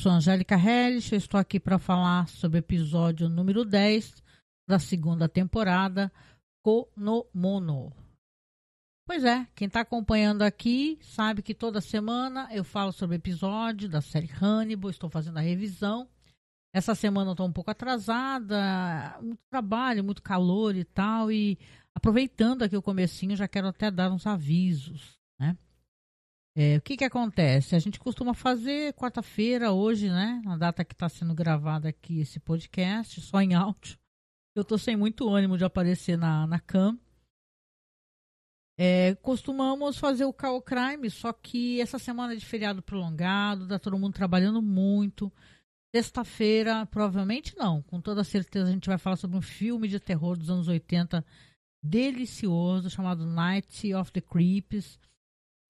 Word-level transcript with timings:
sou 0.00 0.10
Angélica 0.10 0.56
Helles, 0.56 1.12
estou 1.12 1.38
aqui 1.38 1.60
para 1.60 1.78
falar 1.78 2.26
sobre 2.26 2.56
o 2.56 2.60
episódio 2.60 3.28
número 3.28 3.66
10 3.66 4.22
da 4.66 4.78
segunda 4.78 5.28
temporada, 5.28 6.10
Konomono. 6.64 7.92
Pois 9.06 9.24
é, 9.24 9.46
quem 9.54 9.66
está 9.66 9.82
acompanhando 9.82 10.40
aqui 10.40 10.98
sabe 11.02 11.42
que 11.42 11.52
toda 11.52 11.82
semana 11.82 12.48
eu 12.50 12.64
falo 12.64 12.92
sobre 12.92 13.16
episódio 13.16 13.90
da 13.90 14.00
série 14.00 14.30
Hannibal, 14.40 14.90
estou 14.90 15.10
fazendo 15.10 15.36
a 15.36 15.42
revisão. 15.42 16.08
Essa 16.74 16.94
semana 16.94 17.28
eu 17.28 17.32
estou 17.32 17.46
um 17.46 17.52
pouco 17.52 17.70
atrasada, 17.70 19.18
muito 19.20 19.42
trabalho, 19.50 20.02
muito 20.02 20.22
calor 20.22 20.76
e 20.76 20.84
tal, 20.84 21.30
e 21.30 21.58
aproveitando 21.94 22.62
aqui 22.62 22.74
o 22.74 22.80
comecinho, 22.80 23.36
já 23.36 23.46
quero 23.46 23.68
até 23.68 23.90
dar 23.90 24.10
uns 24.10 24.26
avisos? 24.26 25.19
É, 26.56 26.76
o 26.76 26.80
que 26.80 26.96
que 26.96 27.04
acontece? 27.04 27.76
A 27.76 27.78
gente 27.78 27.98
costuma 27.98 28.34
fazer 28.34 28.92
quarta-feira, 28.94 29.72
hoje, 29.72 30.08
né? 30.08 30.42
Na 30.44 30.56
data 30.56 30.84
que 30.84 30.94
está 30.94 31.08
sendo 31.08 31.34
gravado 31.34 31.86
aqui 31.86 32.20
esse 32.20 32.40
podcast, 32.40 33.20
só 33.20 33.40
em 33.40 33.54
áudio. 33.54 33.98
Eu 34.54 34.62
estou 34.62 34.76
sem 34.76 34.96
muito 34.96 35.28
ânimo 35.28 35.56
de 35.56 35.64
aparecer 35.64 36.18
na, 36.18 36.46
na 36.46 36.58
cam. 36.58 36.98
É, 38.76 39.14
costumamos 39.16 39.98
fazer 39.98 40.24
o 40.24 40.32
Call 40.32 40.62
Crime, 40.62 41.10
só 41.10 41.32
que 41.32 41.80
essa 41.80 41.98
semana 41.98 42.32
é 42.32 42.36
de 42.36 42.46
feriado 42.46 42.82
prolongado, 42.82 43.68
tá 43.68 43.78
todo 43.78 43.98
mundo 43.98 44.14
trabalhando 44.14 44.60
muito. 44.60 45.30
Sexta-feira, 45.94 46.86
provavelmente 46.86 47.54
não, 47.58 47.82
com 47.82 48.00
toda 48.00 48.24
certeza 48.24 48.68
a 48.68 48.72
gente 48.72 48.88
vai 48.88 48.96
falar 48.96 49.16
sobre 49.16 49.36
um 49.36 49.42
filme 49.42 49.86
de 49.86 50.00
terror 50.00 50.36
dos 50.36 50.48
anos 50.48 50.66
80 50.66 51.24
delicioso 51.82 52.88
chamado 52.88 53.26
Night 53.26 53.92
of 53.94 54.10
the 54.12 54.20
Creeps. 54.20 54.98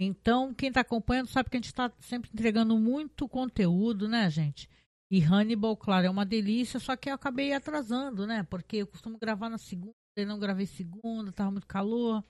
Então, 0.02 0.54
quem 0.54 0.70
está 0.70 0.80
acompanhando 0.80 1.28
sabe 1.28 1.50
que 1.50 1.58
a 1.58 1.60
gente 1.60 1.66
está 1.66 1.92
sempre 2.00 2.30
entregando 2.32 2.78
muito 2.78 3.28
conteúdo, 3.28 4.08
né, 4.08 4.30
gente? 4.30 4.66
E 5.12 5.22
Hannibal, 5.22 5.76
claro, 5.76 6.06
é 6.06 6.10
uma 6.10 6.24
delícia, 6.24 6.80
só 6.80 6.96
que 6.96 7.10
eu 7.10 7.14
acabei 7.14 7.52
atrasando, 7.52 8.26
né? 8.26 8.42
Porque 8.44 8.78
eu 8.78 8.86
costumo 8.86 9.18
gravar 9.18 9.50
na 9.50 9.58
segunda, 9.58 9.92
e 10.16 10.24
não 10.24 10.38
gravei 10.38 10.66
segunda, 10.66 11.30
tava 11.32 11.50
muito 11.50 11.66
calor. 11.66 12.24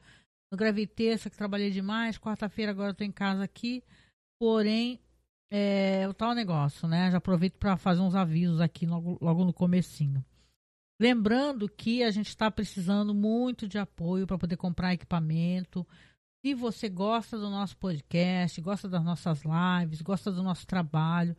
Eu 0.50 0.58
gravei 0.58 0.84
terça, 0.84 1.30
que 1.30 1.36
trabalhei 1.36 1.70
demais. 1.70 2.18
Quarta-feira 2.18 2.72
agora 2.72 2.90
eu 2.90 2.94
tô 2.94 3.04
em 3.04 3.12
casa 3.12 3.44
aqui. 3.44 3.84
Porém, 4.40 4.98
é 5.52 6.08
o 6.08 6.14
tal 6.14 6.34
negócio, 6.34 6.88
né? 6.88 7.10
Já 7.10 7.18
aproveito 7.18 7.56
para 7.56 7.76
fazer 7.76 8.00
uns 8.00 8.16
avisos 8.16 8.60
aqui 8.60 8.84
logo, 8.84 9.16
logo 9.20 9.44
no 9.44 9.52
comecinho. 9.52 10.24
Lembrando 11.00 11.68
que 11.68 12.02
a 12.02 12.10
gente 12.10 12.28
está 12.28 12.50
precisando 12.50 13.14
muito 13.14 13.68
de 13.68 13.78
apoio 13.78 14.26
para 14.26 14.38
poder 14.38 14.56
comprar 14.56 14.92
equipamento. 14.92 15.86
Se 16.44 16.54
você 16.54 16.88
gosta 16.88 17.38
do 17.38 17.50
nosso 17.50 17.76
podcast, 17.76 18.60
gosta 18.60 18.88
das 18.88 19.04
nossas 19.04 19.42
lives, 19.42 20.00
gosta 20.00 20.32
do 20.32 20.42
nosso 20.42 20.66
trabalho, 20.66 21.36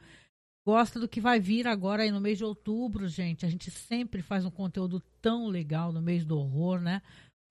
gosta 0.65 0.99
do 0.99 1.07
que 1.07 1.19
vai 1.19 1.39
vir 1.39 1.67
agora 1.67 2.03
aí 2.03 2.11
no 2.11 2.21
mês 2.21 2.37
de 2.37 2.43
outubro, 2.43 3.07
gente. 3.07 3.45
A 3.45 3.49
gente 3.49 3.71
sempre 3.71 4.21
faz 4.21 4.45
um 4.45 4.51
conteúdo 4.51 5.01
tão 5.21 5.47
legal 5.47 5.91
no 5.91 6.01
mês 6.01 6.23
do 6.23 6.37
horror, 6.37 6.79
né? 6.79 7.01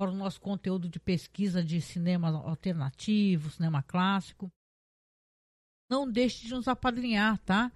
para 0.00 0.10
o 0.10 0.14
nosso 0.14 0.40
conteúdo 0.40 0.88
de 0.88 0.98
pesquisa 0.98 1.62
de 1.62 1.78
cinema 1.78 2.30
alternativo, 2.30 3.50
cinema 3.50 3.82
clássico. 3.82 4.50
Não 5.90 6.10
deixe 6.10 6.46
de 6.46 6.54
nos 6.54 6.66
apadrinhar, 6.66 7.36
tá? 7.40 7.70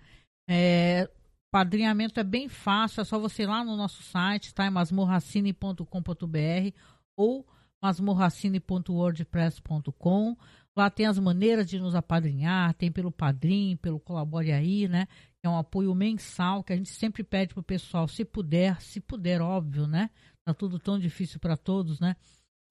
É, 0.48 1.10
padrinhamento 1.52 2.18
é 2.18 2.24
bem 2.24 2.48
fácil, 2.48 3.02
é 3.02 3.04
só 3.04 3.18
você 3.18 3.42
ir 3.42 3.46
lá 3.46 3.62
no 3.62 3.76
nosso 3.76 4.02
site, 4.02 4.54
tá? 4.54 4.64
É 4.64 4.70
masmorracine.com.br 4.70 6.74
ou 7.14 7.46
masmorracine.wordpress.com. 7.84 10.36
Lá 10.74 10.90
tem 10.90 11.06
as 11.06 11.18
maneiras 11.18 11.66
de 11.66 11.78
nos 11.78 11.94
apadrinhar, 11.94 12.72
tem 12.74 12.90
pelo 12.90 13.12
Padrim, 13.12 13.76
pelo 13.76 14.00
Colabore 14.00 14.52
Aí, 14.52 14.88
né? 14.88 15.06
É 15.42 15.48
um 15.48 15.58
apoio 15.58 15.94
mensal 15.94 16.64
que 16.64 16.72
a 16.72 16.76
gente 16.76 16.90
sempre 16.90 17.22
pede 17.22 17.52
pro 17.52 17.62
pessoal, 17.62 18.08
se 18.08 18.24
puder, 18.24 18.80
se 18.80 18.98
puder, 19.00 19.42
óbvio, 19.42 19.86
né? 19.86 20.08
Tá 20.44 20.54
tudo 20.54 20.78
tão 20.78 20.98
difícil 20.98 21.38
para 21.38 21.56
todos, 21.56 22.00
né? 22.00 22.16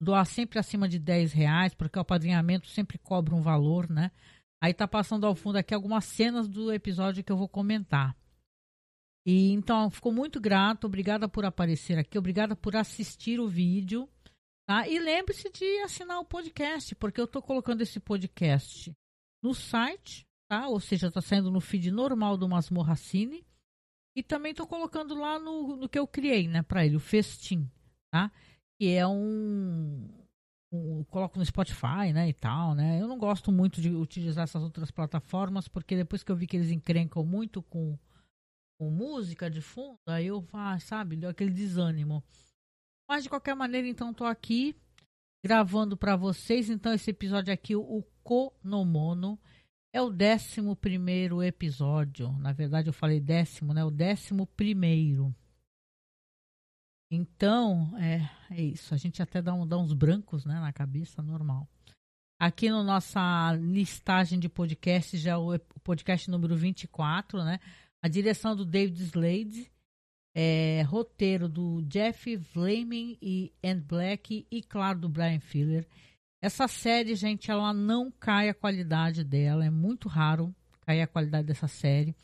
Doar 0.02 0.26
sempre 0.26 0.58
acima 0.58 0.88
de 0.88 0.98
10 0.98 1.32
reais, 1.32 1.74
porque 1.74 1.98
o 1.98 2.04
padrinhamento 2.04 2.68
sempre 2.68 2.98
cobra 2.98 3.34
um 3.34 3.40
valor, 3.40 3.88
né? 3.88 4.10
Aí 4.62 4.74
tá 4.74 4.86
passando 4.88 5.26
ao 5.26 5.34
fundo 5.34 5.56
aqui 5.56 5.72
algumas 5.72 6.04
cenas 6.04 6.48
do 6.48 6.72
episódio 6.72 7.22
que 7.22 7.30
eu 7.30 7.36
vou 7.36 7.48
comentar. 7.48 8.16
E 9.24 9.52
então, 9.52 9.88
ficou 9.88 10.12
muito 10.12 10.40
grato, 10.40 10.86
obrigada 10.86 11.28
por 11.28 11.44
aparecer 11.44 11.98
aqui, 11.98 12.18
obrigada 12.18 12.54
por 12.54 12.76
assistir 12.76 13.40
o 13.40 13.48
vídeo, 13.48 14.08
tá? 14.66 14.88
E 14.88 14.98
lembre-se 14.98 15.50
de 15.50 15.64
assinar 15.80 16.18
o 16.20 16.24
podcast, 16.24 16.94
porque 16.94 17.20
eu 17.20 17.26
tô 17.26 17.42
colocando 17.42 17.82
esse 17.82 18.00
podcast 18.00 18.92
no 19.42 19.54
site, 19.54 20.26
tá? 20.48 20.68
Ou 20.68 20.80
seja, 20.80 21.10
tá 21.10 21.20
saindo 21.20 21.50
no 21.50 21.60
feed 21.60 21.90
normal 21.90 22.36
do 22.36 22.48
Masmorra 22.48 22.96
Cine 22.96 23.46
e 24.16 24.22
também 24.22 24.52
estou 24.52 24.66
colocando 24.66 25.14
lá 25.14 25.38
no, 25.38 25.76
no 25.76 25.88
que 25.88 25.98
eu 25.98 26.06
criei, 26.06 26.46
né, 26.46 26.62
para 26.62 26.86
ele, 26.86 26.96
o 26.96 27.00
Festim, 27.00 27.68
tá? 28.12 28.30
Que 28.78 28.92
é 28.92 29.06
um, 29.06 30.08
um, 30.72 31.04
Coloco 31.04 31.38
no 31.38 31.44
Spotify, 31.44 32.12
né, 32.12 32.28
e 32.28 32.32
tal, 32.32 32.74
né? 32.74 33.00
Eu 33.00 33.08
não 33.08 33.18
gosto 33.18 33.50
muito 33.50 33.80
de 33.80 33.90
utilizar 33.90 34.44
essas 34.44 34.62
outras 34.62 34.90
plataformas, 34.90 35.66
porque 35.66 35.96
depois 35.96 36.22
que 36.22 36.30
eu 36.30 36.36
vi 36.36 36.46
que 36.46 36.56
eles 36.56 36.70
encrencam 36.70 37.24
muito 37.24 37.60
com, 37.62 37.98
com 38.78 38.90
música 38.90 39.50
de 39.50 39.60
fundo, 39.60 39.98
aí 40.06 40.26
eu, 40.26 40.46
ah, 40.52 40.78
sabe, 40.78 41.16
deu 41.16 41.30
aquele 41.30 41.50
desânimo. 41.50 42.22
Mas 43.08 43.22
de 43.22 43.28
qualquer 43.28 43.54
maneira, 43.54 43.86
então, 43.86 44.10
estou 44.10 44.26
aqui 44.26 44.74
gravando 45.44 45.96
para 45.96 46.16
vocês. 46.16 46.70
Então, 46.70 46.92
esse 46.92 47.10
episódio 47.10 47.52
aqui, 47.52 47.76
o 47.76 48.02
Konomono. 48.22 49.38
É 49.92 50.02
o 50.02 50.10
décimo 50.10 50.74
primeiro 50.74 51.40
episódio. 51.40 52.32
Na 52.38 52.52
verdade, 52.52 52.88
eu 52.88 52.92
falei 52.92 53.20
décimo, 53.20 53.72
né? 53.72 53.84
O 53.84 53.92
décimo 53.92 54.44
primeiro. 54.44 55.32
Então, 57.08 57.96
é, 57.98 58.28
é 58.50 58.60
isso. 58.60 58.92
A 58.92 58.96
gente 58.96 59.22
até 59.22 59.40
dá, 59.40 59.54
um, 59.54 59.64
dá 59.64 59.78
uns 59.78 59.92
brancos 59.92 60.44
né, 60.44 60.58
na 60.58 60.72
cabeça, 60.72 61.22
normal. 61.22 61.68
Aqui 62.40 62.68
na 62.68 62.78
no 62.78 62.84
nossa 62.84 63.52
listagem 63.54 64.38
de 64.40 64.48
podcasts, 64.48 65.20
já 65.20 65.32
é 65.32 65.36
o, 65.36 65.56
podcast 65.84 66.28
número 66.28 66.56
24, 66.56 67.44
né? 67.44 67.60
A 68.02 68.08
direção 68.08 68.56
do 68.56 68.64
David 68.64 69.00
Slade, 69.04 69.70
é, 70.34 70.82
roteiro 70.82 71.48
do 71.48 71.80
Jeff 71.82 72.36
Fleming 72.38 73.16
e 73.22 73.52
Anne 73.62 73.80
Black 73.80 74.46
e, 74.50 74.62
claro, 74.62 74.98
do 74.98 75.08
Brian 75.08 75.40
Filler. 75.40 75.86
Essa 76.42 76.66
série, 76.66 77.14
gente, 77.14 77.50
ela 77.50 77.72
não 77.72 78.10
cai 78.10 78.48
a 78.48 78.54
qualidade 78.54 79.24
dela, 79.24 79.64
é 79.64 79.70
muito 79.70 80.08
raro 80.08 80.54
cair 80.80 81.02
a 81.02 81.06
qualidade 81.06 81.46
dessa 81.46 81.68
série. 81.68 82.14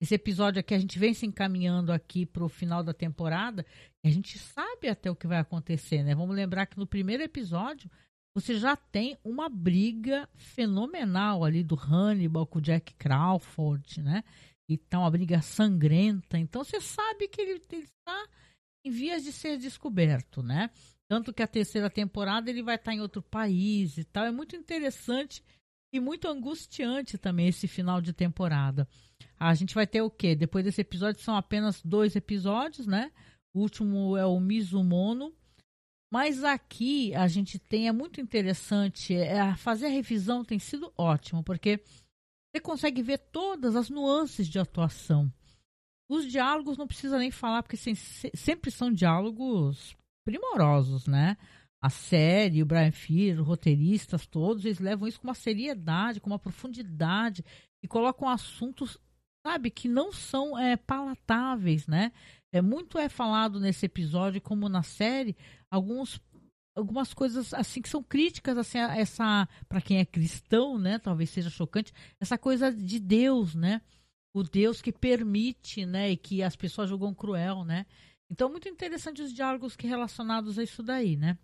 Esse 0.00 0.14
episódio 0.14 0.60
aqui, 0.60 0.74
a 0.74 0.78
gente 0.78 0.98
vem 0.98 1.12
se 1.12 1.26
encaminhando 1.26 1.92
aqui 1.92 2.24
para 2.24 2.44
o 2.44 2.48
final 2.48 2.82
da 2.82 2.94
temporada, 2.94 3.66
a 4.04 4.10
gente 4.10 4.38
sabe 4.38 4.88
até 4.88 5.10
o 5.10 5.16
que 5.16 5.26
vai 5.26 5.38
acontecer, 5.38 6.02
né? 6.02 6.14
Vamos 6.14 6.34
lembrar 6.34 6.66
que 6.66 6.78
no 6.78 6.86
primeiro 6.86 7.22
episódio, 7.22 7.90
você 8.34 8.58
já 8.58 8.76
tem 8.76 9.18
uma 9.24 9.48
briga 9.48 10.28
fenomenal 10.34 11.44
ali 11.44 11.64
do 11.64 11.74
Hannibal 11.74 12.46
com 12.46 12.58
o 12.58 12.62
Jack 12.62 12.94
Crawford, 12.94 14.00
né? 14.02 14.22
Então, 14.68 15.00
uma 15.00 15.10
briga 15.10 15.40
sangrenta. 15.40 16.38
Então, 16.38 16.62
você 16.62 16.80
sabe 16.80 17.28
que 17.28 17.40
ele 17.40 17.62
está 17.70 18.28
em 18.84 18.90
vias 18.90 19.24
de 19.24 19.32
ser 19.32 19.56
descoberto, 19.56 20.42
né? 20.42 20.70
Tanto 21.08 21.32
que 21.32 21.42
a 21.42 21.46
terceira 21.46 21.88
temporada 21.88 22.50
ele 22.50 22.62
vai 22.62 22.76
estar 22.76 22.92
em 22.92 23.00
outro 23.00 23.22
país 23.22 23.96
e 23.96 24.04
tal. 24.04 24.24
É 24.24 24.30
muito 24.30 24.54
interessante 24.54 25.42
e 25.92 25.98
muito 25.98 26.28
angustiante 26.28 27.16
também 27.16 27.48
esse 27.48 27.66
final 27.66 28.00
de 28.00 28.12
temporada. 28.12 28.86
A 29.38 29.54
gente 29.54 29.74
vai 29.74 29.86
ter 29.86 30.02
o 30.02 30.10
quê? 30.10 30.34
Depois 30.34 30.64
desse 30.64 30.82
episódio 30.82 31.22
são 31.22 31.34
apenas 31.34 31.82
dois 31.82 32.14
episódios, 32.14 32.86
né? 32.86 33.10
O 33.54 33.60
último 33.60 34.16
é 34.16 34.26
o 34.26 34.38
Mizumono. 34.38 35.32
Mas 36.10 36.42
aqui 36.42 37.14
a 37.14 37.28
gente 37.28 37.58
tem, 37.58 37.86
é 37.86 37.92
muito 37.92 38.20
interessante, 38.20 39.14
é, 39.14 39.54
fazer 39.56 39.86
a 39.86 39.90
revisão 39.90 40.42
tem 40.42 40.58
sido 40.58 40.90
ótimo, 40.96 41.44
porque 41.44 41.82
você 42.58 42.60
consegue 42.60 43.02
ver 43.02 43.18
todas 43.18 43.76
as 43.76 43.88
nuances 43.88 44.48
de 44.48 44.58
atuação. 44.58 45.32
Os 46.08 46.26
diálogos 46.26 46.76
não 46.76 46.86
precisa 46.86 47.18
nem 47.18 47.30
falar, 47.30 47.62
porque 47.62 47.76
sempre 47.76 48.70
são 48.70 48.92
diálogos 48.92 49.96
primorosos, 50.24 51.06
né? 51.06 51.36
A 51.80 51.88
série, 51.88 52.62
o 52.62 52.66
Brian 52.66 52.90
Fear, 52.90 53.40
os 53.40 53.46
roteiristas 53.46 54.26
todos, 54.26 54.64
eles 54.64 54.80
levam 54.80 55.06
isso 55.06 55.20
com 55.20 55.28
uma 55.28 55.34
seriedade, 55.34 56.20
com 56.20 56.28
uma 56.28 56.38
profundidade 56.38 57.44
e 57.82 57.86
colocam 57.86 58.28
assuntos, 58.28 58.98
sabe, 59.46 59.70
que 59.70 59.86
não 59.86 60.10
são 60.10 60.58
é, 60.58 60.76
palatáveis, 60.76 61.86
né? 61.86 62.10
É 62.50 62.60
muito 62.60 62.98
é 62.98 63.08
falado 63.08 63.60
nesse 63.60 63.86
episódio, 63.86 64.40
como 64.40 64.68
na 64.68 64.82
série, 64.82 65.36
alguns 65.70 66.20
algumas 66.78 67.12
coisas 67.12 67.52
assim 67.52 67.82
que 67.82 67.88
são 67.88 68.02
críticas 68.02 68.56
assim 68.56 68.78
essa 68.78 69.48
para 69.68 69.80
quem 69.80 69.98
é 69.98 70.04
cristão, 70.04 70.78
né? 70.78 70.98
Talvez 70.98 71.30
seja 71.30 71.50
chocante 71.50 71.92
essa 72.20 72.38
coisa 72.38 72.72
de 72.72 72.98
Deus, 72.98 73.54
né? 73.54 73.82
O 74.34 74.42
Deus 74.42 74.80
que 74.80 74.92
permite, 74.92 75.84
né? 75.84 76.10
E 76.10 76.16
que 76.16 76.42
as 76.42 76.56
pessoas 76.56 76.88
julgam 76.88 77.14
cruel, 77.14 77.64
né? 77.64 77.86
Então, 78.30 78.50
muito 78.50 78.68
interessante 78.68 79.22
os 79.22 79.32
diálogos 79.32 79.74
que 79.74 79.86
relacionados 79.86 80.58
a 80.58 80.62
isso 80.62 80.82
daí, 80.82 81.16
né? 81.16 81.38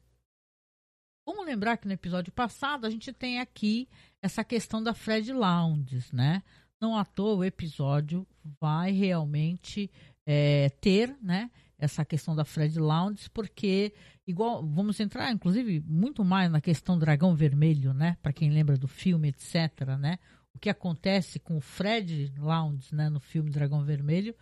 Vamos 1.27 1.47
lembrar 1.47 1.79
que 1.79 1.87
no 1.87 1.95
episódio 1.95 2.31
passado 2.31 2.87
a 2.87 2.91
gente 2.91 3.11
tem 3.11 3.41
aqui 3.41 3.89
essa 4.23 4.45
questão 4.45 4.83
da 4.83 4.93
Fred 4.93 5.33
Lounges, 5.33 6.13
né? 6.13 6.43
não 6.85 6.99
à 6.99 7.05
toa 7.05 7.37
o 7.37 7.45
episódio 7.45 8.27
vai 8.61 8.91
realmente 8.93 9.91
é, 10.27 10.69
ter, 10.81 11.17
né? 11.23 11.51
Essa 11.79 12.05
questão 12.05 12.37
da 12.37 12.45
Fred 12.45 12.79
Lounge, 12.79 13.29
porque 13.31 13.93
igual 14.27 14.67
vamos 14.67 15.01
entrar, 15.01 15.31
inclusive, 15.33 15.81
muito 15.87 16.25
mais 16.25 16.51
na 16.51 16.61
questão 16.61 16.99
Dragão 16.99 17.35
Vermelho, 17.35 17.93
né? 17.93 18.17
Para 18.23 18.33
quem 18.33 18.51
lembra 18.51 18.77
do 18.77 18.89
filme, 18.89 19.29
etc, 19.29 19.97
né? 19.99 20.19
O 20.55 20.59
que 20.59 20.71
acontece 20.71 21.41
com 21.41 21.57
o 21.57 21.61
Fred 21.61 22.33
Lounge, 22.39 22.95
né? 22.95 23.09
No 23.09 23.21
filme 23.21 23.51
Dragão 23.51 23.85
Vermelho, 23.85 24.35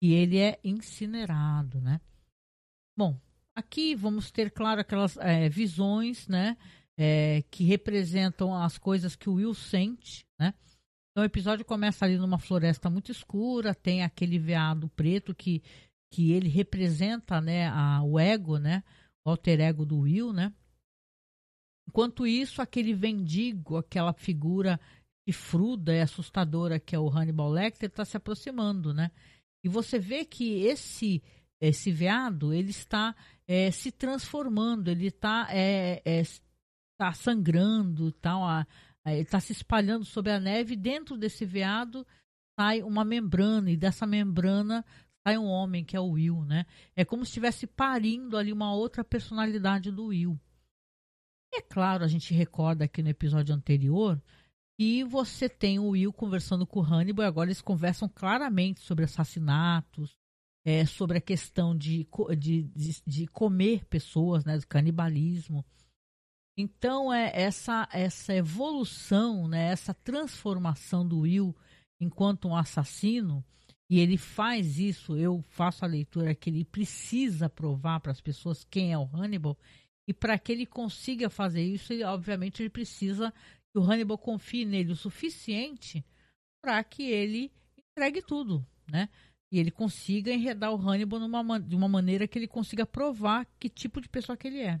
e 0.00 0.14
ele 0.14 0.38
é 0.38 0.58
incinerado, 0.62 1.80
né? 1.80 2.00
Bom, 2.96 3.20
aqui 3.54 3.94
vamos 3.94 4.30
ter, 4.30 4.50
claro, 4.50 4.80
aquelas 4.80 5.16
é, 5.18 5.48
visões, 5.48 6.28
né? 6.28 6.56
É, 6.96 7.44
que 7.50 7.64
representam 7.64 8.54
as 8.54 8.76
coisas 8.78 9.14
que 9.14 9.28
o 9.28 9.34
Will 9.34 9.54
sente, 9.54 10.24
né? 10.38 10.54
Então 11.10 11.24
o 11.24 11.26
episódio 11.26 11.64
começa 11.64 12.04
ali 12.04 12.16
numa 12.16 12.38
floresta 12.38 12.88
muito 12.88 13.10
escura, 13.10 13.74
tem 13.74 14.04
aquele 14.04 14.38
veado 14.38 14.88
preto 14.90 15.34
que, 15.34 15.62
que 16.10 16.32
ele 16.32 16.48
representa, 16.48 17.40
né, 17.40 17.68
a, 17.68 18.02
o 18.02 18.18
ego, 18.18 18.58
né, 18.58 18.82
o 19.24 19.30
alter 19.30 19.60
ego 19.60 19.84
do 19.84 20.00
Will, 20.00 20.32
né? 20.32 20.52
Enquanto 21.88 22.26
isso, 22.26 22.60
aquele 22.60 22.92
vendigo, 22.92 23.76
aquela 23.76 24.12
figura 24.12 24.78
chifruda 25.26 25.94
e 25.94 26.00
assustadora 26.00 26.78
que 26.78 26.94
é 26.94 26.98
o 26.98 27.08
Hannibal 27.08 27.50
Lecter, 27.50 27.88
está 27.88 28.04
se 28.04 28.16
aproximando, 28.16 28.92
né? 28.92 29.10
E 29.64 29.68
você 29.68 29.98
vê 29.98 30.24
que 30.24 30.62
esse 30.62 31.22
esse 31.60 31.90
veado 31.90 32.52
ele 32.52 32.70
está 32.70 33.16
é, 33.46 33.70
se 33.70 33.90
transformando, 33.90 34.88
ele 34.88 35.08
está 35.08 35.48
é, 35.50 36.00
é, 36.04 36.22
tá 36.96 37.12
sangrando, 37.12 38.12
tá, 38.12 38.66
ele 39.06 39.22
está 39.22 39.40
se 39.40 39.52
espalhando 39.52 40.04
sobre 40.04 40.30
a 40.30 40.38
neve. 40.38 40.76
Dentro 40.76 41.16
desse 41.16 41.44
veado 41.44 42.06
sai 42.58 42.82
uma 42.82 43.04
membrana 43.04 43.70
e 43.70 43.76
dessa 43.76 44.06
membrana 44.06 44.84
sai 45.28 45.36
um 45.36 45.46
homem 45.46 45.84
que 45.84 45.94
é 45.94 46.00
o 46.00 46.12
Will, 46.12 46.42
né? 46.46 46.64
É 46.96 47.04
como 47.04 47.24
se 47.24 47.30
estivesse 47.30 47.66
parindo 47.66 48.36
ali 48.36 48.50
uma 48.50 48.72
outra 48.72 49.04
personalidade 49.04 49.92
do 49.92 50.06
Will. 50.06 50.40
É 51.52 51.60
claro, 51.60 52.02
a 52.02 52.08
gente 52.08 52.32
recorda 52.32 52.86
aqui 52.86 53.02
no 53.02 53.10
episódio 53.10 53.54
anterior 53.54 54.20
e 54.78 55.04
você 55.04 55.48
tem 55.48 55.78
o 55.78 55.88
Will 55.88 56.12
conversando 56.12 56.66
com 56.66 56.80
o 56.80 56.82
Hannibal 56.82 57.26
e 57.26 57.28
agora 57.28 57.48
eles 57.48 57.60
conversam 57.60 58.08
claramente 58.08 58.80
sobre 58.80 59.04
assassinatos, 59.04 60.16
é, 60.64 60.86
sobre 60.86 61.18
a 61.18 61.20
questão 61.20 61.76
de, 61.76 62.08
de, 62.38 62.62
de, 62.62 63.02
de 63.06 63.26
comer 63.26 63.84
pessoas, 63.86 64.44
né, 64.46 64.56
do 64.56 64.66
canibalismo. 64.66 65.64
Então, 66.56 67.12
é 67.12 67.30
essa, 67.34 67.86
essa 67.92 68.34
evolução, 68.34 69.46
né, 69.46 69.72
essa 69.72 69.92
transformação 69.92 71.06
do 71.06 71.20
Will 71.20 71.54
enquanto 72.00 72.48
um 72.48 72.56
assassino, 72.56 73.44
e 73.90 73.98
ele 73.98 74.18
faz 74.18 74.78
isso, 74.78 75.16
eu 75.16 75.42
faço 75.48 75.84
a 75.84 75.88
leitura 75.88 76.34
que 76.34 76.50
ele 76.50 76.64
precisa 76.64 77.48
provar 77.48 78.00
para 78.00 78.12
as 78.12 78.20
pessoas 78.20 78.64
quem 78.64 78.92
é 78.92 78.98
o 78.98 79.08
Hannibal, 79.14 79.56
e 80.06 80.12
para 80.12 80.38
que 80.38 80.52
ele 80.52 80.66
consiga 80.66 81.30
fazer 81.30 81.62
isso, 81.62 81.92
ele, 81.92 82.04
obviamente 82.04 82.62
ele 82.62 82.70
precisa 82.70 83.32
que 83.72 83.78
o 83.78 83.82
Hannibal 83.82 84.18
confie 84.18 84.64
nele 84.64 84.92
o 84.92 84.96
suficiente 84.96 86.04
para 86.62 86.82
que 86.84 87.02
ele 87.02 87.52
entregue 87.76 88.22
tudo, 88.22 88.66
né? 88.90 89.08
E 89.50 89.58
ele 89.58 89.70
consiga 89.70 90.30
enredar 90.30 90.72
o 90.72 90.76
Hannibal 90.76 91.20
numa, 91.20 91.58
de 91.58 91.74
uma 91.74 91.88
maneira 91.88 92.28
que 92.28 92.38
ele 92.38 92.48
consiga 92.48 92.84
provar 92.84 93.46
que 93.58 93.68
tipo 93.68 94.00
de 94.00 94.08
pessoa 94.08 94.36
que 94.36 94.48
ele 94.48 94.60
é. 94.60 94.80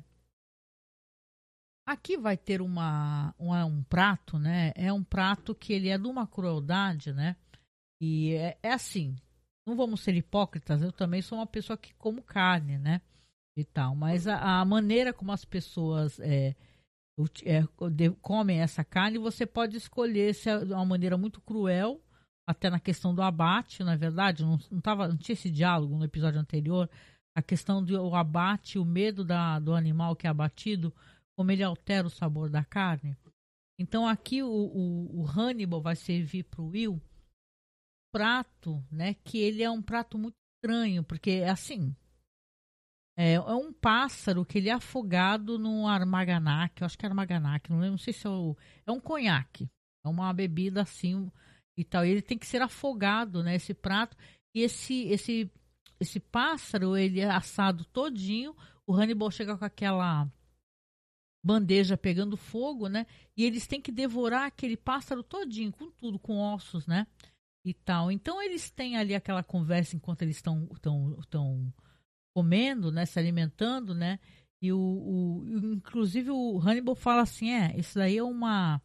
Aqui 1.86 2.18
vai 2.18 2.36
ter 2.36 2.60
uma, 2.60 3.34
uma, 3.38 3.64
um 3.64 3.82
prato, 3.82 4.38
né? 4.38 4.72
É 4.74 4.92
um 4.92 5.02
prato 5.02 5.54
que 5.54 5.72
ele 5.72 5.88
é 5.88 5.96
de 5.96 6.06
uma 6.06 6.26
crueldade, 6.26 7.14
né? 7.14 7.34
E 8.00 8.34
é, 8.34 8.58
é 8.62 8.72
assim, 8.72 9.16
não 9.66 9.76
vamos 9.76 10.00
ser 10.00 10.14
hipócritas, 10.14 10.82
eu 10.82 10.92
também 10.92 11.20
sou 11.20 11.38
uma 11.38 11.46
pessoa 11.46 11.76
que 11.76 11.92
como 11.94 12.22
carne, 12.22 12.78
né? 12.78 13.00
E 13.56 13.64
tal, 13.64 13.94
mas 13.94 14.26
a, 14.26 14.60
a 14.60 14.64
maneira 14.64 15.12
como 15.12 15.32
as 15.32 15.44
pessoas 15.44 16.20
é, 16.20 16.54
é, 17.44 17.64
comem 18.22 18.60
essa 18.60 18.84
carne, 18.84 19.18
você 19.18 19.44
pode 19.44 19.76
escolher 19.76 20.34
se 20.34 20.48
é 20.48 20.56
uma 20.58 20.84
maneira 20.84 21.18
muito 21.18 21.40
cruel, 21.40 22.00
até 22.46 22.70
na 22.70 22.78
questão 22.78 23.14
do 23.14 23.20
abate, 23.20 23.82
na 23.82 23.94
é 23.94 23.96
verdade, 23.96 24.44
não, 24.44 24.58
não, 24.70 24.80
tava, 24.80 25.08
não 25.08 25.16
tinha 25.16 25.34
esse 25.34 25.50
diálogo 25.50 25.96
no 25.96 26.04
episódio 26.04 26.40
anterior, 26.40 26.88
a 27.36 27.42
questão 27.42 27.84
do 27.84 28.14
abate, 28.14 28.78
o 28.78 28.84
medo 28.84 29.24
da, 29.24 29.58
do 29.58 29.74
animal 29.74 30.16
que 30.16 30.26
é 30.26 30.30
abatido, 30.30 30.94
como 31.36 31.50
ele 31.50 31.62
altera 31.62 32.06
o 32.06 32.10
sabor 32.10 32.48
da 32.48 32.64
carne. 32.64 33.16
Então 33.78 34.08
aqui 34.08 34.42
o, 34.42 34.48
o, 34.48 35.20
o 35.20 35.26
Hannibal 35.26 35.80
vai 35.80 35.94
servir 35.94 36.44
para 36.44 36.62
o 36.62 36.68
Will 36.68 37.00
prato, 38.12 38.84
né, 38.90 39.14
que 39.24 39.38
ele 39.38 39.62
é 39.62 39.70
um 39.70 39.82
prato 39.82 40.18
muito 40.18 40.34
estranho, 40.56 41.02
porque 41.04 41.30
é 41.30 41.50
assim, 41.50 41.94
é, 43.16 43.34
é, 43.34 43.40
um 43.40 43.72
pássaro 43.72 44.44
que 44.44 44.58
ele 44.58 44.68
é 44.68 44.72
afogado 44.72 45.58
no 45.58 45.88
armaganac, 45.88 46.80
eu 46.80 46.86
acho 46.86 46.96
que 46.96 47.04
é 47.04 47.08
armaganac, 47.08 47.68
não 47.68 47.78
lembro, 47.78 47.92
não 47.92 47.98
sei 47.98 48.12
se 48.12 48.26
é 48.26 48.30
o, 48.30 48.56
é 48.86 48.92
um 48.92 49.00
conhaque, 49.00 49.68
é 50.04 50.08
uma 50.08 50.32
bebida 50.32 50.82
assim 50.82 51.30
e 51.76 51.84
tal. 51.84 52.04
E 52.04 52.10
ele 52.10 52.22
tem 52.22 52.38
que 52.38 52.46
ser 52.46 52.62
afogado, 52.62 53.42
né, 53.42 53.56
esse 53.56 53.74
prato. 53.74 54.16
E 54.54 54.60
esse 54.60 55.02
esse 55.08 55.50
esse 56.00 56.20
pássaro, 56.20 56.96
ele 56.96 57.20
é 57.20 57.28
assado 57.28 57.84
todinho. 57.86 58.54
O 58.86 58.94
Hannibal 58.94 59.30
chega 59.30 59.58
com 59.58 59.64
aquela 59.64 60.30
bandeja 61.44 61.96
pegando 61.96 62.36
fogo, 62.36 62.88
né? 62.88 63.06
E 63.36 63.44
eles 63.44 63.66
têm 63.66 63.80
que 63.80 63.90
devorar 63.90 64.46
aquele 64.46 64.76
pássaro 64.76 65.22
todinho, 65.22 65.72
com 65.72 65.90
tudo, 65.90 66.18
com 66.18 66.38
ossos, 66.38 66.86
né? 66.86 67.06
E 67.68 67.74
tal. 67.74 68.10
Então 68.10 68.42
eles 68.42 68.70
têm 68.70 68.96
ali 68.96 69.14
aquela 69.14 69.42
conversa 69.42 69.94
enquanto 69.94 70.22
eles 70.22 70.36
estão 70.36 70.66
tão, 70.80 71.20
tão 71.28 71.74
comendo, 72.34 72.90
né, 72.90 73.04
se 73.04 73.18
alimentando, 73.18 73.94
né? 73.94 74.18
E 74.62 74.72
o, 74.72 74.78
o, 74.78 75.74
inclusive 75.74 76.30
o 76.30 76.58
Hannibal 76.58 76.94
fala 76.94 77.20
assim, 77.22 77.50
é, 77.50 77.78
isso 77.78 77.98
daí 77.98 78.16
é 78.16 78.22
uma 78.22 78.80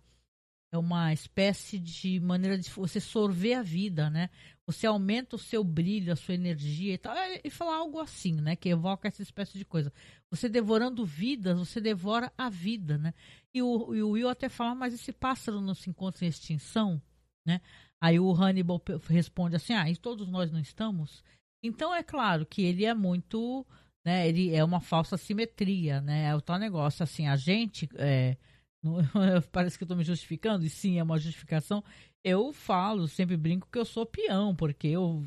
é 0.69 0.77
uma 0.77 1.13
espécie 1.13 1.77
de 1.79 2.19
maneira 2.19 2.57
de 2.57 2.67
você 2.71 2.99
sorver 2.99 3.53
a 3.53 3.61
vida, 3.61 4.09
né? 4.09 4.29
Você 4.65 4.87
aumenta 4.87 5.35
o 5.35 5.39
seu 5.39 5.63
brilho, 5.63 6.11
a 6.11 6.15
sua 6.15 6.33
energia 6.33 6.95
e 6.95 6.97
tal. 6.97 7.15
É, 7.15 7.39
e 7.43 7.49
falar 7.51 7.75
algo 7.75 7.99
assim, 7.99 8.33
né? 8.41 8.55
Que 8.55 8.69
evoca 8.69 9.07
essa 9.07 9.21
espécie 9.21 9.55
de 9.55 9.63
coisa. 9.63 9.93
Você 10.31 10.49
devorando 10.49 11.05
vidas, 11.05 11.59
você 11.59 11.79
devora 11.79 12.33
a 12.35 12.49
vida, 12.49 12.97
né? 12.97 13.13
E 13.53 13.61
o, 13.61 13.93
e 13.93 14.01
o 14.01 14.09
Will 14.09 14.27
até 14.27 14.49
fala, 14.49 14.73
mas 14.73 14.95
esse 14.95 15.13
pássaro 15.13 15.61
não 15.61 15.75
se 15.75 15.91
encontra 15.91 16.25
em 16.25 16.27
extinção, 16.27 16.99
né? 17.45 17.61
Aí 18.03 18.19
o 18.19 18.33
Hannibal 18.33 18.81
responde 19.07 19.55
assim, 19.55 19.71
ah, 19.71 19.89
e 19.89 19.95
todos 19.95 20.27
nós 20.27 20.51
não 20.51 20.59
estamos? 20.59 21.23
Então 21.63 21.95
é 21.95 22.03
claro 22.03 22.45
que 22.45 22.61
ele 22.61 22.83
é 22.83 22.93
muito, 22.93 23.65
né? 24.05 24.27
Ele 24.27 24.53
é 24.53 24.61
uma 24.61 24.81
falsa 24.81 25.15
simetria, 25.15 26.01
né? 26.01 26.25
É 26.25 26.35
o 26.35 26.41
tal 26.41 26.59
negócio 26.59 27.01
assim, 27.01 27.29
a 27.29 27.37
gente 27.37 27.87
é, 27.95 28.35
parece 29.53 29.77
que 29.77 29.85
eu 29.85 29.85
estou 29.85 29.95
me 29.95 30.03
justificando 30.03 30.65
e 30.65 30.69
sim 30.69 30.99
é 30.99 31.03
uma 31.03 31.17
justificação. 31.17 31.81
Eu 32.21 32.51
falo, 32.51 33.07
sempre 33.07 33.37
brinco 33.37 33.69
que 33.71 33.79
eu 33.79 33.85
sou 33.85 34.05
peão 34.05 34.53
porque 34.53 34.89
eu 34.89 35.23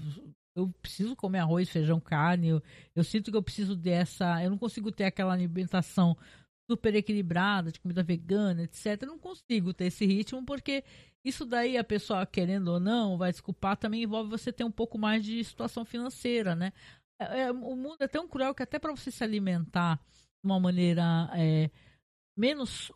eu 0.54 0.68
preciso 0.82 1.16
comer 1.16 1.38
arroz, 1.38 1.70
feijão, 1.70 1.98
carne. 1.98 2.48
Eu, 2.48 2.62
eu 2.94 3.04
sinto 3.04 3.30
que 3.30 3.36
eu 3.38 3.42
preciso 3.42 3.74
dessa, 3.74 4.42
eu 4.44 4.50
não 4.50 4.58
consigo 4.58 4.92
ter 4.92 5.04
aquela 5.04 5.32
alimentação 5.32 6.14
super 6.68 6.94
equilibrada, 6.94 7.70
de 7.70 7.80
comida 7.80 8.02
vegana, 8.02 8.62
etc. 8.64 9.02
Eu 9.02 9.08
não 9.08 9.18
consigo 9.18 9.72
ter 9.72 9.86
esse 9.86 10.04
ritmo 10.04 10.44
porque 10.44 10.84
isso 11.24 11.44
daí 11.44 11.76
a 11.76 11.84
pessoa, 11.84 12.24
querendo 12.26 12.68
ou 12.68 12.80
não, 12.80 13.18
vai 13.18 13.30
desculpar, 13.32 13.76
também 13.76 14.02
envolve 14.02 14.30
você 14.30 14.52
ter 14.52 14.64
um 14.64 14.70
pouco 14.70 14.98
mais 14.98 15.24
de 15.24 15.42
situação 15.42 15.84
financeira, 15.84 16.54
né? 16.54 16.72
É, 17.18 17.42
é, 17.42 17.50
o 17.52 17.74
mundo 17.76 17.96
é 18.00 18.08
tão 18.08 18.28
cruel 18.28 18.54
que 18.54 18.62
até 18.62 18.78
para 18.78 18.94
você 18.94 19.10
se 19.10 19.24
alimentar 19.24 19.96
de 19.96 20.50
uma 20.50 20.60
maneira 20.60 21.30
é, 21.34 21.70
menos. 22.36 22.92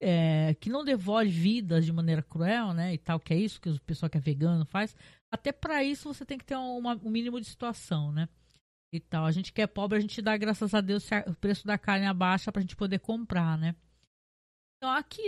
É, 0.00 0.54
que 0.60 0.70
não 0.70 0.84
devore 0.84 1.28
vidas 1.28 1.84
de 1.84 1.92
maneira 1.92 2.22
cruel, 2.22 2.72
né? 2.72 2.94
E 2.94 2.98
tal, 2.98 3.18
que 3.18 3.34
é 3.34 3.36
isso 3.36 3.60
que 3.60 3.68
o 3.68 3.80
pessoal 3.80 4.08
que 4.08 4.16
é 4.16 4.20
vegano 4.20 4.64
faz. 4.64 4.94
Até 5.28 5.50
para 5.50 5.82
isso 5.82 6.12
você 6.12 6.24
tem 6.24 6.38
que 6.38 6.44
ter 6.44 6.56
uma, 6.56 6.94
um 7.02 7.10
mínimo 7.10 7.40
de 7.40 7.46
situação, 7.46 8.12
né? 8.12 8.28
E 8.92 9.00
tal. 9.00 9.26
A 9.26 9.30
gente 9.30 9.52
que 9.52 9.60
é 9.60 9.66
pobre, 9.66 9.98
a 9.98 10.00
gente 10.00 10.22
dá 10.22 10.36
graças 10.36 10.72
a 10.74 10.80
Deus 10.80 11.08
o 11.26 11.34
preço 11.34 11.66
da 11.66 11.76
carne 11.78 12.06
abaixa 12.06 12.50
para 12.50 12.60
a 12.60 12.62
gente 12.62 12.76
poder 12.76 12.98
comprar, 13.00 13.58
né? 13.58 13.74
Então, 14.78 14.92
aqui, 14.92 15.22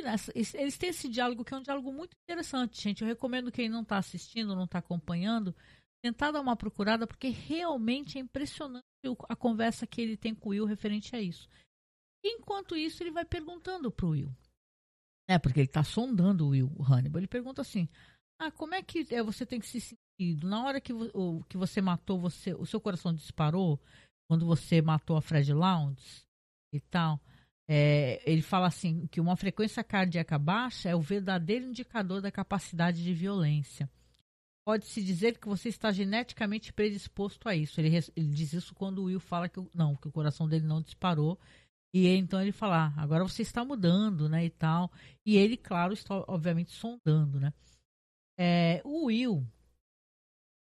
eles 0.55 0.79
têm 0.79 0.91
esse 0.91 1.09
diálogo 1.09 1.45
que 1.45 1.53
é 1.53 1.57
um 1.57 1.63
diálogo 1.63 1.93
muito 1.93 2.17
interessante, 2.23 2.81
gente. 2.81 3.03
Eu 3.03 3.09
recomendo 3.09 3.51
quem 3.51 3.69
não 3.69 3.83
está 3.83 3.99
assistindo, 3.99 4.55
não 4.55 4.65
está 4.65 4.79
acompanhando, 4.79 5.55
tentar 6.03 6.31
dar 6.31 6.41
uma 6.41 6.57
procurada, 6.57 7.05
porque 7.05 7.29
realmente 7.29 8.17
é 8.17 8.21
impressionante 8.21 8.85
a 9.29 9.35
conversa 9.35 9.89
que 9.89 10.01
ele 10.01 10.17
tem 10.17 10.35
com 10.35 10.51
o 10.51 10.53
Will 10.53 10.67
referente 10.67 11.17
a 11.17 11.21
isso. 11.21 11.49
Enquanto 12.25 12.77
isso, 12.77 13.03
ele 13.03 13.11
vai 13.11 13.25
perguntando 13.25 13.91
para 13.91 14.07
o 14.07 14.11
Will. 14.11 14.33
É, 15.29 15.39
porque 15.39 15.61
ele 15.61 15.69
está 15.69 15.83
sondando 15.83 16.47
o 16.47 16.49
Will, 16.51 16.73
o 16.77 16.85
Hannibal. 16.85 17.21
Ele 17.21 17.27
pergunta 17.27 17.61
assim: 17.63 17.89
Ah, 18.39 18.53
como 18.53 18.75
é 18.75 18.83
que 18.83 19.07
é, 19.13 19.23
você 19.23 19.45
tem 19.45 19.59
que 19.59 19.67
se 19.67 19.81
sentir? 19.81 20.10
Na 20.43 20.65
hora 20.65 20.81
que, 20.81 20.93
o, 20.93 21.43
que 21.49 21.57
você 21.57 21.81
matou, 21.81 22.21
você, 22.21 22.55
o 22.55 22.67
seu 22.67 22.81
coração 22.81 23.15
disparou 23.15 23.81
quando 24.29 24.47
você 24.47 24.83
matou 24.83 25.17
a 25.17 25.23
Fred 25.23 25.53
Lounge 25.53 26.25
e 26.73 26.81
tal. 26.81 27.21
É, 27.69 28.21
ele 28.31 28.43
fala 28.43 28.67
assim 28.67 29.07
que 29.07 29.21
uma 29.21 29.37
frequência 29.37 29.83
cardíaca 29.85 30.39
baixa 30.39 30.89
é 30.89 30.95
o 30.97 31.01
verdadeiro 31.01 31.67
indicador 31.67 32.21
da 32.21 32.31
capacidade 32.31 33.03
de 33.03 33.15
violência. 33.15 33.89
pode-se 34.65 35.03
dizer 35.03 35.39
que 35.39 35.49
você 35.49 35.69
está 35.69 35.91
geneticamente 35.91 36.73
predisposto 36.73 37.49
a 37.49 37.57
isso. 37.57 37.81
Ele, 37.81 37.97
ele 38.17 38.29
diz 38.29 38.53
isso 38.53 38.75
quando 38.75 38.99
o 38.99 39.05
Will 39.05 39.21
fala 39.21 39.49
que 39.49 39.61
não, 39.75 39.97
que 39.97 40.09
o 40.09 40.13
coração 40.13 40.49
dele 40.49 40.67
não 40.67 40.83
disparou. 40.83 41.39
E 41.93 42.07
então 42.07 42.41
ele 42.41 42.53
fala, 42.53 42.87
ah, 42.87 43.03
agora 43.03 43.25
você 43.25 43.43
está 43.43 43.65
mudando, 43.65 44.29
né, 44.29 44.45
e 44.45 44.51
tal. 44.51 44.91
E 45.27 45.37
ele, 45.37 45.57
claro, 45.57 45.93
está 45.93 46.25
obviamente 46.29 46.73
sondando, 46.73 47.41
né. 47.41 47.53
É, 48.39 48.81
o 48.85 49.07
Will, 49.07 49.47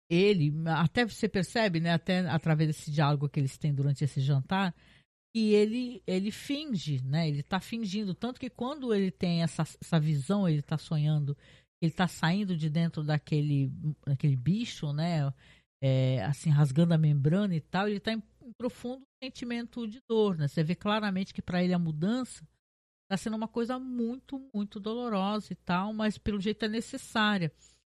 ele, 0.09 0.53
até 0.67 1.05
você 1.05 1.27
percebe, 1.27 1.79
né, 1.79 1.93
até 1.93 2.19
através 2.29 2.69
desse 2.69 2.91
diálogo 2.91 3.29
que 3.29 3.39
eles 3.39 3.57
têm 3.57 3.73
durante 3.73 4.03
esse 4.03 4.21
jantar, 4.21 4.73
que 5.33 5.53
ele, 5.53 6.01
ele 6.05 6.31
finge, 6.31 7.01
né, 7.03 7.27
ele 7.27 7.39
está 7.39 7.59
fingindo. 7.59 8.13
Tanto 8.13 8.39
que 8.39 8.49
quando 8.49 8.93
ele 8.93 9.11
tem 9.11 9.43
essa, 9.43 9.63
essa 9.81 9.99
visão, 9.99 10.47
ele 10.47 10.59
está 10.59 10.77
sonhando 10.77 11.35
ele 11.81 11.91
está 11.91 12.07
saindo 12.07 12.55
de 12.55 12.69
dentro 12.69 13.03
daquele, 13.03 13.71
daquele 14.05 14.35
bicho, 14.35 14.91
né? 14.93 15.31
É, 15.81 16.23
assim, 16.23 16.49
rasgando 16.49 16.93
a 16.93 16.97
membrana 16.97 17.55
e 17.55 17.61
tal, 17.61 17.87
ele 17.87 17.97
está 17.97 18.13
em, 18.13 18.23
profundo 18.57 19.03
sentimento 19.23 19.87
de 19.87 19.99
dor, 20.09 20.37
né? 20.37 20.47
Você 20.47 20.63
vê 20.63 20.75
claramente 20.75 21.33
que 21.33 21.41
para 21.41 21.63
ele 21.63 21.73
a 21.73 21.79
mudança 21.79 22.47
está 23.03 23.17
sendo 23.17 23.35
uma 23.35 23.47
coisa 23.47 23.77
muito, 23.77 24.49
muito 24.53 24.79
dolorosa 24.79 25.53
e 25.53 25.55
tal, 25.55 25.93
mas 25.93 26.17
pelo 26.17 26.39
jeito 26.39 26.65
é 26.65 26.67
necessária. 26.67 27.51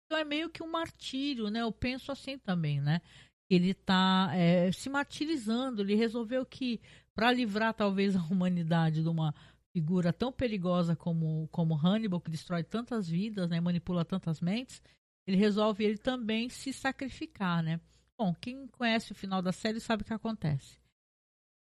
É 0.10 0.24
meio 0.24 0.50
que 0.50 0.64
um 0.64 0.72
martírio, 0.72 1.50
né? 1.50 1.62
Eu 1.62 1.72
penso 1.72 2.12
assim 2.12 2.38
também, 2.38 2.80
né? 2.80 3.02
Ele 3.50 3.72
está 3.72 4.30
é, 4.34 4.72
se 4.72 4.90
martirizando, 4.90 5.82
ele 5.82 5.96
resolveu 5.96 6.46
que 6.46 6.82
para 7.14 7.32
livrar 7.32 7.74
talvez 7.74 8.16
a 8.16 8.22
humanidade 8.22 9.02
de 9.02 9.10
uma 9.10 9.34
figura 9.74 10.12
tão 10.12 10.32
perigosa 10.32 10.96
como, 10.96 11.48
como 11.52 11.76
Hannibal, 11.76 12.20
que 12.20 12.32
destrói 12.32 12.64
tantas 12.64 13.08
vidas, 13.08 13.50
né, 13.50 13.60
manipula 13.60 14.04
tantas 14.04 14.42
mentes, 14.42 14.82
ele 15.26 15.38
resolve 15.38 15.84
ele 15.84 15.98
também 15.98 16.50
se 16.50 16.74
sacrificar, 16.74 17.62
né? 17.62 17.80
Bom, 18.18 18.34
quem 18.34 18.68
conhece 18.68 19.12
o 19.12 19.16
final 19.16 19.42
da 19.42 19.52
série 19.52 19.80
sabe 19.80 20.02
o 20.02 20.06
que 20.06 20.14
acontece. 20.14 20.80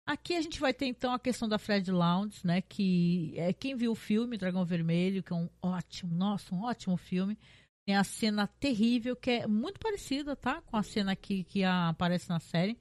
Aqui 0.05 0.35
a 0.35 0.41
gente 0.41 0.59
vai 0.59 0.73
ter 0.73 0.87
então 0.87 1.13
a 1.13 1.19
questão 1.19 1.47
da 1.47 1.57
Fred 1.57 1.89
Lounge, 1.89 2.45
né? 2.45 2.61
Que 2.61 3.33
é 3.37 3.53
quem 3.53 3.75
viu 3.75 3.93
o 3.93 3.95
filme 3.95 4.37
Dragão 4.37 4.65
Vermelho, 4.65 5.23
que 5.23 5.31
é 5.31 5.35
um 5.35 5.49
ótimo, 5.61 6.13
nossa, 6.13 6.53
um 6.53 6.63
ótimo 6.63 6.97
filme. 6.97 7.37
Tem 7.85 7.95
a 7.95 8.03
cena 8.03 8.47
terrível 8.47 9.15
que 9.15 9.29
é 9.29 9.47
muito 9.47 9.79
parecida, 9.79 10.35
tá? 10.35 10.61
Com 10.61 10.77
a 10.77 10.83
cena 10.83 11.15
que, 11.15 11.43
que 11.43 11.63
aparece 11.63 12.29
na 12.29 12.39
série. 12.39 12.79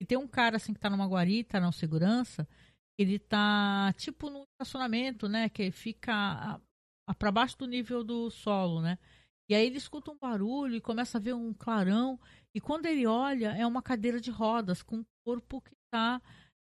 E 0.00 0.04
tem 0.04 0.18
um 0.18 0.28
cara 0.28 0.56
assim 0.56 0.74
que 0.74 0.80
tá 0.80 0.90
numa 0.90 1.06
guarita, 1.06 1.58
não 1.58 1.72
segurança, 1.72 2.46
ele 2.98 3.18
tá 3.18 3.92
tipo 3.96 4.30
num 4.30 4.44
estacionamento, 4.52 5.28
né? 5.28 5.48
Que 5.48 5.70
fica 5.70 6.12
a, 6.12 6.60
a 7.08 7.14
para 7.14 7.32
baixo 7.32 7.58
do 7.58 7.66
nível 7.66 8.04
do 8.04 8.30
solo, 8.30 8.80
né? 8.80 8.98
E 9.48 9.54
aí 9.54 9.66
ele 9.66 9.78
escuta 9.78 10.10
um 10.10 10.18
barulho 10.18 10.74
e 10.76 10.80
começa 10.80 11.18
a 11.18 11.20
ver 11.20 11.34
um 11.34 11.54
clarão. 11.54 12.18
E 12.54 12.60
quando 12.60 12.86
ele 12.86 13.06
olha, 13.06 13.56
é 13.56 13.66
uma 13.66 13.82
cadeira 13.82 14.20
de 14.20 14.30
rodas 14.30 14.82
com 14.82 14.96
um 14.96 15.04
corpo 15.24 15.60
que 15.60 15.74
tá 15.90 16.20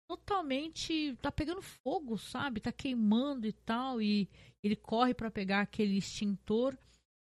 totalmente. 0.08 1.16
tá 1.20 1.32
pegando 1.32 1.62
fogo, 1.62 2.16
sabe? 2.16 2.60
Tá 2.60 2.70
queimando 2.70 3.46
e 3.46 3.52
tal. 3.52 4.00
E 4.00 4.28
ele 4.62 4.76
corre 4.76 5.14
para 5.14 5.30
pegar 5.30 5.60
aquele 5.60 5.96
extintor. 5.96 6.76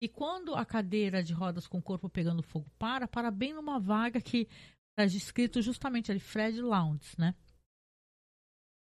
E 0.00 0.08
quando 0.08 0.54
a 0.54 0.64
cadeira 0.64 1.22
de 1.22 1.32
rodas 1.32 1.66
com 1.66 1.78
o 1.78 1.82
corpo 1.82 2.08
pegando 2.08 2.42
fogo 2.42 2.70
para, 2.78 3.08
para 3.08 3.30
bem 3.30 3.52
numa 3.52 3.80
vaga 3.80 4.20
que 4.20 4.48
está 4.90 5.04
escrito 5.04 5.60
justamente 5.60 6.10
ali, 6.10 6.20
Fred 6.20 6.60
Lounge, 6.60 7.14
né? 7.18 7.34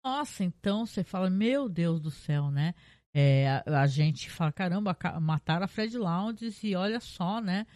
Nossa, 0.04 0.44
então 0.44 0.86
você 0.86 1.02
fala, 1.02 1.28
meu 1.28 1.68
Deus 1.68 2.00
do 2.00 2.10
céu, 2.10 2.50
né? 2.50 2.74
É, 3.14 3.48
a, 3.48 3.82
a, 3.82 3.86
gente 3.86 4.30
fala, 4.30 4.52
caramba, 4.52 4.96
mataram 5.20 5.64
a 5.64 5.68
Fred 5.68 5.96
Lounges 5.96 6.62
e 6.62 6.74
olha 6.74 7.00
só, 7.00 7.40
né? 7.40 7.66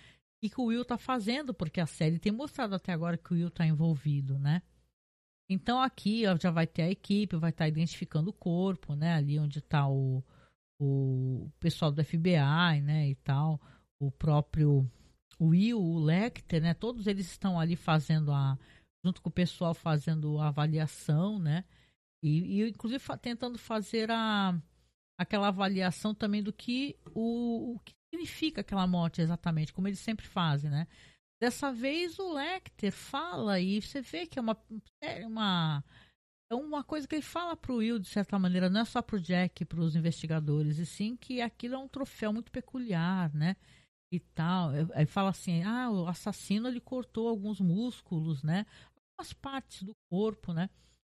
O 0.42 0.48
que 0.48 0.60
o 0.60 0.64
Will 0.64 0.84
tá 0.84 0.98
fazendo, 0.98 1.54
porque 1.54 1.80
a 1.80 1.86
série 1.86 2.18
tem 2.18 2.32
mostrado 2.32 2.74
até 2.74 2.92
agora 2.92 3.16
que 3.16 3.32
o 3.32 3.36
Will 3.36 3.50
tá 3.50 3.66
envolvido, 3.66 4.38
né? 4.38 4.62
Então 5.48 5.80
aqui 5.80 6.26
ó, 6.26 6.36
já 6.38 6.50
vai 6.50 6.66
ter 6.66 6.82
a 6.82 6.90
equipe, 6.90 7.36
vai 7.36 7.50
estar 7.50 7.64
tá 7.64 7.68
identificando 7.68 8.30
o 8.30 8.34
corpo, 8.34 8.94
né? 8.94 9.14
Ali 9.14 9.38
onde 9.38 9.58
está 9.58 9.88
o, 9.88 10.22
o 10.84 11.48
pessoal 11.60 11.92
do 11.92 12.04
FBI, 12.04 12.80
né? 12.82 13.08
E 13.08 13.14
tal, 13.16 13.60
o 14.00 14.10
próprio 14.10 14.90
Will, 15.40 15.80
o 15.80 16.00
Lecter, 16.00 16.60
né? 16.60 16.74
Todos 16.74 17.06
eles 17.06 17.26
estão 17.26 17.58
ali 17.58 17.76
fazendo 17.76 18.32
a, 18.32 18.58
junto 19.04 19.22
com 19.22 19.28
o 19.28 19.32
pessoal 19.32 19.74
fazendo 19.74 20.38
a 20.38 20.48
avaliação, 20.48 21.38
né? 21.38 21.64
E, 22.20 22.62
e 22.62 22.68
inclusive 22.68 23.02
tentando 23.20 23.58
fazer 23.58 24.10
a, 24.10 24.60
aquela 25.16 25.48
avaliação 25.48 26.12
também 26.14 26.42
do 26.42 26.52
que 26.52 26.96
o, 27.14 27.74
o 27.74 27.78
que 27.80 27.92
significa 28.12 28.60
aquela 28.60 28.86
morte 28.86 29.20
exatamente, 29.20 29.72
como 29.72 29.86
eles 29.86 30.00
sempre 30.00 30.26
fazem, 30.26 30.68
né? 30.68 30.88
Dessa 31.40 31.72
vez 31.72 32.18
o 32.18 32.32
Lecter 32.34 32.92
fala 32.92 33.60
e 33.60 33.80
você 33.80 34.00
vê 34.00 34.26
que 34.26 34.38
é 34.38 34.42
uma, 34.42 34.56
é 35.00 35.26
uma, 35.26 35.84
uma 36.54 36.84
coisa 36.84 37.06
que 37.06 37.14
ele 37.14 37.22
fala 37.22 37.56
para 37.56 37.72
o 37.72 37.76
Will, 37.76 37.98
de 37.98 38.08
certa 38.08 38.38
maneira, 38.38 38.68
não 38.68 38.80
é 38.80 38.84
só 38.84 39.00
para 39.00 39.16
o 39.16 39.20
Jack, 39.20 39.64
para 39.64 39.80
os 39.80 39.96
investigadores, 39.96 40.78
e 40.78 40.86
sim 40.86 41.16
que 41.16 41.40
aquilo 41.40 41.74
é 41.74 41.78
um 41.78 41.88
troféu 41.88 42.32
muito 42.32 42.50
peculiar, 42.50 43.32
né? 43.34 43.56
E 44.12 44.20
tal. 44.20 44.70
Aí 44.94 45.06
fala 45.06 45.30
assim, 45.30 45.62
ah, 45.62 45.90
o 45.90 46.06
assassino 46.06 46.68
ele 46.68 46.80
cortou 46.80 47.28
alguns 47.28 47.60
músculos, 47.60 48.42
né? 48.42 48.66
Algumas 48.96 49.32
partes 49.32 49.82
do 49.82 49.94
corpo, 50.10 50.52
né? 50.52 50.68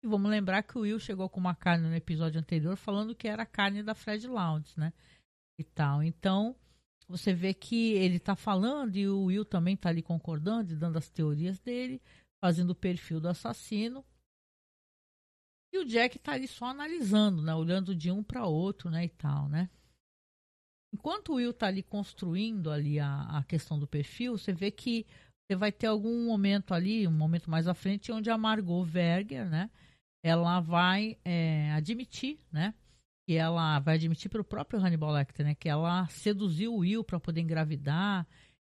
E 0.03 0.07
vamos 0.07 0.29
lembrar 0.29 0.63
que 0.63 0.77
o 0.77 0.81
Will 0.81 0.99
chegou 0.99 1.27
com 1.27 1.39
uma 1.39 1.55
carne 1.55 1.87
no 1.89 1.95
episódio 1.95 2.39
anterior 2.39 2.77
falando 2.77 3.15
que 3.15 3.27
era 3.27 3.43
a 3.43 3.47
carne 3.47 3.83
da 3.83 3.95
Fred 3.95 4.27
Lounge, 4.27 4.73
né? 4.77 4.93
E 5.59 5.63
tal. 5.63 6.03
Então, 6.03 6.55
você 7.07 7.33
vê 7.33 7.53
que 7.53 7.93
ele 7.93 8.17
está 8.17 8.35
falando 8.35 8.95
e 8.95 9.07
o 9.07 9.25
Will 9.25 9.45
também 9.45 9.75
está 9.75 9.89
ali 9.89 10.01
concordando 10.01 10.71
e 10.71 10.75
dando 10.75 10.97
as 10.97 11.09
teorias 11.09 11.59
dele, 11.59 12.01
fazendo 12.43 12.71
o 12.71 12.75
perfil 12.75 13.19
do 13.19 13.27
assassino. 13.27 14.05
E 15.75 15.77
o 15.77 15.85
Jack 15.85 16.17
está 16.17 16.33
ali 16.33 16.47
só 16.47 16.65
analisando, 16.65 17.41
né? 17.41 17.53
Olhando 17.53 17.95
de 17.95 18.09
um 18.09 18.23
para 18.23 18.45
outro, 18.45 18.89
né? 18.89 19.05
E 19.05 19.09
tal, 19.09 19.47
né? 19.49 19.69
Enquanto 20.93 21.33
o 21.33 21.35
Will 21.35 21.51
está 21.51 21.67
ali 21.67 21.83
construindo 21.83 22.71
ali 22.71 22.99
a, 22.99 23.23
a 23.23 23.43
questão 23.43 23.77
do 23.77 23.85
perfil, 23.85 24.37
você 24.37 24.53
vê 24.53 24.71
que 24.71 25.05
você 25.45 25.55
vai 25.55 25.71
ter 25.71 25.87
algum 25.87 26.25
momento 26.25 26.73
ali, 26.73 27.07
um 27.07 27.11
momento 27.11 27.49
mais 27.49 27.67
à 27.67 27.73
frente, 27.73 28.11
onde 28.11 28.29
a 28.29 28.37
Margot 28.37 28.83
Verger, 28.83 29.49
né? 29.49 29.69
ela 30.25 30.59
vai 30.59 31.19
é, 31.23 31.71
admitir, 31.73 32.39
né? 32.51 32.73
Que 33.27 33.35
ela 33.35 33.77
vai 33.79 33.93
admitir 33.93 34.27
para 34.27 34.41
o 34.41 34.45
próprio 34.45 34.79
Hannibal 34.79 35.11
Lecter, 35.11 35.45
né? 35.45 35.53
Que 35.53 35.69
ela 35.69 36.07
seduziu 36.07 36.73
o 36.73 36.79
Will 36.79 37.03
para 37.03 37.19
poder 37.19 37.41
engravidar. 37.41 38.25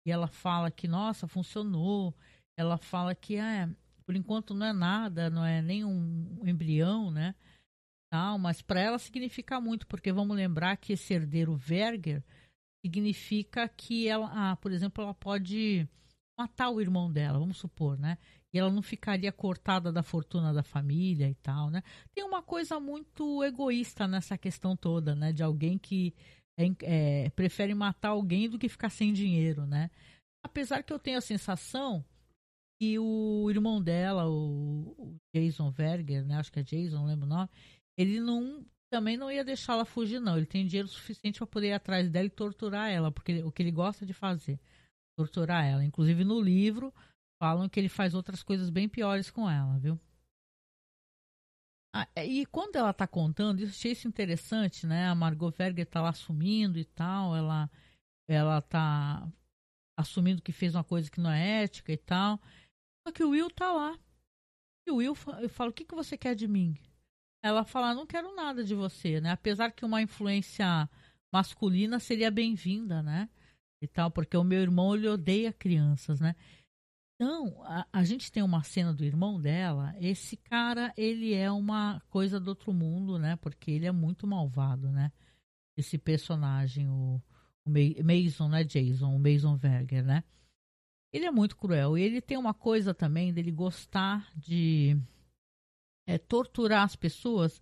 E 0.05 0.11
ela 0.11 0.27
fala 0.27 0.69
que, 0.69 0.85
nossa, 0.85 1.29
funcionou. 1.29 2.13
Ela 2.59 2.77
fala 2.77 3.15
que, 3.15 3.37
é, 3.37 3.69
por 4.05 4.15
enquanto 4.15 4.53
não 4.53 4.65
é 4.65 4.73
nada, 4.73 5.29
não 5.29 5.45
é 5.45 5.61
nem 5.61 5.83
um, 5.83 6.41
embrião, 6.45 7.11
né? 7.11 7.35
Tal, 8.11 8.37
mas 8.37 8.61
para 8.61 8.79
ela 8.79 8.99
significa 8.99 9.59
muito, 9.59 9.87
porque 9.87 10.11
vamos 10.11 10.35
lembrar 10.35 10.77
que 10.77 10.93
esse 10.93 11.13
herdeiro 11.13 11.55
Verger 11.55 12.23
significa 12.85 13.67
que 13.67 14.07
ela, 14.07 14.29
ah, 14.31 14.55
por 14.55 14.71
exemplo, 14.71 15.03
ela 15.03 15.13
pode 15.13 15.87
matar 16.37 16.69
o 16.69 16.79
irmão 16.79 17.11
dela, 17.11 17.39
vamos 17.39 17.57
supor, 17.57 17.97
né? 17.97 18.17
e 18.55 18.57
ela 18.57 18.71
não 18.71 18.81
ficaria 18.81 19.33
cortada 19.33 19.91
da 19.91 20.01
fortuna 20.01 20.53
da 20.53 20.63
família 20.63 21.29
e 21.29 21.35
tal, 21.35 21.69
né? 21.69 21.83
Tem 22.13 22.23
uma 22.23 22.41
coisa 22.41 22.79
muito 22.79 23.43
egoísta 23.43 24.07
nessa 24.07 24.37
questão 24.37 24.77
toda, 24.77 25.13
né? 25.13 25.33
De 25.33 25.43
alguém 25.43 25.77
que 25.77 26.15
é, 26.57 27.25
é, 27.25 27.29
prefere 27.31 27.75
matar 27.75 28.09
alguém 28.09 28.49
do 28.49 28.57
que 28.57 28.69
ficar 28.69 28.89
sem 28.89 29.11
dinheiro, 29.11 29.65
né? 29.65 29.91
Apesar 30.41 30.83
que 30.83 30.93
eu 30.93 30.97
tenho 30.97 31.17
a 31.17 31.21
sensação 31.21 32.05
que 32.79 32.99
o 32.99 33.49
irmão 33.49 33.81
dela, 33.81 34.29
o, 34.29 35.17
Jason 35.33 35.71
Verger, 35.71 36.25
né? 36.25 36.35
Acho 36.35 36.51
que 36.51 36.59
é 36.59 36.63
Jason, 36.63 36.97
não 36.97 37.05
lembro 37.05 37.25
o 37.25 37.29
nome. 37.29 37.49
Ele 37.97 38.19
não 38.19 38.65
também 38.91 39.17
não 39.17 39.31
ia 39.31 39.43
deixar 39.43 39.73
ela 39.73 39.85
fugir, 39.85 40.19
não. 40.19 40.37
Ele 40.37 40.45
tem 40.45 40.65
dinheiro 40.65 40.87
suficiente 40.87 41.39
para 41.39 41.47
poder 41.47 41.69
ir 41.69 41.73
atrás 41.73 42.09
dela 42.09 42.27
e 42.27 42.29
torturar 42.29 42.89
ela, 42.89 43.11
porque 43.11 43.43
o 43.43 43.51
que 43.51 43.61
ele 43.61 43.71
gosta 43.71 44.05
de 44.05 44.13
fazer, 44.13 44.59
torturar 45.17 45.65
ela. 45.65 45.83
Inclusive 45.83 46.23
no 46.23 46.39
livro 46.39 46.93
falam 47.41 47.67
que 47.67 47.79
ele 47.79 47.89
faz 47.89 48.13
outras 48.13 48.41
coisas 48.43 48.69
bem 48.69 48.87
piores 48.87 49.29
com 49.29 49.49
ela, 49.49 49.77
viu? 49.79 49.99
Ah, 51.93 52.07
e 52.25 52.45
quando 52.47 52.75
ela 52.75 52.93
tá 52.93 53.07
contando, 53.07 53.61
eu 53.61 53.67
achei 53.67 53.93
isso 53.93 54.07
interessante, 54.07 54.85
né? 54.85 55.07
A 55.07 55.15
Margot 55.15 55.51
Verger 55.51 55.85
tá 55.85 56.01
lá 56.01 56.09
assumindo 56.09 56.77
e 56.77 56.83
tal, 56.83 57.35
ela, 57.35 57.69
ela 58.27 58.61
tá 58.61 59.25
assumindo 59.97 60.41
que 60.41 60.51
fez 60.51 60.75
uma 60.75 60.83
coisa 60.83 61.09
que 61.09 61.21
não 61.21 61.31
é 61.31 61.63
ética 61.63 61.93
e 61.93 61.97
tal. 61.97 62.41
Só 63.05 63.11
que 63.11 63.23
o 63.23 63.29
Will 63.29 63.49
tá 63.51 63.71
lá. 63.71 63.99
E 64.87 64.91
o 64.91 64.95
Will, 64.95 65.15
eu 65.39 65.49
falo, 65.49 65.69
o 65.69 65.73
que, 65.73 65.85
que 65.85 65.95
você 65.95 66.17
quer 66.17 66.35
de 66.35 66.47
mim? 66.47 66.75
Ela 67.43 67.63
fala, 67.63 67.93
não 67.93 68.07
quero 68.07 68.35
nada 68.35 68.63
de 68.63 68.73
você, 68.73 69.21
né? 69.21 69.31
Apesar 69.31 69.71
que 69.71 69.85
uma 69.85 70.01
influência 70.01 70.89
masculina 71.31 71.99
seria 71.99 72.31
bem-vinda, 72.31 73.03
né? 73.03 73.29
E 73.81 73.87
tal, 73.87 74.09
porque 74.09 74.35
o 74.35 74.43
meu 74.43 74.59
irmão, 74.59 74.95
ele 74.95 75.07
odeia 75.07 75.53
crianças, 75.53 76.19
né? 76.19 76.35
Então, 77.15 77.63
a, 77.63 77.87
a, 77.93 78.03
gente 78.03 78.31
tem 78.31 78.41
uma 78.41 78.63
cena 78.63 78.93
do 78.93 79.05
irmão 79.05 79.39
dela. 79.39 79.95
Esse 79.99 80.35
cara, 80.35 80.91
ele 80.97 81.33
é 81.33 81.49
uma 81.51 82.01
coisa 82.09 82.39
do 82.39 82.49
outro 82.49 82.73
mundo, 82.73 83.19
né? 83.19 83.35
Porque 83.37 83.69
ele 83.69 83.85
é 83.85 83.91
muito 83.91 84.25
malvado, 84.25 84.91
né? 84.91 85.11
Esse 85.77 85.97
personagem, 85.97 86.89
o, 86.89 87.21
o 87.65 87.69
Mason, 87.69 88.49
né, 88.49 88.63
Jason, 88.63 89.15
o 89.15 89.19
Mason 89.19 89.55
Verger, 89.55 90.03
né? 90.03 90.23
Ele 91.15 91.25
é 91.25 91.31
muito 91.31 91.55
cruel 91.55 91.97
e 91.97 92.01
ele 92.01 92.19
tem 92.19 92.37
uma 92.37 92.53
coisa 92.53 92.93
também 92.93 93.33
dele 93.33 93.51
gostar 93.51 94.27
de 94.35 94.97
é, 96.05 96.17
torturar 96.17 96.83
as 96.83 96.95
pessoas 96.95 97.61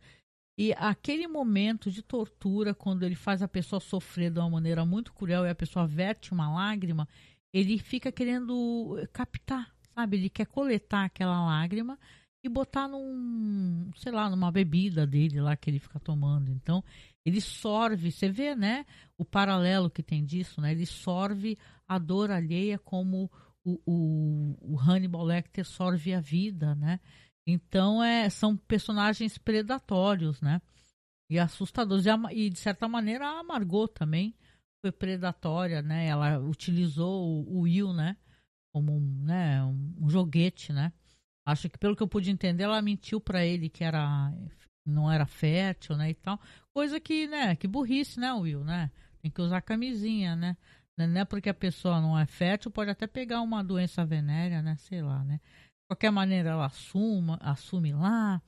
e 0.58 0.72
aquele 0.74 1.28
momento 1.28 1.92
de 1.92 2.02
tortura, 2.04 2.76
quando 2.76 3.04
ele 3.04 3.16
faz 3.16 3.42
a 3.42 3.48
pessoa 3.48 3.80
sofrer 3.80 4.32
de 4.32 4.40
uma 4.40 4.50
maneira 4.50 4.86
muito 4.86 5.14
cruel 5.14 5.46
e 5.46 5.50
a 5.50 5.56
pessoa 5.56 5.88
verte 5.88 6.32
uma 6.32 6.52
lágrima, 6.52 7.08
ele 7.52 7.78
fica 7.80 8.12
querendo 8.12 8.96
captar, 9.12 9.72
sabe? 9.96 10.18
Ele 10.18 10.30
quer 10.30 10.46
coletar 10.46 11.06
aquela 11.06 11.44
lágrima 11.46 12.00
e 12.44 12.50
botar 12.50 12.88
num, 12.88 13.90
sei 13.96 14.12
lá, 14.12 14.30
numa 14.30 14.52
bebida 14.52 15.08
dele 15.08 15.42
lá 15.42 15.56
que 15.56 15.70
ele 15.70 15.80
fica 15.80 16.00
tomando. 16.00 16.52
Então, 16.52 16.84
ele 17.26 17.40
sorve, 17.42 18.12
você 18.12 18.30
vê, 18.30 18.56
né, 18.56 18.86
o 19.18 19.24
paralelo 19.24 19.90
que 19.90 20.04
tem 20.04 20.24
disso, 20.24 20.62
né? 20.62 20.72
Ele 20.72 20.86
sorve 20.86 21.58
a 21.88 21.98
dor 21.98 22.30
alheia 22.30 22.78
como 22.78 23.32
o, 23.66 24.56
o, 24.62 24.80
Hannibal 24.80 25.24
Lecter 25.24 25.66
sorve 25.66 26.14
a 26.14 26.20
vida, 26.20 26.76
né? 26.76 27.00
Então, 27.48 28.04
é, 28.04 28.30
são 28.30 28.56
personagens 28.56 29.38
predatórios, 29.38 30.42
né? 30.42 30.62
E 31.30 31.40
assustadores. 31.40 32.06
E, 32.06 32.10
e, 32.34 32.50
de 32.50 32.60
certa 32.60 32.88
maneira, 32.88 33.28
a 33.28 33.44
Margot 33.44 33.88
também 33.88 34.36
foi 34.82 34.92
predatória, 34.92 35.82
né? 35.82 36.08
Ela 36.08 36.40
utilizou 36.40 37.46
o, 37.46 37.58
o 37.58 37.62
Will, 37.62 37.94
né? 37.94 38.18
Como 38.74 38.96
um, 38.96 39.24
né? 39.24 39.64
um 39.64 40.10
joguete, 40.10 40.74
né? 40.74 40.92
Acho 41.46 41.70
que 41.70 41.78
pelo 41.78 41.96
que 41.96 42.04
eu 42.04 42.08
pude 42.08 42.32
entender, 42.32 42.64
ela 42.64 42.82
mentiu 42.82 43.20
para 43.20 43.46
ele 43.46 43.70
que 43.70 43.84
era 43.84 44.32
não 44.86 45.12
era 45.12 45.26
fértil, 45.26 45.96
né, 45.96 46.10
e 46.10 46.14
tal. 46.14 46.40
Coisa 46.74 47.00
que, 47.00 47.28
né, 47.28 47.56
que 47.56 47.68
burrice, 47.68 48.20
né, 48.20 48.34
Will, 48.34 48.64
né? 48.64 48.92
Tem 49.22 49.32
que 49.32 49.42
usar 49.42 49.62
camisinha, 49.62 50.36
né? 50.36 50.58
Não 50.98 51.22
é 51.22 51.26
porque 51.26 51.50
a 51.50 51.54
pessoa 51.54 52.00
não 52.00 52.18
é 52.18 52.26
fértil, 52.26 52.70
pode 52.70 52.92
até 52.92 53.08
pegar 53.08 53.42
uma 53.42 53.64
doença 53.64 54.06
venérea, 54.06 54.62
né? 54.62 54.76
Sei 54.78 55.02
lá, 55.02 55.24
né? 55.24 55.38
De 55.38 55.88
qualquer 55.90 56.12
maneira, 56.12 56.50
ela 56.50 56.66
assuma, 56.66 57.38
assume 57.42 57.94
lá 57.94 58.42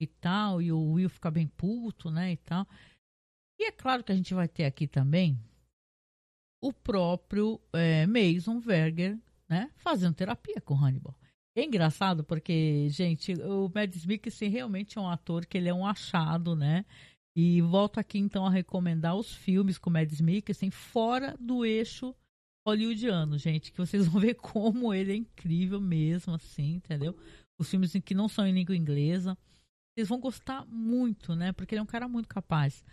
e 0.00 0.06
tal, 0.06 0.60
e 0.60 0.72
o 0.72 0.92
Will 0.92 1.08
fica 1.08 1.30
bem 1.30 1.46
puto, 1.46 2.10
né, 2.10 2.32
e 2.32 2.36
tal. 2.36 2.66
E 3.58 3.64
é 3.64 3.72
claro 3.72 4.02
que 4.02 4.12
a 4.12 4.16
gente 4.16 4.34
vai 4.34 4.48
ter 4.48 4.64
aqui 4.64 4.86
também 4.86 5.38
o 6.62 6.72
próprio 6.72 7.60
é, 7.72 8.06
Mason 8.06 8.58
Verger, 8.58 9.18
né, 9.48 9.70
fazendo 9.76 10.14
terapia 10.14 10.60
com 10.60 10.74
Hannibal. 10.74 11.14
É 11.56 11.64
engraçado 11.64 12.24
porque, 12.24 12.88
gente, 12.90 13.32
o 13.34 13.70
Mads 13.72 14.04
Mikkelsen 14.04 14.50
realmente 14.50 14.98
é 14.98 15.00
um 15.00 15.08
ator 15.08 15.46
que 15.46 15.56
ele 15.56 15.68
é 15.68 15.74
um 15.74 15.86
achado, 15.86 16.56
né? 16.56 16.84
E 17.36 17.60
volto 17.60 17.98
aqui 17.98 18.18
então 18.18 18.46
a 18.46 18.50
recomendar 18.50 19.16
os 19.16 19.34
filmes 19.34 19.76
com 19.76 19.90
Mads 19.90 20.20
Mikkelsen 20.20 20.70
fora 20.70 21.36
do 21.40 21.64
eixo 21.64 22.14
hollywoodiano, 22.66 23.36
gente, 23.36 23.72
que 23.72 23.78
vocês 23.78 24.06
vão 24.08 24.20
ver 24.20 24.34
como 24.34 24.94
ele 24.94 25.12
é 25.12 25.16
incrível 25.16 25.80
mesmo, 25.80 26.34
assim, 26.34 26.74
entendeu? 26.74 27.16
Os 27.58 27.68
filmes 27.68 27.92
que 28.04 28.14
não 28.14 28.28
são 28.28 28.46
em 28.46 28.52
língua 28.52 28.76
inglesa. 28.76 29.36
Vocês 29.94 30.08
vão 30.08 30.18
gostar 30.18 30.64
muito, 30.66 31.36
né? 31.36 31.52
Porque 31.52 31.74
ele 31.74 31.80
é 31.80 31.82
um 31.82 31.86
cara 31.86 32.08
muito 32.08 32.28
capaz. 32.28 32.84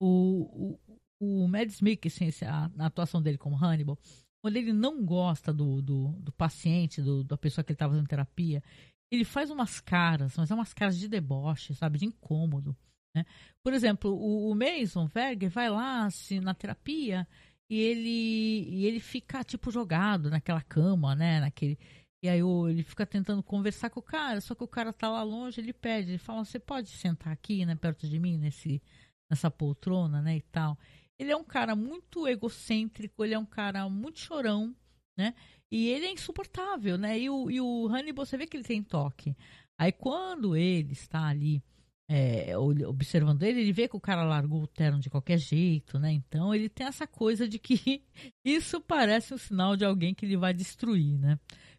O, 0.00 0.76
o, 1.20 1.42
o 1.44 1.48
Mads 1.48 1.80
Mikkelsen, 1.80 2.30
a, 2.46 2.70
a 2.78 2.86
atuação 2.86 3.22
dele 3.22 3.38
como 3.38 3.56
Hannibal, 3.56 3.98
quando 4.42 4.56
ele 4.56 4.72
não 4.72 5.04
gosta 5.04 5.52
do, 5.52 5.82
do, 5.82 6.12
do 6.20 6.32
paciente, 6.32 7.02
do, 7.02 7.22
da 7.22 7.36
pessoa 7.36 7.64
que 7.64 7.72
ele 7.72 7.74
está 7.74 7.88
fazendo 7.88 8.08
terapia, 8.08 8.62
ele 9.10 9.24
faz 9.24 9.50
umas 9.50 9.80
caras, 9.80 10.36
mas 10.36 10.50
é 10.50 10.54
umas 10.54 10.72
caras 10.72 10.98
de 10.98 11.08
deboche, 11.08 11.74
sabe, 11.74 11.98
de 11.98 12.06
incômodo. 12.06 12.76
Né? 13.14 13.24
Por 13.62 13.72
exemplo, 13.72 14.10
o, 14.12 14.50
o 14.50 14.54
Mason 14.54 15.06
Verger 15.06 15.50
vai 15.50 15.70
lá 15.70 16.06
assim, 16.06 16.40
na 16.40 16.54
terapia 16.54 17.26
e 17.70 17.78
ele, 17.78 18.68
e 18.68 18.86
ele 18.86 19.00
fica 19.00 19.44
tipo 19.44 19.70
jogado 19.70 20.30
naquela 20.30 20.62
cama, 20.62 21.14
né, 21.14 21.40
naquele 21.40 21.78
e 22.22 22.28
aí 22.28 22.40
ele 22.40 22.82
fica 22.82 23.06
tentando 23.06 23.42
conversar 23.42 23.90
com 23.90 24.00
o 24.00 24.02
cara, 24.02 24.40
só 24.40 24.54
que 24.54 24.64
o 24.64 24.68
cara 24.68 24.92
tá 24.92 25.08
lá 25.08 25.22
longe, 25.22 25.60
ele 25.60 25.72
pede, 25.72 26.10
ele 26.10 26.18
fala: 26.18 26.44
"Você 26.44 26.58
pode 26.58 26.88
sentar 26.88 27.32
aqui, 27.32 27.64
né, 27.64 27.76
perto 27.76 28.08
de 28.08 28.18
mim 28.18 28.36
nesse 28.36 28.82
nessa 29.30 29.50
poltrona, 29.50 30.20
né, 30.20 30.36
e 30.36 30.42
tal". 30.42 30.76
Ele 31.18 31.30
é 31.30 31.36
um 31.36 31.44
cara 31.44 31.76
muito 31.76 32.26
egocêntrico, 32.26 33.24
ele 33.24 33.34
é 33.34 33.38
um 33.38 33.46
cara 33.46 33.88
muito 33.88 34.18
chorão, 34.18 34.74
né? 35.16 35.34
E 35.70 35.88
ele 35.88 36.06
é 36.06 36.12
insuportável, 36.12 36.96
né? 36.98 37.18
E 37.18 37.30
o, 37.30 37.50
e 37.50 37.60
o 37.60 37.86
Hannibal, 37.88 38.24
você 38.24 38.36
vê 38.36 38.46
que 38.46 38.56
ele 38.56 38.64
tem 38.64 38.82
toque. 38.82 39.36
Aí 39.78 39.92
quando 39.92 40.56
ele 40.56 40.92
está 40.92 41.26
ali 41.26 41.62
é, 42.10 42.56
observando 42.56 43.42
ele, 43.42 43.60
ele 43.60 43.72
vê 43.72 43.86
que 43.86 43.96
o 43.96 44.00
cara 44.00 44.24
largou 44.24 44.62
o 44.62 44.66
terno 44.66 44.98
de 44.98 45.10
qualquer 45.10 45.38
jeito, 45.38 45.98
né? 45.98 46.10
Então 46.10 46.54
ele 46.54 46.68
tem 46.68 46.86
essa 46.86 47.06
coisa 47.06 47.46
de 47.46 47.58
que 47.58 48.02
isso 48.42 48.80
parece 48.80 49.34
um 49.34 49.38
sinal 49.38 49.76
de 49.76 49.84
alguém 49.84 50.14
que 50.14 50.24
ele 50.24 50.36
vai 50.36 50.54
destruir, 50.54 51.18
né? 51.18 51.38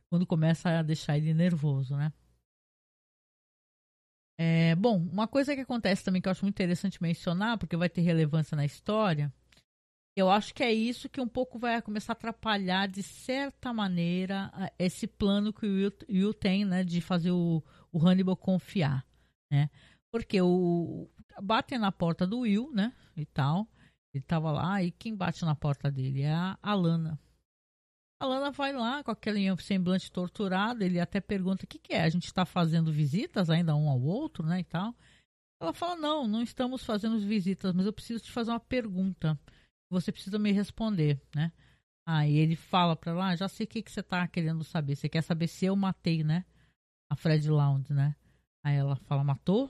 Quando 0.10 0.28
começa 0.28 0.70
a 0.70 0.84
deixar 0.84 1.18
ele 1.18 1.34
nervoso, 1.34 1.96
né? 1.96 2.13
É, 4.39 4.76
bom, 4.76 4.98
uma 4.98 5.28
coisa 5.28 5.54
que 5.54 5.62
acontece 5.62 6.04
também 6.04 6.22
que 6.22 6.28
eu 6.28 6.32
acho 6.32 6.46
muito 6.46 6.56
interessante 6.56 7.02
mencionar, 7.02 7.58
porque 7.58 7.76
vai 7.76 7.89
ter 7.89 8.02
relevância 8.02 8.56
na 8.56 8.63
história, 8.63 9.34
eu 10.15 10.30
acho 10.30 10.54
que 10.54 10.63
é 10.63 10.72
isso 10.72 11.10
que 11.10 11.20
um 11.20 11.28
pouco 11.28 11.60
vai 11.60 11.82
começar 11.82 12.13
a 12.13 12.15
atrapalhar, 12.15 12.88
de 12.88 13.04
certa 13.04 13.74
maneira, 13.74 14.52
esse 14.78 15.08
plano 15.08 15.52
que 15.52 15.65
o 15.65 15.70
Will, 15.70 15.92
Will 16.10 16.34
tem, 16.34 16.63
né, 16.65 16.84
de 16.84 17.02
fazer 17.02 17.32
o, 17.32 17.63
o 17.92 18.00
Hannibal 18.00 18.38
confiar, 18.38 19.06
né? 19.52 19.70
Porque 20.12 20.41
o 20.41 21.10
batem 21.41 21.78
na 21.78 21.91
porta 21.91 22.26
do 22.26 22.39
Will, 22.39 22.72
né, 22.74 22.93
e 23.15 23.26
tal, 23.26 23.67
ele 24.13 24.24
tava 24.24 24.52
lá, 24.52 24.84
e 24.84 24.91
quem 24.91 25.15
bate 25.15 25.45
na 25.45 25.56
porta 25.56 25.91
dele 25.91 26.22
é 26.22 26.34
a 26.34 26.58
Alana. 26.62 27.19
A 28.22 28.26
Lana 28.26 28.52
vai 28.52 28.74
lá 28.74 29.02
com 29.02 29.12
aquele 29.12 29.56
semblante 29.62 30.12
torturado, 30.12 30.84
ele 30.84 31.00
até 31.00 31.22
pergunta 31.22 31.63
o 31.63 31.67
que, 31.67 31.80
que 31.80 31.93
é, 31.93 32.04
a 32.04 32.10
gente 32.10 32.26
está 32.26 32.45
fazendo 32.45 32.91
visitas 32.91 33.50
ainda 33.50 33.76
um 33.76 33.89
ao 33.89 34.02
outro, 34.02 34.45
né, 34.45 34.60
e 34.60 34.63
tal. 34.63 34.93
Ela 35.62 35.74
fala, 35.74 35.95
não, 35.95 36.28
não 36.28 36.41
estamos 36.41 36.84
fazendo 36.84 37.19
visitas, 37.19 37.74
mas 37.74 37.86
eu 37.86 37.93
preciso 37.93 38.24
te 38.24 38.32
fazer 38.32 38.52
uma 38.52 38.60
pergunta. 38.60 39.39
Você 39.91 40.12
precisa 40.12 40.39
me 40.39 40.52
responder, 40.52 41.22
né? 41.36 41.52
Aí 42.08 42.38
ele 42.38 42.56
fala 42.56 42.95
para 42.95 43.12
ela, 43.12 43.28
ah, 43.28 43.36
já 43.36 43.48
sei 43.48 43.65
o 43.65 43.69
que, 43.69 43.82
que 43.84 43.91
você 43.91 44.00
está 44.00 44.28
querendo 44.28 44.63
saber. 44.63 44.95
Você 44.95 45.10
quer 45.10 45.22
saber 45.22 45.48
se 45.48 45.65
eu 45.65 45.76
matei, 45.76 46.24
né? 46.24 46.45
A 47.12 47.15
Fred 47.15 47.50
Lounge, 47.50 47.93
né? 47.93 48.15
Aí 48.63 48.76
ela 48.76 48.95
fala, 48.95 49.24
matou? 49.24 49.69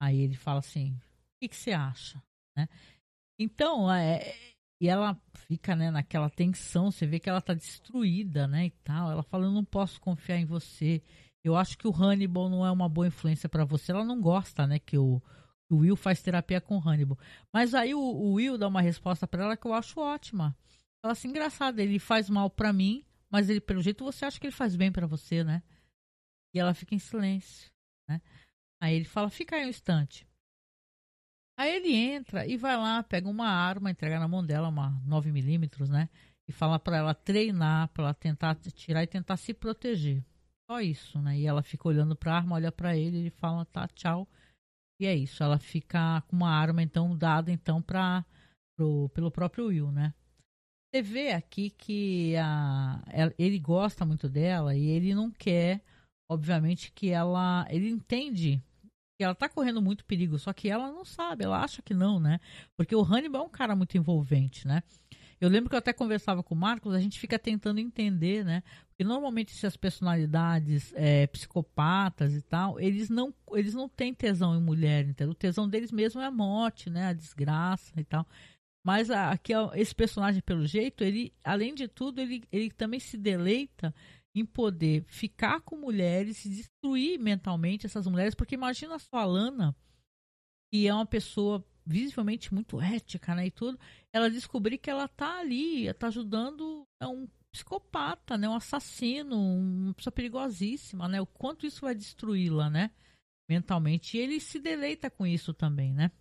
Aí 0.00 0.20
ele 0.20 0.34
fala 0.34 0.60
assim, 0.60 0.92
o 0.92 1.00
que, 1.40 1.48
que 1.48 1.56
você 1.56 1.72
acha? 1.72 2.22
Né? 2.56 2.68
Então, 3.38 3.92
é, 3.92 4.34
e 4.80 4.88
ela 4.88 5.20
fica, 5.46 5.74
né, 5.74 5.90
naquela 5.90 6.30
tensão, 6.30 6.90
você 6.90 7.06
vê 7.06 7.18
que 7.18 7.28
ela 7.28 7.40
tá 7.40 7.54
destruída, 7.54 8.46
né, 8.46 8.66
e 8.66 8.70
tal. 8.70 9.10
Ela 9.10 9.22
fala, 9.22 9.46
eu 9.46 9.50
não 9.50 9.64
posso 9.64 10.00
confiar 10.00 10.38
em 10.38 10.44
você. 10.44 11.02
Eu 11.42 11.56
acho 11.56 11.76
que 11.76 11.88
o 11.88 11.92
Hannibal 11.92 12.48
não 12.48 12.64
é 12.64 12.70
uma 12.70 12.88
boa 12.88 13.06
influência 13.06 13.48
para 13.48 13.64
você. 13.64 13.92
Ela 13.92 14.04
não 14.04 14.20
gosta, 14.20 14.66
né, 14.66 14.78
que 14.78 14.96
o, 14.96 15.20
o 15.70 15.78
Will 15.78 15.96
faz 15.96 16.22
terapia 16.22 16.60
com 16.60 16.76
o 16.76 16.80
Hannibal. 16.88 17.18
Mas 17.52 17.74
aí 17.74 17.94
o, 17.94 18.00
o 18.00 18.34
Will 18.34 18.56
dá 18.56 18.68
uma 18.68 18.80
resposta 18.80 19.26
para 19.26 19.44
ela 19.44 19.56
que 19.56 19.66
eu 19.66 19.74
acho 19.74 20.00
ótima. 20.00 20.56
Ela 21.02 21.12
assim, 21.12 21.28
engraçada, 21.28 21.82
ele 21.82 21.98
faz 21.98 22.28
mal 22.30 22.48
para 22.50 22.72
mim, 22.72 23.04
mas 23.30 23.48
ele, 23.48 23.60
pelo 23.60 23.82
jeito, 23.82 24.04
você 24.04 24.24
acha 24.24 24.38
que 24.38 24.46
ele 24.46 24.54
faz 24.54 24.76
bem 24.76 24.90
para 24.90 25.06
você, 25.06 25.44
né? 25.44 25.62
E 26.54 26.58
ela 26.58 26.74
fica 26.74 26.94
em 26.94 26.98
silêncio, 26.98 27.70
né? 28.08 28.20
Aí 28.80 28.94
ele 28.94 29.04
fala, 29.04 29.28
fica 29.28 29.56
aí 29.56 29.66
um 29.66 29.68
instante. 29.68 30.26
Aí 31.58 31.74
ele 31.74 31.94
entra 31.94 32.46
e 32.46 32.56
vai 32.56 32.76
lá, 32.76 33.02
pega 33.02 33.28
uma 33.28 33.48
arma, 33.48 33.90
entrega 33.90 34.20
na 34.20 34.28
mão 34.28 34.44
dela, 34.44 34.68
uma 34.68 34.92
9mm, 35.06 35.88
né? 35.88 36.08
E 36.48 36.52
fala 36.52 36.78
para 36.78 36.96
ela 36.96 37.14
treinar, 37.14 37.88
para 37.88 38.04
ela 38.04 38.14
tentar 38.14 38.54
tirar 38.54 39.02
e 39.02 39.08
tentar 39.08 39.36
se 39.36 39.52
proteger. 39.52 40.24
Só 40.70 40.80
isso, 40.80 41.20
né? 41.20 41.36
E 41.36 41.46
ela 41.46 41.62
fica 41.62 41.88
olhando 41.88 42.14
para 42.14 42.32
a 42.32 42.36
arma, 42.36 42.54
olha 42.54 42.70
para 42.70 42.96
ele, 42.96 43.18
ele 43.18 43.30
fala, 43.30 43.64
tá, 43.64 43.88
tchau. 43.88 44.28
E 45.00 45.06
é 45.06 45.14
isso, 45.14 45.42
ela 45.42 45.58
fica 45.58 46.20
com 46.22 46.36
uma 46.36 46.50
arma 46.50 46.82
então 46.82 47.16
dada 47.16 47.50
então 47.50 47.82
para 47.82 48.24
pelo 49.12 49.30
próprio 49.30 49.66
Will, 49.66 49.90
né? 49.90 50.14
Você 50.90 51.02
vê 51.02 51.32
aqui 51.32 51.70
que 51.70 52.36
a, 52.36 53.02
ele 53.36 53.58
gosta 53.58 54.06
muito 54.06 54.28
dela 54.28 54.74
e 54.76 54.86
ele 54.86 55.14
não 55.14 55.30
quer, 55.30 55.82
obviamente, 56.30 56.92
que 56.92 57.10
ela. 57.10 57.66
Ele 57.68 57.90
entende 57.90 58.62
que 59.18 59.24
ela 59.24 59.34
tá 59.34 59.48
correndo 59.48 59.82
muito 59.82 60.04
perigo, 60.04 60.38
só 60.38 60.52
que 60.52 60.70
ela 60.70 60.92
não 60.92 61.04
sabe, 61.04 61.44
ela 61.44 61.60
acha 61.60 61.82
que 61.82 61.92
não, 61.92 62.20
né? 62.20 62.38
Porque 62.76 62.94
o 62.94 63.02
Hannibal 63.02 63.42
é 63.42 63.46
um 63.46 63.50
cara 63.50 63.74
muito 63.74 63.98
envolvente, 63.98 64.66
né? 64.66 64.80
Eu 65.40 65.48
lembro 65.48 65.68
que 65.68 65.74
eu 65.74 65.78
até 65.78 65.92
conversava 65.92 66.42
com 66.42 66.54
o 66.54 66.58
Marcos, 66.58 66.94
a 66.94 67.00
gente 67.00 67.18
fica 67.18 67.36
tentando 67.38 67.80
entender, 67.80 68.44
né? 68.44 68.62
Porque 68.88 69.02
normalmente 69.02 69.52
essas 69.52 69.76
personalidades 69.76 70.92
é, 70.94 71.26
psicopatas 71.26 72.32
e 72.34 72.42
tal, 72.42 72.78
eles 72.78 73.10
não, 73.10 73.34
eles 73.52 73.74
não 73.74 73.88
têm 73.88 74.14
tesão 74.14 74.56
em 74.56 74.62
mulher, 74.62 75.04
entendeu? 75.04 75.32
O 75.32 75.34
tesão 75.34 75.68
deles 75.68 75.90
mesmo 75.90 76.20
é 76.20 76.26
a 76.26 76.30
morte, 76.30 76.88
né? 76.88 77.06
A 77.08 77.12
desgraça 77.12 78.00
e 78.00 78.04
tal. 78.04 78.24
Mas 78.84 79.10
aqui, 79.10 79.52
esse 79.74 79.94
personagem, 79.94 80.40
pelo 80.40 80.66
jeito, 80.66 81.02
ele, 81.02 81.32
além 81.44 81.74
de 81.74 81.88
tudo, 81.88 82.20
ele, 82.20 82.42
ele 82.50 82.70
também 82.70 83.00
se 83.00 83.16
deleita 83.16 83.92
em 84.34 84.44
poder 84.44 85.04
ficar 85.08 85.60
com 85.60 85.76
mulheres 85.76 86.44
e 86.44 86.48
destruir 86.48 87.18
mentalmente 87.18 87.86
essas 87.86 88.06
mulheres, 88.06 88.34
porque 88.34 88.54
imagina 88.54 88.98
só 88.98 89.16
a 89.16 89.24
Lana, 89.24 89.76
que 90.72 90.86
é 90.86 90.94
uma 90.94 91.06
pessoa 91.06 91.64
visivelmente 91.84 92.52
muito 92.52 92.80
ética, 92.80 93.34
né, 93.34 93.46
e 93.46 93.50
tudo, 93.50 93.78
ela 94.12 94.30
descobrir 94.30 94.76
que 94.76 94.90
ela 94.90 95.08
tá 95.08 95.38
ali, 95.38 95.92
tá 95.94 96.08
ajudando 96.08 96.86
é 97.00 97.06
um 97.06 97.26
psicopata, 97.50 98.36
né, 98.36 98.46
um 98.48 98.54
assassino, 98.54 99.36
uma 99.36 99.94
pessoa 99.94 100.12
perigosíssima, 100.12 101.08
né, 101.08 101.20
o 101.20 101.26
quanto 101.26 101.66
isso 101.66 101.80
vai 101.80 101.94
destruí-la, 101.94 102.68
né, 102.68 102.90
mentalmente. 103.48 104.16
E 104.16 104.20
ele 104.20 104.38
se 104.38 104.60
deleita 104.60 105.10
com 105.10 105.26
isso 105.26 105.54
também, 105.54 105.94
né. 105.94 106.12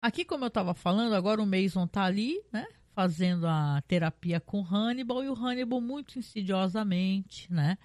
Aqui, 0.00 0.24
como 0.24 0.44
eu 0.44 0.48
estava 0.48 0.74
falando, 0.74 1.14
agora 1.14 1.42
o 1.42 1.46
Mason 1.46 1.86
tá 1.88 2.04
ali, 2.04 2.40
né, 2.52 2.66
fazendo 2.94 3.46
a 3.46 3.82
terapia 3.86 4.40
com 4.40 4.62
Hannibal 4.62 5.24
e 5.24 5.28
o 5.28 5.34
Hannibal 5.34 5.80
muito 5.80 6.18
insidiosamente, 6.18 7.52
né, 7.52 7.76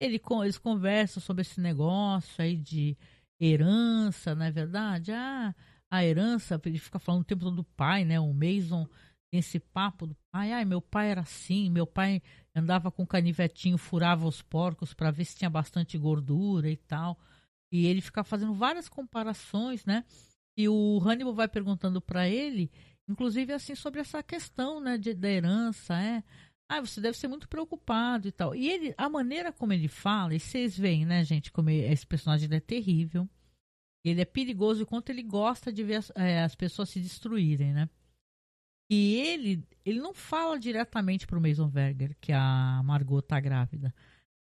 ele, 0.00 0.20
eles 0.42 0.58
conversam 0.58 1.22
sobre 1.22 1.42
esse 1.42 1.60
negócio 1.60 2.42
aí 2.42 2.56
de 2.56 2.96
herança, 3.40 4.34
não 4.34 4.46
é 4.46 4.50
verdade? 4.50 5.12
Ah, 5.12 5.54
a 5.90 6.04
herança, 6.04 6.60
ele 6.64 6.78
fica 6.78 6.98
falando 6.98 7.22
o 7.22 7.24
tempo 7.24 7.44
todo 7.44 7.56
do 7.56 7.64
pai, 7.64 8.04
né? 8.04 8.18
O 8.20 8.32
Mason 8.32 8.86
tem 9.30 9.40
esse 9.40 9.58
papo 9.58 10.06
do 10.06 10.16
pai. 10.30 10.52
Ai, 10.52 10.64
meu 10.64 10.80
pai 10.80 11.10
era 11.10 11.22
assim, 11.22 11.70
meu 11.70 11.86
pai 11.86 12.22
andava 12.54 12.90
com 12.90 13.06
canivetinho, 13.06 13.78
furava 13.78 14.26
os 14.26 14.42
porcos 14.42 14.92
para 14.92 15.10
ver 15.10 15.24
se 15.24 15.36
tinha 15.36 15.50
bastante 15.50 15.96
gordura 15.96 16.68
e 16.68 16.76
tal. 16.76 17.18
E 17.72 17.86
ele 17.86 18.00
fica 18.00 18.24
fazendo 18.24 18.54
várias 18.54 18.88
comparações, 18.88 19.84
né? 19.84 20.04
E 20.56 20.68
o 20.68 20.98
Hannibal 21.00 21.34
vai 21.34 21.48
perguntando 21.48 22.00
para 22.00 22.28
ele, 22.28 22.70
inclusive 23.08 23.52
assim, 23.52 23.74
sobre 23.74 24.00
essa 24.00 24.22
questão, 24.22 24.80
né, 24.80 24.98
de, 24.98 25.14
da 25.14 25.28
herança, 25.28 25.98
é. 26.00 26.22
Ah, 26.70 26.80
você 26.80 27.00
deve 27.00 27.16
ser 27.16 27.28
muito 27.28 27.48
preocupado 27.48 28.28
e 28.28 28.32
tal. 28.32 28.54
E 28.54 28.68
ele, 28.68 28.94
a 28.98 29.08
maneira 29.08 29.50
como 29.50 29.72
ele 29.72 29.88
fala, 29.88 30.34
e 30.34 30.40
vocês 30.40 30.76
veem, 30.76 31.06
né, 31.06 31.24
gente, 31.24 31.50
como 31.50 31.70
esse 31.70 32.06
personagem 32.06 32.48
é 32.52 32.60
terrível. 32.60 33.28
Ele 34.04 34.20
é 34.20 34.24
perigoso 34.24 34.82
e 34.82 34.86
quanto 34.86 35.10
ele 35.10 35.22
gosta 35.22 35.72
de 35.72 35.82
ver 35.82 35.96
as, 35.96 36.12
é, 36.14 36.42
as, 36.42 36.54
pessoas 36.54 36.90
se 36.90 37.00
destruírem, 37.00 37.72
né? 37.72 37.88
E 38.90 39.16
ele, 39.16 39.64
ele 39.84 40.00
não 40.00 40.14
fala 40.14 40.58
diretamente 40.58 41.26
pro 41.26 41.40
Mason 41.40 41.68
Verger 41.68 42.16
que 42.20 42.32
a 42.32 42.80
Margot 42.84 43.20
tá 43.22 43.40
grávida. 43.40 43.94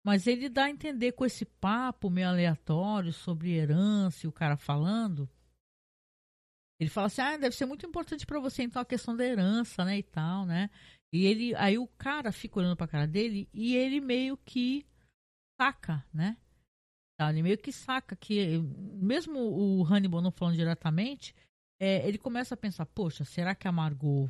Mas 0.03 0.25
ele 0.25 0.49
dá 0.49 0.65
a 0.65 0.69
entender 0.69 1.11
com 1.11 1.25
esse 1.25 1.45
papo 1.45 2.09
meio 2.09 2.29
aleatório 2.29 3.13
sobre 3.13 3.51
herança 3.51 4.25
e 4.25 4.29
o 4.29 4.31
cara 4.31 4.57
falando. 4.57 5.29
Ele 6.81 6.89
fala 6.89 7.05
assim: 7.05 7.21
ah, 7.21 7.37
deve 7.37 7.55
ser 7.55 7.67
muito 7.67 7.85
importante 7.85 8.25
para 8.25 8.39
você 8.39 8.63
então 8.63 8.81
a 8.81 8.85
questão 8.85 9.15
da 9.15 9.23
herança, 9.23 9.85
né? 9.85 9.99
E 9.99 10.03
tal, 10.03 10.47
né? 10.47 10.67
E 11.13 11.27
ele, 11.27 11.53
aí 11.55 11.77
o 11.77 11.87
cara 11.87 12.31
fica 12.31 12.59
olhando 12.59 12.75
pra 12.75 12.87
cara 12.87 13.05
dele 13.05 13.47
e 13.53 13.75
ele 13.75 14.01
meio 14.01 14.35
que 14.37 14.83
saca, 15.61 16.03
né? 16.11 16.37
Tá, 17.19 17.29
ele 17.29 17.43
meio 17.43 17.57
que 17.59 17.71
saca 17.71 18.15
que, 18.15 18.57
mesmo 18.99 19.37
o 19.39 19.83
Hannibal 19.83 20.23
não 20.23 20.31
falando 20.31 20.55
diretamente, 20.55 21.35
é, 21.79 22.07
ele 22.07 22.17
começa 22.17 22.55
a 22.55 22.57
pensar: 22.57 22.87
poxa, 22.87 23.23
será 23.23 23.53
que 23.53 23.67
a 23.67 23.71
Margot 23.71 24.27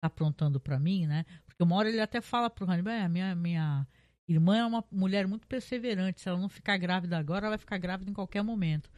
tá 0.00 0.06
aprontando 0.06 0.60
para 0.60 0.78
mim, 0.78 1.08
né? 1.08 1.24
Porque 1.44 1.60
uma 1.60 1.74
hora 1.74 1.88
ele 1.88 2.00
até 2.00 2.20
fala 2.20 2.48
pro 2.48 2.70
Hannibal: 2.70 2.92
é, 2.92 3.02
a 3.02 3.08
minha, 3.08 3.34
minha 3.34 3.84
irmã 4.28 4.58
é 4.58 4.64
uma 4.64 4.84
mulher 4.92 5.26
muito 5.26 5.48
perseverante, 5.48 6.20
se 6.20 6.28
ela 6.28 6.38
não 6.38 6.48
ficar 6.48 6.76
grávida 6.76 7.18
agora, 7.18 7.46
ela 7.46 7.56
vai 7.56 7.58
ficar 7.58 7.78
grávida 7.78 8.08
em 8.08 8.14
qualquer 8.14 8.44
momento. 8.44 8.88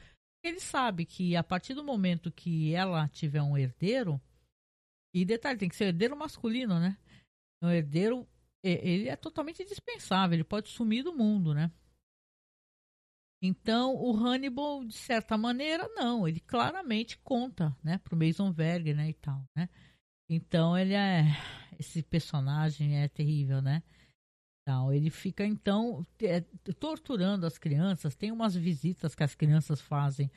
Ele 0.43 0.61
sabe 0.61 1.07
que 1.07 1.37
a 1.37 1.43
partir 1.43 1.75
do 1.75 1.85
momento 1.85 2.33
que 2.33 2.75
ela 2.75 3.09
tiver 3.09 3.43
um 3.43 3.57
herdeiro, 3.57 4.21
e 5.15 5.25
detalhe, 5.25 5.59
tem 5.59 5.69
que 5.69 5.77
ser 5.77 5.87
herdeiro 5.87 6.17
masculino, 6.17 6.81
né? 6.81 6.97
um 7.63 7.71
herdeiro, 7.71 8.29
ele 8.63 9.09
é 9.09 9.17
totalmente 9.17 9.65
dispensável, 9.65 10.35
ele 10.35 10.45
pode 10.45 10.69
sumir 10.69 11.05
do 11.05 11.15
mundo, 11.15 11.55
né? 11.55 11.71
Então, 13.41 13.95
o 13.97 14.15
Hannibal, 14.17 14.85
de 14.85 14.95
certa 14.95 15.37
maneira, 15.37 15.89
não, 15.95 16.29
ele 16.29 16.39
claramente 16.41 17.19
conta, 17.19 17.77
né, 17.83 17.99
pro 17.99 18.17
Mason 18.17 18.53
Verger, 18.53 18.95
né, 18.95 19.09
e 19.09 19.15
tal, 19.15 19.45
né? 19.57 19.69
Então, 20.29 20.79
ele 20.79 20.95
é, 20.95 21.25
esse 21.79 22.03
personagem 22.03 23.01
é 23.01 23.09
terrível, 23.09 23.61
né? 23.61 23.83
Então, 24.63 24.93
ele 24.93 25.11
fica, 25.11 25.45
então, 25.45 26.07
é, 26.21 26.41
torturando 26.79 27.47
as 27.47 27.59
crianças, 27.59 28.15
tem 28.15 28.31
umas 28.31 28.55
visitas 28.55 29.15
que 29.15 29.25
as 29.25 29.35
crianças 29.35 29.81
fazem 29.81 30.31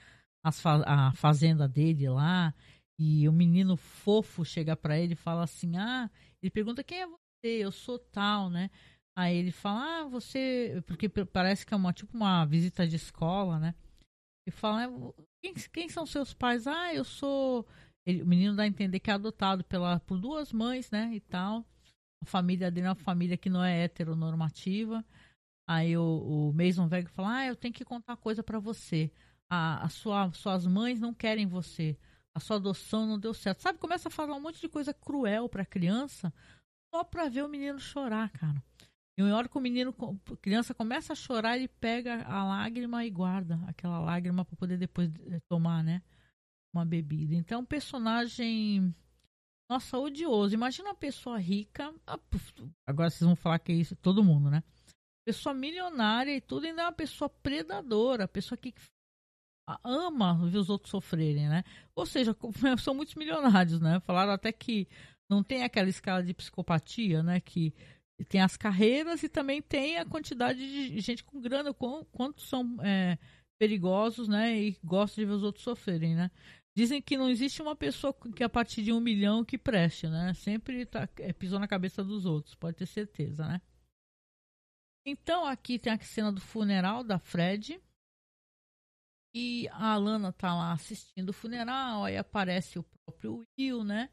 fa 0.52 0.84
a 0.86 1.12
fazenda 1.14 1.68
dele 1.68 2.10
lá, 2.10 2.54
e 3.00 3.28
o 3.28 3.32
menino 3.32 3.76
fofo 3.76 4.46
chega 4.46 4.76
para 4.76 4.98
ele 4.98 5.14
e 5.14 5.18
fala 5.18 5.44
assim: 5.44 5.78
Ah, 5.78 6.10
ele 6.42 6.50
pergunta 6.50 6.84
quem 6.84 7.02
é 7.02 7.08
você? 7.08 7.18
Eu 7.44 7.72
sou 7.72 8.00
tal, 8.00 8.50
né? 8.50 8.70
Aí 9.18 9.36
ele 9.36 9.52
fala: 9.52 10.02
Ah, 10.02 10.04
você. 10.06 10.84
Porque 10.86 11.10
parece 11.10 11.66
que 11.66 11.74
é 11.74 11.78
uma 11.78 11.94
tipo 11.94 12.16
uma 12.16 12.46
visita 12.46 12.88
de 12.88 12.96
escola, 12.96 13.60
né? 13.60 13.76
E 14.48 14.52
fala: 14.52 14.86
ah, 14.86 15.24
quem, 15.42 15.54
quem 15.74 15.90
são 15.90 16.06
seus 16.06 16.34
pais? 16.34 16.68
Ah, 16.68 16.94
eu 16.94 17.04
sou. 17.04 17.68
Ele, 18.08 18.22
o 18.22 18.28
menino 18.28 18.56
dá 18.56 18.64
a 18.64 18.68
entender 18.68 19.00
que 19.00 19.10
é 19.10 19.14
adotado 19.14 19.64
pela, 19.64 20.00
por 20.02 20.20
duas 20.20 20.54
mães, 20.54 20.92
né? 20.92 21.12
E 21.14 21.20
tal. 21.20 21.66
A 22.26 22.30
família 22.32 22.72
dele 22.72 22.88
é 22.88 22.90
uma 22.90 22.96
família 22.96 23.38
que 23.38 23.50
não 23.50 23.64
é 23.64 23.84
heteronormativa. 23.84 25.06
Aí 25.68 25.98
o, 25.98 26.50
o 26.50 26.54
Mason 26.54 26.88
Vega 26.88 27.10
fala: 27.10 27.38
Ah, 27.38 27.46
eu 27.48 27.56
tenho 27.56 27.74
que 27.74 27.86
contar 27.86 28.18
coisa 28.18 28.44
para 28.44 28.60
você. 28.60 29.12
A, 29.50 29.86
a 29.86 29.90
sua, 29.90 30.32
suas 30.34 30.66
mães 30.66 31.00
não 31.00 31.14
querem 31.14 31.46
você 31.46 31.98
a 32.36 32.40
sua 32.40 32.58
adoção 32.58 33.08
não 33.08 33.18
deu 33.18 33.34
certo. 33.34 33.62
Sabe, 33.62 33.80
começa 33.80 34.10
a 34.10 34.12
falar 34.12 34.36
um 34.36 34.42
monte 34.42 34.60
de 34.60 34.68
coisa 34.68 34.94
cruel 34.94 35.48
pra 35.48 35.66
criança 35.66 36.34
só 36.94 37.02
pra 37.02 37.30
ver 37.30 37.44
o 37.44 37.48
menino 37.48 37.80
chorar, 37.80 38.30
cara. 38.30 38.62
E 39.18 39.24
uma 39.24 39.34
hora 39.34 39.48
que 39.48 39.58
o 39.58 39.62
menino, 39.62 39.96
a 40.30 40.36
criança 40.36 40.74
começa 40.74 41.14
a 41.14 41.16
chorar, 41.16 41.56
ele 41.56 41.70
pega 41.70 42.24
a 42.24 42.44
lágrima 42.44 43.06
e 43.06 43.10
guarda 43.10 43.58
aquela 43.66 44.00
lágrima 44.00 44.44
para 44.44 44.58
poder 44.58 44.78
depois 44.78 45.10
tomar, 45.48 45.82
né? 45.82 46.02
Uma 46.74 46.84
bebida. 46.84 47.34
Então, 47.34 47.64
personagem, 47.64 48.94
nossa, 49.70 49.98
odioso. 49.98 50.54
Imagina 50.54 50.90
uma 50.90 50.96
pessoa 50.96 51.38
rica. 51.38 51.94
Ah, 52.06 52.20
agora 52.88 53.10
vocês 53.10 53.26
vão 53.26 53.36
falar 53.36 53.60
que 53.60 53.72
é 53.72 53.76
isso, 53.76 53.96
todo 53.96 54.24
mundo, 54.24 54.50
né? 54.50 54.64
Pessoa 55.26 55.56
milionária 55.56 56.36
e 56.36 56.42
tudo, 56.42 56.68
ainda 56.68 56.84
é 56.84 56.86
uma 56.86 56.92
pessoa 56.92 57.28
predadora, 57.30 58.28
pessoa 58.28 58.58
que 58.58 58.74
ama 59.84 60.48
ver 60.48 60.60
os 60.60 60.70
outros 60.70 60.92
sofrerem, 60.92 61.50
né? 61.50 61.64
Ou 61.96 62.06
seja, 62.06 62.36
são 62.80 62.94
muitos 62.94 63.16
milionários, 63.16 63.80
né? 63.80 64.00
Falaram 64.02 64.34
até 64.34 64.52
que 64.52 64.88
não 65.30 65.44
tem 65.44 65.64
aquela 65.64 65.90
escala 65.90 66.22
de 66.22 66.34
psicopatia, 66.34 67.24
né? 67.24 67.40
Que 67.40 67.74
tem 68.30 68.42
as 68.42 68.56
carreiras 68.56 69.24
e 69.24 69.30
também 69.30 69.62
tem 69.62 69.98
a 69.98 70.06
quantidade 70.06 70.60
de 70.60 71.00
gente 71.02 71.24
com 71.24 71.42
grana, 71.42 71.74
quantos 71.74 72.48
são 72.48 72.78
é, 72.82 73.18
perigosos, 73.60 74.28
né? 74.28 74.56
E 74.58 74.78
gostam 74.84 75.24
de 75.24 75.26
ver 75.26 75.36
os 75.36 75.44
outros 75.44 75.64
sofrerem, 75.64 76.16
né? 76.16 76.30
Dizem 76.78 77.02
que 77.02 77.18
não 77.18 77.30
existe 77.30 77.62
uma 77.62 77.76
pessoa 77.76 78.14
que 78.36 78.44
a 78.44 78.50
partir 78.50 78.84
de 78.84 78.92
um 78.92 79.00
milhão 79.00 79.46
que 79.46 79.58
preste, 79.58 80.08
né? 80.08 80.34
Sempre 80.34 80.86
tá, 80.86 81.08
é, 81.20 81.32
pisou 81.32 81.60
na 81.60 81.68
cabeça 81.68 82.04
dos 82.04 82.26
outros, 82.26 82.56
pode 82.56 82.78
ter 82.78 82.86
certeza, 82.86 83.48
né? 83.48 83.62
Então 85.08 85.46
aqui 85.46 85.80
tem 85.80 85.94
a 85.94 86.00
cena 86.00 86.32
do 86.32 86.42
funeral 86.42 87.04
da 87.04 87.18
Fred, 87.20 87.80
e 89.38 89.68
a 89.74 89.92
Alana 89.92 90.32
tá 90.32 90.56
lá 90.56 90.72
assistindo 90.72 91.32
o 91.32 91.34
funeral, 91.34 92.06
aí 92.06 92.16
aparece 92.16 92.80
o 92.80 92.84
próprio 92.84 93.46
Will, 93.60 93.84
né? 93.84 94.10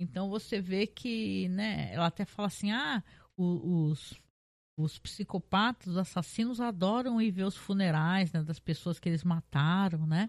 Então 0.00 0.28
você 0.28 0.60
vê 0.60 0.88
que, 0.88 1.48
né, 1.50 1.94
ela 1.94 2.06
até 2.06 2.24
fala 2.24 2.48
assim: 2.48 2.72
ah, 2.72 3.00
os, 3.36 4.20
os 4.76 4.98
psicopatas, 4.98 5.92
os 5.92 5.96
assassinos 5.96 6.60
adoram 6.60 7.22
ir 7.22 7.30
ver 7.30 7.44
os 7.44 7.56
funerais 7.56 8.32
né, 8.32 8.42
das 8.42 8.58
pessoas 8.58 8.98
que 8.98 9.08
eles 9.08 9.22
mataram, 9.22 10.04
né? 10.04 10.28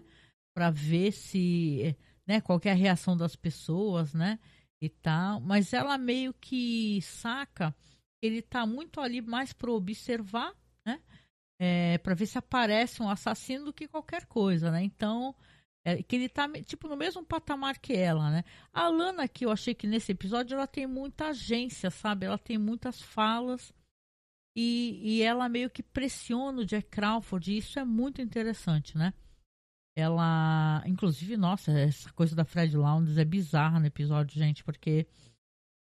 Para 0.58 0.70
ver 0.70 1.12
se, 1.12 1.96
né, 2.26 2.40
qual 2.40 2.60
é 2.64 2.70
a 2.70 2.74
reação 2.74 3.16
das 3.16 3.36
pessoas, 3.36 4.12
né? 4.12 4.38
E 4.80 4.88
tal. 4.88 5.40
Mas 5.40 5.72
ela 5.72 5.96
meio 5.96 6.34
que 6.34 7.00
saca 7.02 7.74
que 8.20 8.26
ele 8.26 8.42
tá 8.42 8.66
muito 8.66 9.00
ali 9.00 9.20
mais 9.20 9.52
para 9.52 9.70
observar, 9.70 10.52
né? 10.84 11.00
é, 11.58 11.98
para 11.98 12.14
ver 12.14 12.26
se 12.26 12.38
aparece 12.38 13.02
um 13.02 13.10
assassino 13.10 13.66
do 13.66 13.72
que 13.72 13.88
qualquer 13.88 14.26
coisa, 14.26 14.70
né? 14.70 14.82
Então, 14.82 15.34
é, 15.84 16.02
que 16.02 16.16
ele 16.16 16.28
tá 16.28 16.48
tipo 16.62 16.86
no 16.88 16.96
mesmo 16.96 17.24
patamar 17.24 17.78
que 17.78 17.94
ela, 17.94 18.30
né? 18.30 18.44
A 18.72 18.88
Lana 18.88 19.26
que 19.26 19.44
eu 19.44 19.50
achei 19.50 19.74
que 19.74 19.86
nesse 19.86 20.12
episódio 20.12 20.54
ela 20.54 20.66
tem 20.66 20.86
muita 20.86 21.28
agência, 21.28 21.90
sabe? 21.90 22.26
Ela 22.26 22.38
tem 22.38 22.56
muitas 22.56 23.02
falas 23.02 23.74
e, 24.56 25.00
e 25.02 25.22
ela 25.22 25.48
meio 25.48 25.68
que 25.68 25.82
pressiona 25.82 26.60
o 26.60 26.64
Jack 26.64 26.88
Crawford 26.88 27.52
e 27.52 27.58
isso 27.58 27.78
é 27.78 27.84
muito 27.84 28.22
interessante, 28.22 28.96
né? 28.96 29.12
Ela, 29.98 30.80
inclusive, 30.86 31.36
nossa, 31.36 31.72
essa 31.72 32.12
coisa 32.12 32.36
da 32.36 32.44
Fred 32.44 32.76
Lowndes 32.76 33.18
é 33.18 33.24
bizarra 33.24 33.80
no 33.80 33.86
episódio, 33.86 34.38
gente, 34.38 34.62
porque 34.62 35.08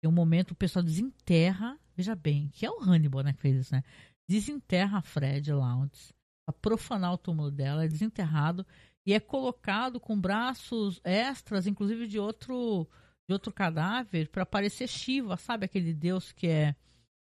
tem 0.01 0.09
um 0.09 0.13
momento 0.13 0.51
o 0.51 0.55
pessoal 0.55 0.81
desenterra, 0.81 1.77
veja 1.97 2.15
bem, 2.15 2.47
que 2.47 2.65
é 2.65 2.71
o 2.71 2.79
Hannibal, 2.79 3.23
né, 3.23 3.33
que 3.33 3.41
fez 3.41 3.57
isso, 3.57 3.75
né? 3.75 3.83
desenterra 4.25 4.99
a 4.99 5.01
Fred 5.01 5.51
Lounds 5.51 6.13
para 6.45 6.57
profanar 6.61 7.11
o 7.11 7.17
túmulo 7.17 7.51
dela, 7.51 7.83
é 7.83 7.89
desenterrado 7.89 8.65
e 9.05 9.13
é 9.13 9.19
colocado 9.19 9.99
com 9.99 10.17
braços 10.17 11.01
extras, 11.03 11.67
inclusive 11.67 12.07
de 12.07 12.17
outro 12.17 12.87
de 13.27 13.33
outro 13.33 13.51
cadáver, 13.51 14.29
para 14.29 14.45
parecer 14.45 14.87
Shiva, 14.87 15.35
sabe 15.35 15.65
aquele 15.65 15.93
deus 15.93 16.31
que 16.31 16.47
é 16.47 16.73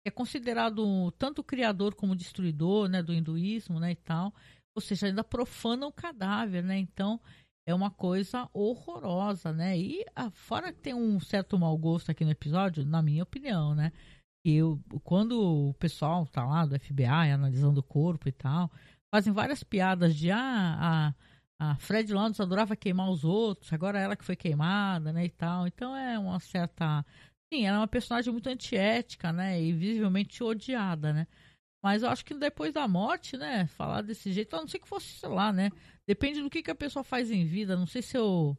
é 0.04 0.10
considerado 0.10 1.12
tanto 1.12 1.44
criador 1.44 1.94
como 1.94 2.15
destruidor, 2.15 2.89
né, 2.89 3.04
do 3.04 3.13
hinduísmo, 3.13 3.80
né, 3.80 3.91
e 3.91 3.96
tal. 3.96 4.34
Ou 4.76 4.82
seja, 4.82 5.08
ainda 5.08 5.24
profana 5.24 5.86
o 5.88 5.92
cadáver, 5.92 6.64
né? 6.64 6.78
Então, 6.78 7.20
é 7.68 7.74
uma 7.74 7.92
coisa 7.92 8.50
horrorosa, 8.54 9.52
né? 9.54 9.78
E 9.78 10.04
a, 10.16 10.26
ah, 10.26 10.32
fora 10.32 10.72
que 10.72 10.80
tem 10.80 10.94
um 10.94 11.20
certo 11.20 11.58
mau 11.58 11.78
gosto 11.78 12.10
aqui 12.10 12.26
no 12.26 12.32
episódio, 12.32 12.86
na 12.86 13.02
minha 13.02 13.24
opinião, 13.24 13.76
né? 13.76 13.92
Que 14.44 14.56
eu, 14.56 14.80
quando 15.04 15.70
o 15.70 15.74
pessoal 15.76 16.26
tá 16.26 16.46
lá 16.46 16.66
do 16.66 16.80
FBI 16.80 17.06
analisando 17.06 17.80
o 17.80 17.84
corpo 17.84 18.28
e 18.28 18.32
tal, 18.32 18.72
fazem 19.14 19.32
várias 19.34 19.64
piadas 19.64 20.16
de 20.16 20.32
ah, 20.32 21.14
a, 21.60 21.72
a 21.72 21.76
Fred 21.76 22.12
Londres 22.12 22.40
adorava 22.40 22.76
queimar 22.76 23.10
os 23.10 23.24
outros, 23.24 23.72
agora 23.72 24.00
ela 24.00 24.16
que 24.16 24.26
foi 24.26 24.36
queimada, 24.36 25.14
né? 25.14 25.26
E 25.26 25.30
tal. 25.30 25.68
Então 25.68 25.96
é 25.96 26.18
uma 26.18 26.40
certa. 26.40 27.06
Sim, 27.54 27.66
ela 27.66 27.78
é 27.78 27.80
uma 27.82 27.88
personagem 27.88 28.32
muito 28.32 28.48
antiética, 28.50 29.32
né? 29.32 29.62
E 29.62 29.74
visivelmente 29.74 30.44
odiada, 30.44 31.14
né? 31.14 31.28
Mas 31.84 32.04
eu 32.04 32.10
acho 32.10 32.24
que 32.24 32.34
depois 32.36 32.74
da 32.74 32.88
morte, 32.88 33.36
né? 33.38 33.65
Falar 33.67 34.02
desse 34.02 34.32
jeito, 34.32 34.56
a 34.56 34.60
não 34.60 34.67
ser 34.67 34.80
que 34.80 34.88
fosse, 34.88 35.08
sei 35.08 35.30
lá, 35.30 35.52
né? 35.52 35.72
Depende 36.08 36.41
do 36.41 36.50
que, 36.50 36.62
que 36.62 36.72
a 36.72 36.76
pessoa 36.76 37.04
faz 37.04 37.32
em 37.32 37.46
vida. 37.46 37.76
Não 37.76 37.88
sei 37.88 38.02
se 38.02 38.17
eu. 38.17 38.56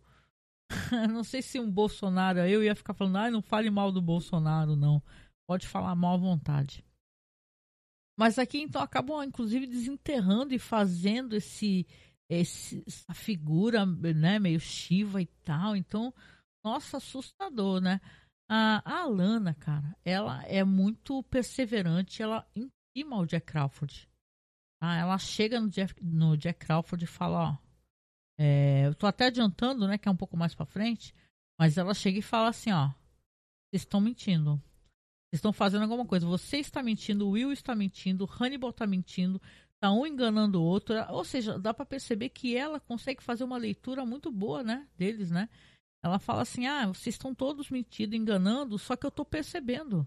não 1.11 1.23
sei 1.23 1.41
se 1.41 1.61
um 1.61 1.71
Bolsonaro. 1.71 2.41
Eu 2.41 2.65
ia 2.65 2.75
ficar 2.75 2.95
falando, 2.95 3.17
ah, 3.17 3.31
não 3.31 3.43
fale 3.43 3.71
mal 3.71 3.93
do 3.93 4.03
Bolsonaro, 4.03 4.75
não. 4.75 5.01
Pode 5.47 5.69
falar 5.69 5.95
mal 5.95 6.15
à 6.15 6.19
vontade. 6.19 6.85
Mas 8.19 8.39
aqui 8.39 8.61
então 8.61 8.83
acabam, 8.83 9.23
inclusive, 9.23 9.67
desenterrando 9.67 10.55
e 10.55 10.59
fazendo 10.59 11.35
esse, 11.35 11.87
esse 12.29 12.83
essa 12.87 13.15
figura, 13.15 13.87
né, 13.87 14.39
meio 14.39 14.61
Shiva 14.61 15.23
e 15.23 15.27
tal. 15.45 15.77
Então, 15.77 16.13
nossa, 16.65 16.97
assustador, 16.97 17.81
né? 17.81 18.01
A, 18.49 18.83
a 18.85 19.03
Alana, 19.03 19.55
cara, 19.55 19.97
ela 20.05 20.43
é 20.45 20.63
muito 20.63 21.23
perseverante, 21.25 22.23
ela 22.23 22.47
cima 22.93 23.19
o 23.19 23.27
Jack 23.27 23.47
Crawford. 23.47 24.09
Ah, 24.81 24.97
ela 24.97 25.19
chega 25.19 25.61
no 25.61 25.69
Jack, 25.69 26.03
no 26.03 26.37
Jack 26.37 26.67
Crawford 26.67 27.05
e 27.05 27.09
fala, 27.09 27.51
ó, 27.51 27.57
é, 28.39 28.87
eu 28.87 28.95
tô 28.95 29.07
até 29.07 29.27
adiantando, 29.27 29.87
né, 29.87 29.97
que 29.97 30.09
é 30.09 30.11
um 30.11 30.17
pouco 30.17 30.37
mais 30.37 30.55
para 30.55 30.67
frente, 30.67 31.15
mas 31.59 31.79
ela 31.79 31.95
chega 31.95 32.19
e 32.19 32.23
fala 32.23 32.49
assim, 32.49 32.73
ó, 32.73 32.89
vocês 33.73 33.83
estão 33.83 34.01
mentindo. 34.01 34.57
Vocês 35.31 35.39
estão 35.39 35.53
fazendo 35.53 35.83
alguma 35.83 36.05
coisa. 36.05 36.27
Você 36.27 36.59
está 36.59 36.83
mentindo, 36.83 37.31
Will 37.31 37.53
está 37.53 37.75
mentindo, 37.75 38.29
Hannibal 38.39 38.71
está 38.71 38.87
mentindo, 38.87 39.41
tá 39.81 39.91
um 39.91 40.07
enganando 40.07 40.61
o 40.61 40.65
outro. 40.65 40.95
Ou 41.11 41.25
seja, 41.25 41.59
dá 41.59 41.73
para 41.73 41.87
perceber 41.87 42.29
que 42.29 42.55
ela 42.55 42.79
consegue 42.79 43.23
fazer 43.23 43.45
uma 43.45 43.57
leitura 43.57 44.05
muito 44.05 44.31
boa, 44.31 44.63
né, 44.63 44.87
deles, 44.97 45.31
né? 45.31 45.49
Ela 46.05 46.19
fala 46.19 46.43
assim: 46.43 46.67
"Ah, 46.67 46.87
vocês 46.89 47.15
estão 47.15 47.35
todos 47.35 47.71
mentindo, 47.71 48.15
enganando, 48.15 48.77
só 48.79 48.95
que 48.95 49.07
eu 49.07 49.11
tô 49.11 49.25
percebendo. 49.25 50.07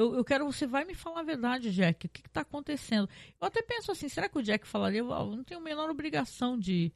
Eu, 0.00 0.14
eu 0.14 0.24
quero, 0.24 0.46
você 0.46 0.66
vai 0.66 0.82
me 0.86 0.94
falar 0.94 1.20
a 1.20 1.24
verdade, 1.24 1.70
Jack. 1.70 2.06
O 2.06 2.08
que 2.08 2.26
está 2.26 2.40
acontecendo? 2.40 3.06
Eu 3.38 3.46
até 3.46 3.60
penso 3.60 3.92
assim, 3.92 4.08
será 4.08 4.30
que 4.30 4.38
o 4.38 4.42
Jack 4.42 4.66
falaria? 4.66 5.00
Eu 5.00 5.36
não 5.36 5.44
tenho 5.44 5.60
a 5.60 5.62
menor 5.62 5.90
obrigação 5.90 6.58
de, 6.58 6.90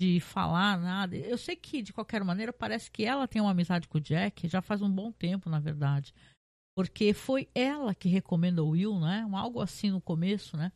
de 0.00 0.20
falar 0.20 0.78
nada. 0.78 1.16
Eu 1.16 1.36
sei 1.36 1.56
que, 1.56 1.82
de 1.82 1.92
qualquer 1.92 2.22
maneira, 2.22 2.52
parece 2.52 2.88
que 2.88 3.04
ela 3.04 3.26
tem 3.26 3.42
uma 3.42 3.50
amizade 3.50 3.88
com 3.88 3.98
o 3.98 4.00
Jack 4.00 4.46
já 4.46 4.62
faz 4.62 4.82
um 4.82 4.88
bom 4.88 5.10
tempo, 5.10 5.50
na 5.50 5.58
verdade. 5.58 6.14
Porque 6.76 7.12
foi 7.12 7.48
ela 7.56 7.92
que 7.92 8.08
recomendou 8.08 8.68
o 8.68 8.70
Will, 8.70 9.00
né? 9.00 9.26
Um, 9.26 9.36
algo 9.36 9.60
assim 9.60 9.90
no 9.90 10.00
começo, 10.00 10.56
né? 10.56 10.70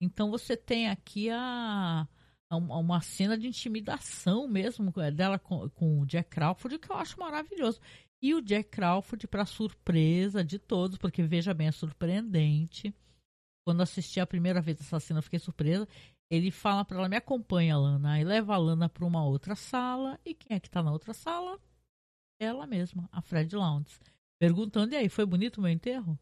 Então 0.00 0.30
você 0.30 0.56
tem 0.56 0.88
aqui 0.90 1.28
a, 1.28 2.06
uma 2.52 3.00
cena 3.00 3.36
de 3.36 3.48
intimidação 3.48 4.46
mesmo 4.46 4.92
é, 4.98 5.10
dela 5.10 5.40
com, 5.40 5.68
com 5.70 6.00
o 6.02 6.06
Jack 6.06 6.30
Crawford, 6.30 6.78
que 6.78 6.88
eu 6.88 6.96
acho 6.96 7.18
maravilhoso. 7.18 7.80
E 8.22 8.34
o 8.34 8.42
Jack 8.42 8.70
Crawford, 8.70 9.26
para 9.26 9.46
surpresa 9.46 10.44
de 10.44 10.58
todos, 10.58 10.98
porque 10.98 11.22
veja 11.22 11.54
bem, 11.54 11.68
é 11.68 11.72
surpreendente. 11.72 12.94
Quando 13.64 13.82
assisti 13.82 14.20
a 14.20 14.26
primeira 14.26 14.60
vez 14.60 14.80
essa 14.80 15.00
cena, 15.00 15.22
fiquei 15.22 15.38
surpresa. 15.38 15.88
Ele 16.30 16.50
fala 16.50 16.84
para 16.84 16.98
ela: 16.98 17.08
me 17.08 17.16
acompanha, 17.16 17.76
Lana. 17.76 18.20
E 18.20 18.24
leva 18.24 18.54
a 18.54 18.58
Lana 18.58 18.88
para 18.88 19.04
uma 19.04 19.24
outra 19.24 19.54
sala. 19.54 20.18
E 20.24 20.34
quem 20.34 20.56
é 20.56 20.60
que 20.60 20.68
está 20.68 20.82
na 20.82 20.92
outra 20.92 21.14
sala? 21.14 21.58
Ela 22.38 22.66
mesma, 22.66 23.08
a 23.10 23.22
Fred 23.22 23.54
Lounge. 23.56 23.98
Perguntando: 24.38 24.94
e 24.94 24.96
aí, 24.96 25.08
foi 25.08 25.24
bonito 25.24 25.58
o 25.58 25.62
meu 25.62 25.70
enterro? 25.70 26.18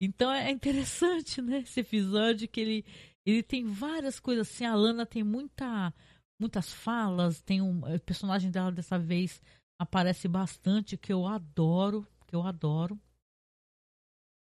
Então 0.00 0.32
é 0.32 0.50
interessante, 0.50 1.40
né? 1.42 1.58
Esse 1.58 1.80
episódio 1.80 2.48
que 2.48 2.60
ele, 2.60 2.84
ele 3.24 3.42
tem 3.42 3.64
várias 3.66 4.18
coisas 4.18 4.48
assim. 4.48 4.64
A 4.64 4.74
Lana 4.74 5.06
tem 5.06 5.22
muita, 5.22 5.92
muitas 6.40 6.72
falas. 6.72 7.40
Tem 7.40 7.60
um 7.60 7.80
o 7.80 8.00
personagem 8.00 8.50
dela 8.50 8.72
dessa 8.72 8.98
vez 8.98 9.40
aparece 9.82 10.28
bastante, 10.28 10.96
que 10.96 11.12
eu 11.12 11.26
adoro, 11.26 12.06
que 12.26 12.34
eu 12.34 12.42
adoro. 12.42 12.98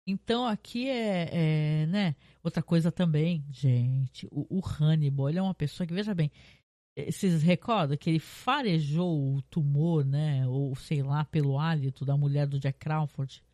Então 0.07 0.47
aqui 0.47 0.89
é, 0.89 1.83
é, 1.83 1.87
né, 1.87 2.17
outra 2.43 2.63
coisa 2.63 2.91
também, 2.91 3.45
gente, 3.51 4.27
o, 4.31 4.59
o 4.59 4.63
Hannibal, 4.67 5.29
ele 5.29 5.39
é 5.39 5.43
uma 5.43 5.55
pessoa 5.55 5.87
que, 5.87 5.93
veja 5.93 6.15
bem, 6.15 6.31
eh, 6.97 7.11
vocês 7.13 7.43
recordam 7.43 7.97
que 7.97 8.09
ele 8.09 8.19
farejou 8.19 9.37
o 9.37 9.43
tumor, 9.43 10.05
né, 10.07 10.47
ou 10.49 10.75
sei 10.75 11.03
lá, 11.03 11.25
pelo 11.27 11.59
hálito 11.59 12.07
da 12.07 12.17
mulher 12.17 12.47
do 12.47 12.59
Jack 12.59 12.79
Crawford, 12.79 13.45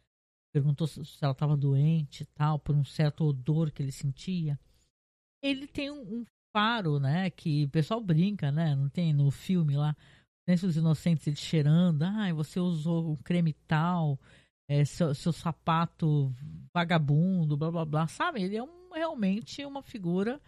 perguntou 0.53 0.87
se 0.87 1.03
ela 1.20 1.33
estava 1.33 1.57
doente 1.57 2.23
e 2.23 2.27
tal, 2.27 2.59
por 2.61 2.77
um 2.77 2.85
certo 2.85 3.25
odor 3.25 3.73
que 3.73 3.83
ele 3.83 3.90
sentia. 3.90 4.59
Ele 5.42 5.66
tem 5.66 5.90
um, 5.90 6.20
um 6.20 6.25
faro, 6.55 7.01
né, 7.01 7.31
que 7.31 7.64
o 7.64 7.68
pessoal 7.68 8.01
brinca, 8.01 8.53
né, 8.53 8.77
não 8.77 8.88
tem 8.88 9.12
no 9.12 9.29
filme 9.33 9.77
lá, 9.77 9.97
Silêncio 10.44 10.68
dos 10.68 10.76
Inocentes, 10.76 11.26
ele 11.26 11.37
cheirando, 11.37 12.02
ah, 12.02 12.33
você 12.35 12.61
usou 12.61 13.12
um 13.12 13.16
creme 13.16 13.54
tal, 13.66 14.18
é, 14.68 14.85
seu, 14.85 15.14
seu 15.14 15.33
sapato 15.33 16.35
vagabundo, 16.74 17.57
blá 17.57 17.70
blá 17.70 17.85
blá, 17.85 18.07
sabe? 18.07 18.42
Ele 18.42 18.57
é 18.57 18.62
um, 18.62 18.90
realmente 18.92 19.64
uma 19.64 19.83
figura 19.83 20.40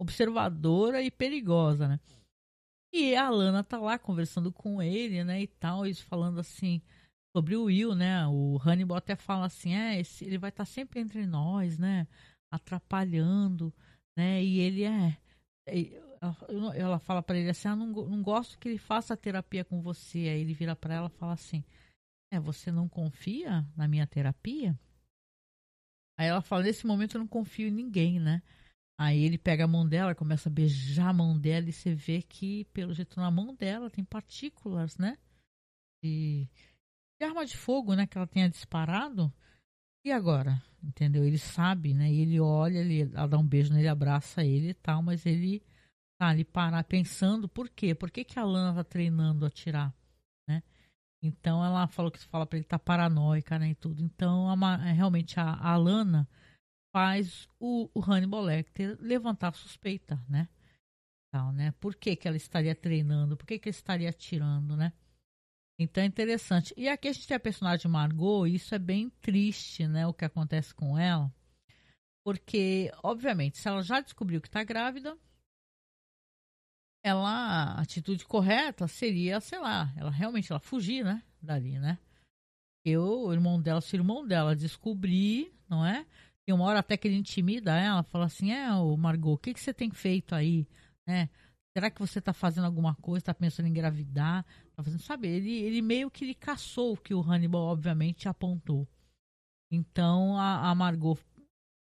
observadora 0.00 1.02
e 1.02 1.10
perigosa, 1.10 1.88
né? 1.88 2.00
E 2.92 3.16
a 3.16 3.28
Lana 3.28 3.64
tá 3.64 3.78
lá 3.78 3.98
conversando 3.98 4.52
com 4.52 4.80
ele, 4.80 5.24
né, 5.24 5.42
e 5.42 5.48
tal, 5.48 5.84
e 5.84 5.92
falando 5.94 6.38
assim 6.38 6.80
sobre 7.36 7.56
o 7.56 7.64
Will, 7.64 7.92
né? 7.92 8.24
O 8.28 8.56
Hannibal 8.64 8.98
até 8.98 9.16
fala 9.16 9.46
assim, 9.46 9.74
é, 9.74 9.98
esse, 9.98 10.24
ele 10.24 10.38
vai 10.38 10.50
estar 10.50 10.64
tá 10.64 10.70
sempre 10.70 11.00
entre 11.00 11.26
nós, 11.26 11.76
né? 11.76 12.06
Atrapalhando, 12.52 13.74
né? 14.16 14.42
E 14.44 14.60
ele 14.60 14.84
é, 14.84 15.18
ela 16.74 16.98
fala 16.98 17.22
para 17.22 17.38
ele 17.38 17.50
assim: 17.50 17.68
ah, 17.68 17.76
não, 17.76 17.86
não 17.86 18.22
gosto 18.22 18.58
que 18.58 18.68
ele 18.68 18.78
faça 18.78 19.16
terapia 19.16 19.64
com 19.64 19.80
você. 19.80 20.18
Aí 20.20 20.40
ele 20.40 20.54
vira 20.54 20.76
para 20.76 20.94
ela 20.94 21.06
e 21.08 21.18
fala 21.18 21.32
assim: 21.32 21.64
É, 22.32 22.38
você 22.38 22.70
não 22.70 22.88
confia 22.88 23.66
na 23.76 23.88
minha 23.88 24.06
terapia? 24.06 24.78
Aí 26.18 26.28
ela 26.28 26.42
fala: 26.42 26.64
Nesse 26.64 26.86
momento 26.86 27.16
eu 27.16 27.20
não 27.20 27.28
confio 27.28 27.68
em 27.68 27.72
ninguém, 27.72 28.20
né? 28.20 28.42
Aí 28.98 29.24
ele 29.24 29.38
pega 29.38 29.64
a 29.64 29.68
mão 29.68 29.86
dela, 29.86 30.14
começa 30.14 30.48
a 30.48 30.52
beijar 30.52 31.08
a 31.08 31.12
mão 31.12 31.38
dela 31.38 31.68
e 31.68 31.72
você 31.72 31.94
vê 31.94 32.22
que, 32.22 32.64
pelo 32.66 32.94
jeito, 32.94 33.18
na 33.18 33.30
mão 33.30 33.54
dela 33.54 33.90
tem 33.90 34.04
partículas, 34.04 34.96
né? 34.96 35.18
De, 36.02 36.48
de 37.20 37.26
arma 37.26 37.44
de 37.44 37.56
fogo, 37.56 37.94
né? 37.94 38.06
Que 38.06 38.16
ela 38.16 38.26
tenha 38.26 38.48
disparado. 38.48 39.32
E 40.04 40.12
agora? 40.12 40.62
Entendeu? 40.82 41.24
Ele 41.24 41.38
sabe, 41.38 41.92
né? 41.92 42.12
E 42.12 42.20
ele 42.20 42.38
olha, 42.38 42.78
ele, 42.78 43.10
ela 43.14 43.26
dá 43.26 43.38
um 43.38 43.46
beijo 43.46 43.72
nele, 43.72 43.88
abraça 43.88 44.44
ele 44.44 44.68
e 44.68 44.74
tal, 44.74 45.02
mas 45.02 45.26
ele 45.26 45.62
ali 46.28 46.44
parar 46.44 46.84
pensando 46.84 47.48
por 47.48 47.68
quê? 47.68 47.94
Por 47.94 48.10
que, 48.10 48.24
que 48.24 48.38
a 48.38 48.44
Lana 48.44 48.74
tá 48.74 48.84
treinando 48.84 49.44
a 49.44 49.48
atirar, 49.48 49.94
né? 50.48 50.62
Então 51.22 51.64
ela 51.64 51.86
falou 51.86 52.10
que 52.10 52.18
fala 52.18 52.46
para 52.46 52.58
ele 52.58 52.66
tá 52.66 52.78
paranoica, 52.78 53.58
né, 53.58 53.70
e 53.70 53.74
tudo. 53.74 54.02
Então 54.02 54.48
a, 54.50 54.76
realmente 54.76 55.40
a, 55.40 55.54
a 55.54 55.76
Lana 55.76 56.28
faz 56.94 57.48
o, 57.58 57.90
o 57.94 58.00
Hannibal 58.00 58.42
Lecter 58.42 58.96
levantar 59.00 59.54
suspeita, 59.54 60.22
né? 60.28 60.48
Tal, 61.32 61.52
né? 61.52 61.72
Por 61.80 61.96
que, 61.96 62.14
que 62.14 62.28
ela 62.28 62.36
estaria 62.36 62.74
treinando? 62.74 63.36
Por 63.36 63.46
que, 63.46 63.58
que 63.58 63.68
ele 63.68 63.76
estaria 63.76 64.10
atirando, 64.10 64.76
né? 64.76 64.92
Então 65.78 66.02
é 66.02 66.06
interessante. 66.06 66.72
E 66.76 66.88
aqui 66.88 67.08
a 67.08 67.12
gente 67.12 67.26
tem 67.26 67.36
a 67.36 67.40
personagem 67.40 67.90
Margot, 67.90 68.46
e 68.46 68.54
isso 68.54 68.74
é 68.74 68.78
bem 68.78 69.10
triste, 69.20 69.86
né? 69.88 70.06
O 70.06 70.14
que 70.14 70.24
acontece 70.24 70.72
com 70.72 70.96
ela. 70.96 71.32
Porque, 72.24 72.90
obviamente, 73.02 73.58
se 73.58 73.68
ela 73.68 73.82
já 73.82 74.00
descobriu 74.00 74.40
que 74.40 74.48
está 74.48 74.62
grávida, 74.64 75.18
ela, 77.04 77.74
a 77.74 77.80
atitude 77.82 78.24
correta 78.24 78.88
seria, 78.88 79.38
sei 79.38 79.58
lá, 79.58 79.92
ela 79.94 80.10
realmente 80.10 80.50
ela 80.50 80.58
fugir, 80.58 81.04
né, 81.04 81.22
dali, 81.40 81.78
né? 81.78 81.98
Eu, 82.82 83.26
o 83.26 83.32
irmão 83.32 83.60
dela, 83.60 83.80
se 83.82 83.94
o 83.94 83.98
irmão 83.98 84.26
dela 84.26 84.56
descobrir, 84.56 85.52
não 85.68 85.84
é? 85.84 86.06
Tem 86.46 86.54
uma 86.54 86.64
hora 86.64 86.78
até 86.78 86.96
que 86.96 87.06
ele 87.06 87.16
intimida 87.16 87.78
ela, 87.78 88.02
fala 88.02 88.24
assim, 88.24 88.52
é, 88.52 88.72
o 88.72 88.96
Margot, 88.96 89.34
o 89.34 89.38
que, 89.38 89.52
que 89.52 89.60
você 89.60 89.72
tem 89.72 89.90
feito 89.90 90.34
aí, 90.34 90.66
né? 91.06 91.28
Será 91.76 91.90
que 91.90 92.00
você 92.00 92.20
tá 92.20 92.32
fazendo 92.32 92.64
alguma 92.64 92.94
coisa, 92.94 93.26
tá 93.26 93.34
pensando 93.34 93.66
em 93.66 93.70
engravidar? 93.70 94.44
Tá 94.74 94.82
fazendo, 94.82 95.02
sabe, 95.02 95.28
ele, 95.28 95.50
ele 95.50 95.82
meio 95.82 96.10
que 96.10 96.24
ele 96.24 96.34
caçou 96.34 96.94
o 96.94 96.96
que 96.96 97.12
o 97.12 97.20
Hannibal, 97.20 97.62
obviamente, 97.62 98.28
apontou. 98.28 98.88
Então, 99.70 100.38
a, 100.38 100.70
a 100.70 100.74
Margot 100.74 101.18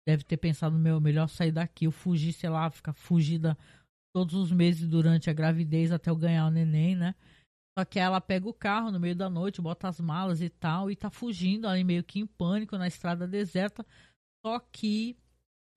deve 0.07 0.23
ter 0.23 0.37
pensado, 0.37 0.77
meu, 0.77 0.99
melhor 0.99 1.29
sair 1.29 1.51
daqui, 1.51 1.85
eu 1.85 1.91
fugir, 1.91 2.33
sei 2.33 2.49
lá, 2.49 2.69
ficar 2.69 2.93
fugida 2.93 3.57
todos 4.13 4.35
os 4.35 4.51
meses 4.51 4.87
durante 4.87 5.29
a 5.29 5.33
gravidez 5.33 5.91
até 5.91 6.09
eu 6.09 6.15
ganhar 6.15 6.47
o 6.47 6.51
neném, 6.51 6.95
né? 6.95 7.15
Só 7.77 7.85
que 7.85 7.99
ela 7.99 8.19
pega 8.19 8.47
o 8.47 8.53
carro 8.53 8.91
no 8.91 8.99
meio 8.99 9.15
da 9.15 9.29
noite, 9.29 9.61
bota 9.61 9.87
as 9.87 9.99
malas 9.99 10.41
e 10.41 10.49
tal, 10.49 10.91
e 10.91 10.95
tá 10.95 11.09
fugindo 11.09 11.67
ali 11.67 11.83
meio 11.83 12.03
que 12.03 12.19
em 12.19 12.25
pânico 12.25 12.77
na 12.77 12.87
estrada 12.87 13.27
deserta. 13.27 13.85
Só 14.45 14.59
que 14.59 15.17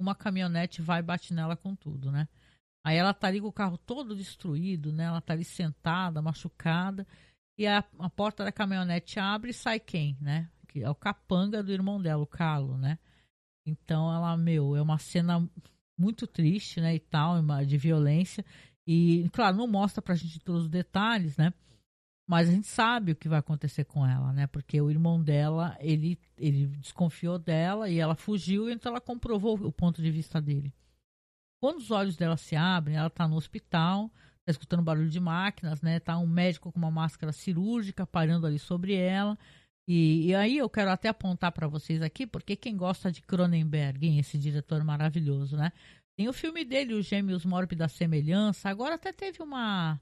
uma 0.00 0.14
caminhonete 0.14 0.82
vai 0.82 1.00
e 1.00 1.02
bate 1.02 1.32
nela 1.32 1.56
com 1.56 1.76
tudo, 1.76 2.10
né? 2.10 2.28
Aí 2.84 2.96
ela 2.96 3.14
tá 3.14 3.28
ali 3.28 3.40
com 3.40 3.46
o 3.46 3.52
carro 3.52 3.78
todo 3.78 4.16
destruído, 4.16 4.92
né? 4.92 5.04
Ela 5.04 5.20
tá 5.20 5.32
ali 5.32 5.44
sentada, 5.44 6.20
machucada. 6.20 7.06
E 7.56 7.66
a, 7.66 7.84
a 7.98 8.10
porta 8.10 8.44
da 8.44 8.50
caminhonete 8.50 9.20
abre 9.20 9.50
e 9.50 9.54
sai 9.54 9.78
quem, 9.78 10.16
né? 10.20 10.50
Que 10.66 10.82
é 10.82 10.90
o 10.90 10.94
capanga 10.94 11.62
do 11.62 11.70
irmão 11.70 12.00
dela, 12.02 12.22
o 12.22 12.26
Carlo, 12.26 12.76
né? 12.76 12.98
Então 13.64 14.12
ela, 14.12 14.36
meu, 14.36 14.74
é 14.74 14.82
uma 14.82 14.98
cena 14.98 15.48
muito 15.98 16.26
triste, 16.26 16.80
né? 16.80 16.94
E 16.94 17.00
tal, 17.00 17.36
de 17.64 17.78
violência. 17.78 18.44
E, 18.86 19.28
claro, 19.32 19.56
não 19.56 19.66
mostra 19.66 20.02
pra 20.02 20.14
gente 20.14 20.40
todos 20.40 20.62
os 20.62 20.68
detalhes, 20.68 21.36
né? 21.36 21.52
Mas 22.28 22.48
a 22.48 22.52
gente 22.52 22.66
sabe 22.66 23.12
o 23.12 23.16
que 23.16 23.28
vai 23.28 23.38
acontecer 23.38 23.84
com 23.84 24.06
ela, 24.06 24.32
né? 24.32 24.46
Porque 24.46 24.80
o 24.80 24.90
irmão 24.90 25.22
dela, 25.22 25.76
ele, 25.80 26.18
ele 26.36 26.66
desconfiou 26.66 27.38
dela 27.38 27.90
e 27.90 27.98
ela 27.98 28.14
fugiu, 28.14 28.70
então 28.70 28.90
ela 28.90 29.00
comprovou 29.00 29.54
o 29.54 29.72
ponto 29.72 30.00
de 30.00 30.10
vista 30.10 30.40
dele. 30.40 30.72
Quando 31.60 31.78
os 31.78 31.90
olhos 31.90 32.16
dela 32.16 32.36
se 32.36 32.56
abrem, 32.56 32.96
ela 32.96 33.08
está 33.08 33.28
no 33.28 33.36
hospital, 33.36 34.10
está 34.40 34.50
escutando 34.50 34.82
barulho 34.82 35.08
de 35.08 35.20
máquinas, 35.20 35.80
né? 35.82 36.00
Tá 36.00 36.18
um 36.18 36.26
médico 36.26 36.72
com 36.72 36.78
uma 36.78 36.90
máscara 36.90 37.32
cirúrgica 37.32 38.06
parando 38.06 38.46
ali 38.46 38.58
sobre 38.58 38.94
ela. 38.94 39.38
E, 39.88 40.28
e 40.28 40.34
aí 40.34 40.58
eu 40.58 40.70
quero 40.70 40.90
até 40.90 41.08
apontar 41.08 41.52
para 41.52 41.66
vocês 41.66 42.02
aqui, 42.02 42.26
porque 42.26 42.54
quem 42.56 42.76
gosta 42.76 43.10
de 43.10 43.20
Cronenberg, 43.22 44.18
esse 44.18 44.38
diretor 44.38 44.84
maravilhoso, 44.84 45.56
né? 45.56 45.72
Tem 46.16 46.28
o 46.28 46.32
filme 46.32 46.64
dele, 46.64 46.94
Os 46.94 47.06
Gêmeos 47.06 47.44
da 47.76 47.88
Semelhança. 47.88 48.68
Agora 48.68 48.94
até 48.94 49.12
teve 49.12 49.42
uma, 49.42 50.00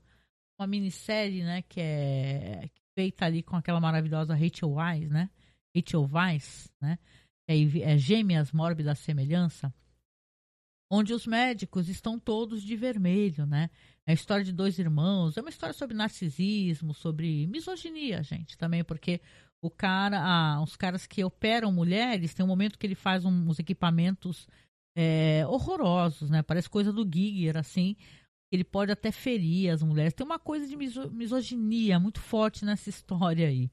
uma 0.59 0.67
minissérie, 0.67 1.43
né? 1.43 1.63
Que 1.63 1.81
é 1.81 2.71
feita 2.99 3.25
ali 3.25 3.43
com 3.43 3.57
aquela 3.57 3.81
maravilhosa 3.81 4.35
Rachel 4.35 4.73
Weisz, 4.73 5.11
né? 5.11 5.31
Rachel 5.75 6.09
Weisz, 6.13 6.71
né? 6.81 6.99
É, 7.49 7.57
é 7.93 7.97
Gêmeas 7.99 8.51
da 8.85 8.95
Semelhança 8.95 9.73
onde 10.91 11.15
os 11.15 11.25
médicos 11.25 11.89
estão 11.89 12.19
todos 12.19 12.63
de 12.63 12.75
vermelho, 12.75 13.47
né? 13.47 13.71
É 14.05 14.11
a 14.11 14.15
história 14.15 14.45
de 14.45 14.53
dois 14.53 14.79
irmãos, 14.79 15.37
é 15.37 15.41
uma 15.41 15.51
história 15.51 15.73
sobre 15.73 15.97
narcisismo, 15.97 16.93
sobre 16.93 17.47
misoginia, 17.47 18.23
gente, 18.25 18.59
também, 18.59 18.83
porque 18.83 19.21
o 19.63 19.71
cara, 19.71 20.19
ah, 20.21 20.63
os 20.63 20.77
caras 20.77 21.07
que 21.07 21.23
operam 21.23 21.71
mulheres, 21.71 22.35
tem 22.35 22.45
um 22.45 22.49
momento 22.49 22.79
que 22.79 22.87
ele 22.87 22.95
faz 22.95 23.25
um, 23.25 23.49
uns 23.49 23.59
equipamentos 23.59 24.49
é, 24.97 25.47
horrorosos, 25.47 26.31
né? 26.31 26.43
Parece 26.43 26.69
coisa 26.69 26.93
do 26.93 27.09
Giger, 27.11 27.57
assim. 27.57 27.97
Ele 28.53 28.65
pode 28.65 28.91
até 28.91 29.13
ferir 29.13 29.71
as 29.71 29.83
mulheres. 29.83 30.15
Tem 30.15 30.27
uma 30.27 30.39
coisa 30.39 30.67
de 30.67 30.77
miso 30.77 31.11
misoginia 31.11 32.01
muito 32.01 32.21
forte 32.21 32.65
nessa 32.65 32.89
história 32.89 33.47
aí. 33.47 33.71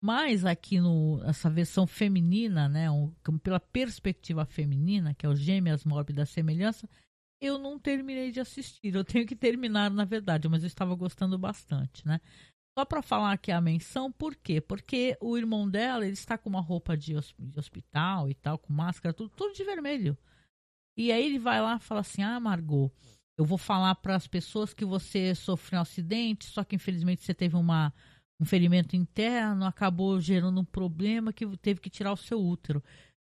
Mas 0.00 0.44
aqui 0.44 0.78
no 0.78 1.22
essa 1.24 1.48
versão 1.48 1.86
feminina, 1.86 2.68
né, 2.68 2.90
um, 2.90 3.10
pela 3.42 3.58
perspectiva 3.58 4.44
feminina, 4.44 5.14
que 5.14 5.24
é 5.24 5.28
o 5.28 5.34
Gêmeas 5.34 5.84
Mórbida 5.84 6.26
Semelhança, 6.26 6.88
eu 7.40 7.58
não 7.58 7.78
terminei 7.78 8.30
de 8.30 8.38
assistir. 8.38 8.94
Eu 8.94 9.04
tenho 9.04 9.26
que 9.26 9.34
terminar, 9.34 9.90
na 9.90 10.04
verdade, 10.04 10.48
mas 10.48 10.62
eu 10.62 10.66
estava 10.66 10.94
gostando 10.94 11.38
bastante, 11.38 12.06
né? 12.06 12.20
Só 12.76 12.84
para 12.84 13.02
falar 13.02 13.32
aqui 13.32 13.52
a 13.52 13.60
menção, 13.60 14.10
por 14.10 14.34
quê? 14.34 14.60
Porque 14.60 15.16
o 15.20 15.38
irmão 15.38 15.70
dela, 15.70 16.04
ele 16.04 16.14
está 16.14 16.36
com 16.36 16.48
uma 16.48 16.60
roupa 16.60 16.96
de, 16.96 17.14
hospital 17.16 18.28
e 18.28 18.34
tal, 18.34 18.58
com 18.58 18.72
máscara, 18.72 19.14
tudo, 19.14 19.30
tudo 19.30 19.54
de 19.54 19.62
vermelho. 19.62 20.18
E 20.96 21.12
aí 21.12 21.24
ele 21.24 21.38
vai 21.38 21.60
lá 21.60 21.76
e 21.76 21.84
fala 21.84 22.00
assim: 22.00 22.22
Ah, 22.22 22.40
Margot, 22.40 22.90
eu 23.38 23.44
vou 23.44 23.58
falar 23.58 23.94
para 23.96 24.16
as 24.16 24.26
pessoas 24.26 24.74
que 24.74 24.84
você 24.84 25.34
sofreu 25.34 25.78
um 25.78 25.82
acidente, 25.82 26.46
só 26.46 26.64
que 26.64 26.74
infelizmente 26.76 27.22
você 27.22 27.32
teve 27.32 27.56
uma 27.56 27.92
um 28.40 28.44
ferimento 28.44 28.96
interno, 28.96 29.64
acabou 29.64 30.20
gerando 30.20 30.60
um 30.60 30.64
problema 30.64 31.32
que 31.32 31.46
teve 31.58 31.80
que 31.80 31.88
tirar 31.88 32.12
o 32.12 32.16
seu 32.16 32.40
útero. 32.40 32.82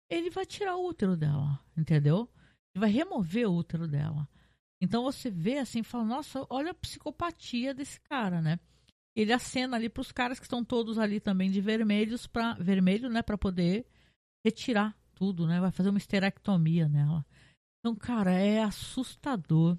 Ele 0.10 0.30
vai 0.30 0.46
tirar 0.46 0.76
o 0.76 0.88
útero 0.88 1.18
dela, 1.18 1.60
entendeu? 1.76 2.30
Ele 2.74 2.82
vai 2.82 2.92
remover 2.92 3.50
o 3.50 3.56
útero 3.56 3.88
dela. 3.88 4.28
Então 4.82 5.04
você 5.04 5.30
vê 5.30 5.58
assim, 5.58 5.84
fala, 5.84 6.06
nossa, 6.06 6.46
olha 6.50 6.72
a 6.72 6.76
psicopatia 6.76 7.74
desse 7.74 8.00
cara, 8.02 8.42
né? 8.42 8.60
Ele 9.20 9.34
acena 9.34 9.76
ali 9.76 9.90
para 9.90 10.02
os 10.02 10.12
caras 10.12 10.40
que 10.40 10.46
estão 10.46 10.64
todos 10.64 10.98
ali 10.98 11.20
também 11.20 11.52
de 11.52 11.60
vermelhos 11.60 12.26
para 12.28 12.54
vermelho, 12.54 13.10
né, 13.10 13.22
para 13.22 13.38
poder 13.38 13.86
retirar 14.46 14.96
tudo, 15.14 15.46
né? 15.46 15.60
Vai 15.60 15.72
fazer 15.72 15.90
uma 15.90 15.98
esterectomia 15.98 16.88
nela. 16.88 17.26
Então, 17.80 17.96
cara, 17.96 18.32
é 18.32 18.62
assustador 18.64 19.78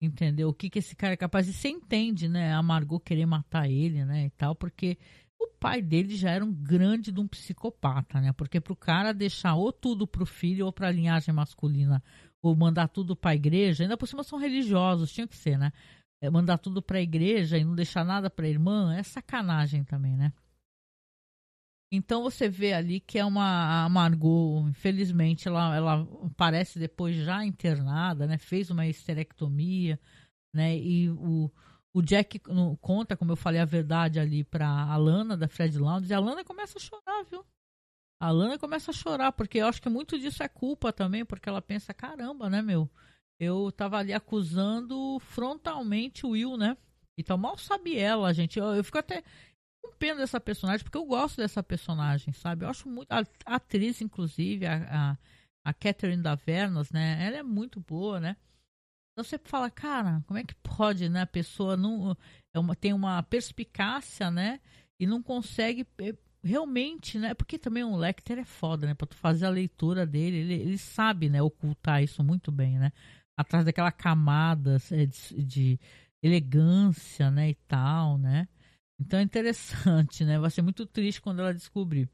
entendeu? 0.00 0.48
O 0.48 0.54
que, 0.54 0.70
que 0.70 0.78
esse 0.78 0.94
cara 0.94 1.14
é 1.14 1.16
capaz 1.16 1.46
de. 1.46 1.52
Você 1.52 1.68
entende, 1.68 2.28
né? 2.28 2.54
A 2.54 2.62
querer 3.04 3.26
matar 3.26 3.68
ele, 3.68 4.04
né? 4.04 4.26
E 4.26 4.30
tal, 4.30 4.54
porque 4.54 4.96
o 5.38 5.48
pai 5.58 5.82
dele 5.82 6.16
já 6.16 6.30
era 6.30 6.44
um 6.44 6.52
grande 6.52 7.12
de 7.12 7.20
um 7.20 7.28
psicopata, 7.28 8.20
né? 8.20 8.32
Porque 8.32 8.60
pro 8.60 8.76
cara 8.76 9.12
deixar 9.12 9.54
ou 9.54 9.72
tudo 9.72 10.06
pro 10.06 10.26
filho 10.26 10.66
ou 10.66 10.72
pra 10.72 10.90
linhagem 10.90 11.34
masculina, 11.34 12.02
ou 12.42 12.54
mandar 12.56 12.88
tudo 12.88 13.16
pra 13.16 13.34
igreja, 13.34 13.84
ainda 13.84 13.96
por 13.96 14.06
cima 14.06 14.22
são 14.22 14.38
religiosos, 14.38 15.12
tinha 15.12 15.26
que 15.26 15.36
ser, 15.36 15.58
né? 15.58 15.72
É, 16.20 16.28
mandar 16.28 16.58
tudo 16.58 16.82
pra 16.82 17.00
igreja 17.00 17.56
e 17.58 17.64
não 17.64 17.74
deixar 17.74 18.04
nada 18.04 18.28
pra 18.28 18.48
irmã 18.48 18.94
é 18.94 19.02
sacanagem 19.02 19.84
também, 19.84 20.16
né? 20.16 20.32
Então 21.90 22.22
você 22.22 22.48
vê 22.48 22.74
ali 22.74 23.00
que 23.00 23.18
é 23.18 23.24
uma 23.24 23.84
a 23.84 23.88
Margot, 23.88 24.68
infelizmente, 24.68 25.48
ela, 25.48 25.74
ela 25.74 26.06
parece 26.36 26.78
depois 26.78 27.16
já 27.16 27.44
internada, 27.44 28.26
né? 28.26 28.36
Fez 28.36 28.70
uma 28.70 28.86
esterectomia, 28.86 29.98
né? 30.52 30.76
E 30.76 31.08
o, 31.10 31.50
o 31.94 32.02
Jack 32.02 32.40
conta, 32.80 33.16
como 33.16 33.32
eu 33.32 33.36
falei, 33.36 33.60
a 33.60 33.64
verdade 33.64 34.20
ali 34.20 34.44
pra 34.44 34.68
Alana, 34.68 35.36
da 35.36 35.48
Fred 35.48 35.78
Lounge, 35.78 36.10
e 36.10 36.14
a 36.14 36.18
Alana 36.18 36.44
começa 36.44 36.78
a 36.78 36.80
chorar, 36.80 37.24
viu? 37.24 37.44
A 38.20 38.26
Alana 38.26 38.58
começa 38.58 38.90
a 38.90 38.94
chorar, 38.94 39.32
porque 39.32 39.58
eu 39.58 39.66
acho 39.66 39.80
que 39.80 39.88
muito 39.88 40.18
disso 40.18 40.42
é 40.42 40.48
culpa 40.48 40.92
também, 40.92 41.24
porque 41.24 41.48
ela 41.48 41.62
pensa, 41.62 41.94
caramba, 41.94 42.50
né, 42.50 42.60
meu? 42.60 42.90
Eu 43.40 43.70
tava 43.70 43.98
ali 43.98 44.12
acusando 44.12 45.18
frontalmente 45.20 46.26
o 46.26 46.30
Will, 46.30 46.56
né? 46.56 46.76
Então 47.16 47.36
mal 47.36 47.56
sabe 47.56 47.96
ela, 47.96 48.32
gente. 48.32 48.58
Eu, 48.58 48.66
eu 48.74 48.84
fico 48.84 48.98
até 48.98 49.22
com 49.82 49.92
pena 49.96 50.20
dessa 50.20 50.40
personagem, 50.40 50.84
porque 50.84 50.98
eu 50.98 51.04
gosto 51.04 51.36
dessa 51.36 51.62
personagem, 51.62 52.32
sabe? 52.32 52.64
Eu 52.64 52.68
acho 52.68 52.88
muito. 52.88 53.10
A, 53.12 53.24
a 53.46 53.56
atriz, 53.56 54.00
inclusive, 54.00 54.66
a, 54.66 54.76
a, 54.90 55.18
a 55.64 55.74
Catherine 55.74 56.22
Davernas, 56.22 56.90
né? 56.90 57.24
Ela 57.24 57.38
é 57.38 57.42
muito 57.42 57.80
boa, 57.80 58.20
né? 58.20 58.36
Então 59.12 59.24
você 59.24 59.38
fala, 59.38 59.68
cara, 59.68 60.22
como 60.26 60.38
é 60.38 60.44
que 60.44 60.54
pode, 60.56 61.08
né? 61.08 61.22
A 61.22 61.26
pessoa 61.26 61.76
não. 61.76 62.16
É 62.54 62.58
uma, 62.58 62.76
tem 62.76 62.92
uma 62.92 63.22
perspicácia, 63.22 64.30
né? 64.30 64.60
E 65.00 65.06
não 65.06 65.22
consegue 65.22 65.86
é, 65.98 66.14
realmente, 66.42 67.18
né? 67.18 67.34
Porque 67.34 67.58
também 67.58 67.82
um 67.82 67.96
Lecter 67.96 68.38
é 68.38 68.44
foda, 68.44 68.86
né? 68.86 68.94
Pra 68.94 69.06
tu 69.06 69.16
fazer 69.16 69.46
a 69.46 69.50
leitura 69.50 70.06
dele, 70.06 70.36
ele, 70.36 70.54
ele 70.54 70.78
sabe, 70.78 71.28
né? 71.28 71.42
Ocultar 71.42 72.02
isso 72.02 72.22
muito 72.22 72.52
bem, 72.52 72.78
né? 72.78 72.92
Atrás 73.38 73.64
daquela 73.64 73.92
camada 73.92 74.78
é, 74.90 75.06
de, 75.06 75.44
de 75.44 75.80
elegância, 76.20 77.30
né? 77.30 77.50
E 77.50 77.54
tal, 77.54 78.18
né? 78.18 78.48
Então 79.00 79.20
é 79.20 79.22
interessante, 79.22 80.24
né? 80.24 80.38
Vai 80.40 80.50
ser 80.50 80.62
muito 80.62 80.84
triste 80.84 81.22
quando 81.22 81.38
ela 81.38 81.54
descobrir. 81.54 82.10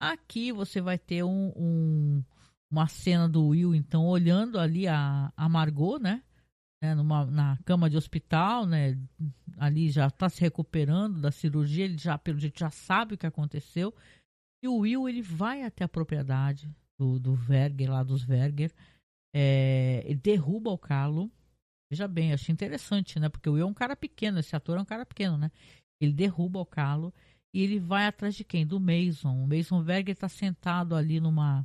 Aqui 0.00 0.50
você 0.50 0.80
vai 0.80 0.98
ter 0.98 1.22
um, 1.22 1.52
um, 1.54 2.24
uma 2.70 2.86
cena 2.86 3.28
do 3.28 3.48
Will, 3.48 3.74
então, 3.74 4.06
olhando 4.06 4.58
ali 4.58 4.88
a, 4.88 5.30
a 5.36 5.48
Margot, 5.48 5.98
né? 5.98 6.22
né? 6.82 6.94
Numa, 6.94 7.26
na 7.26 7.58
cama 7.64 7.90
de 7.90 7.96
hospital, 7.96 8.66
né? 8.66 8.98
Ali 9.58 9.90
já 9.90 10.06
está 10.06 10.28
se 10.28 10.40
recuperando 10.40 11.20
da 11.20 11.30
cirurgia, 11.30 11.84
ele 11.84 11.98
já, 11.98 12.16
pelo 12.16 12.38
jeito, 12.38 12.58
já 12.58 12.70
sabe 12.70 13.14
o 13.14 13.18
que 13.18 13.26
aconteceu. 13.26 13.94
E 14.62 14.68
o 14.68 14.78
Will, 14.78 15.06
ele 15.06 15.20
vai 15.20 15.62
até 15.62 15.84
a 15.84 15.88
propriedade 15.88 16.74
do, 16.98 17.18
do 17.18 17.34
Verger, 17.34 17.90
lá 17.90 18.02
dos 18.02 18.24
Verger, 18.24 18.72
é, 19.34 20.14
derruba 20.22 20.70
o 20.70 20.78
Carlo, 20.78 21.30
Veja 21.90 22.08
bem, 22.08 22.32
achei 22.32 22.52
interessante, 22.52 23.20
né? 23.20 23.28
Porque 23.28 23.48
o 23.48 23.52
Will 23.52 23.66
é 23.66 23.70
um 23.70 23.72
cara 23.72 23.94
pequeno, 23.94 24.40
esse 24.40 24.56
ator 24.56 24.78
é 24.78 24.80
um 24.80 24.84
cara 24.84 25.06
pequeno, 25.06 25.38
né? 25.38 25.50
Ele 26.00 26.12
derruba 26.12 26.58
o 26.58 26.66
Carlo 26.66 27.14
e 27.52 27.62
ele 27.62 27.78
vai 27.78 28.06
atrás 28.06 28.34
de 28.34 28.42
quem? 28.42 28.66
Do 28.66 28.80
Mason. 28.80 29.44
O 29.44 29.46
Mason 29.46 29.80
Verger 29.80 30.12
está 30.12 30.28
sentado 30.28 30.96
ali 30.96 31.20
numa. 31.20 31.64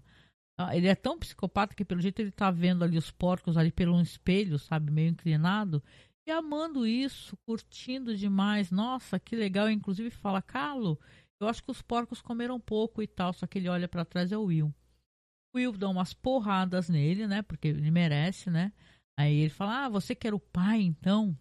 Ah, 0.56 0.78
ele 0.78 0.88
é 0.88 0.94
tão 0.94 1.18
psicopata 1.18 1.74
que, 1.74 1.84
pelo 1.84 2.00
jeito, 2.00 2.20
ele 2.20 2.30
está 2.30 2.52
vendo 2.52 2.84
ali 2.84 2.96
os 2.96 3.10
porcos 3.10 3.58
ali 3.58 3.72
pelo 3.72 4.00
espelho, 4.02 4.60
sabe? 4.60 4.92
Meio 4.92 5.10
inclinado. 5.10 5.82
E 6.28 6.32
amando 6.32 6.86
isso, 6.86 7.36
curtindo 7.38 8.16
demais. 8.16 8.70
Nossa, 8.70 9.20
que 9.20 9.36
legal. 9.36 9.68
Inclusive 9.68 10.12
fala, 10.12 10.44
Carlo, 10.44 11.00
eu 11.40 11.48
acho 11.48 11.64
que 11.64 11.72
os 11.72 11.82
porcos 11.82 12.22
comeram 12.22 12.60
pouco 12.60 13.02
e 13.02 13.08
tal. 13.08 13.34
Só 13.34 13.48
que 13.48 13.58
ele 13.58 13.68
olha 13.70 13.88
para 13.88 14.06
trás 14.06 14.32
é 14.32 14.38
o 14.38 14.44
Will. 14.44 14.72
Will 15.56 15.72
dá 15.78 15.90
umas 15.90 16.14
porradas 16.14 16.90
nele, 16.90 17.28
né? 17.28 17.42
Porque 17.42 17.68
ele 17.68 17.92
merece, 17.92 18.50
né? 18.50 18.72
Aí 19.18 19.36
ele 19.36 19.50
fala: 19.50 19.86
Ah, 19.86 19.90
você 19.90 20.16
que 20.16 20.28
era 20.28 20.36
o 20.36 20.40
pai, 20.40 20.82
então, 20.82 21.38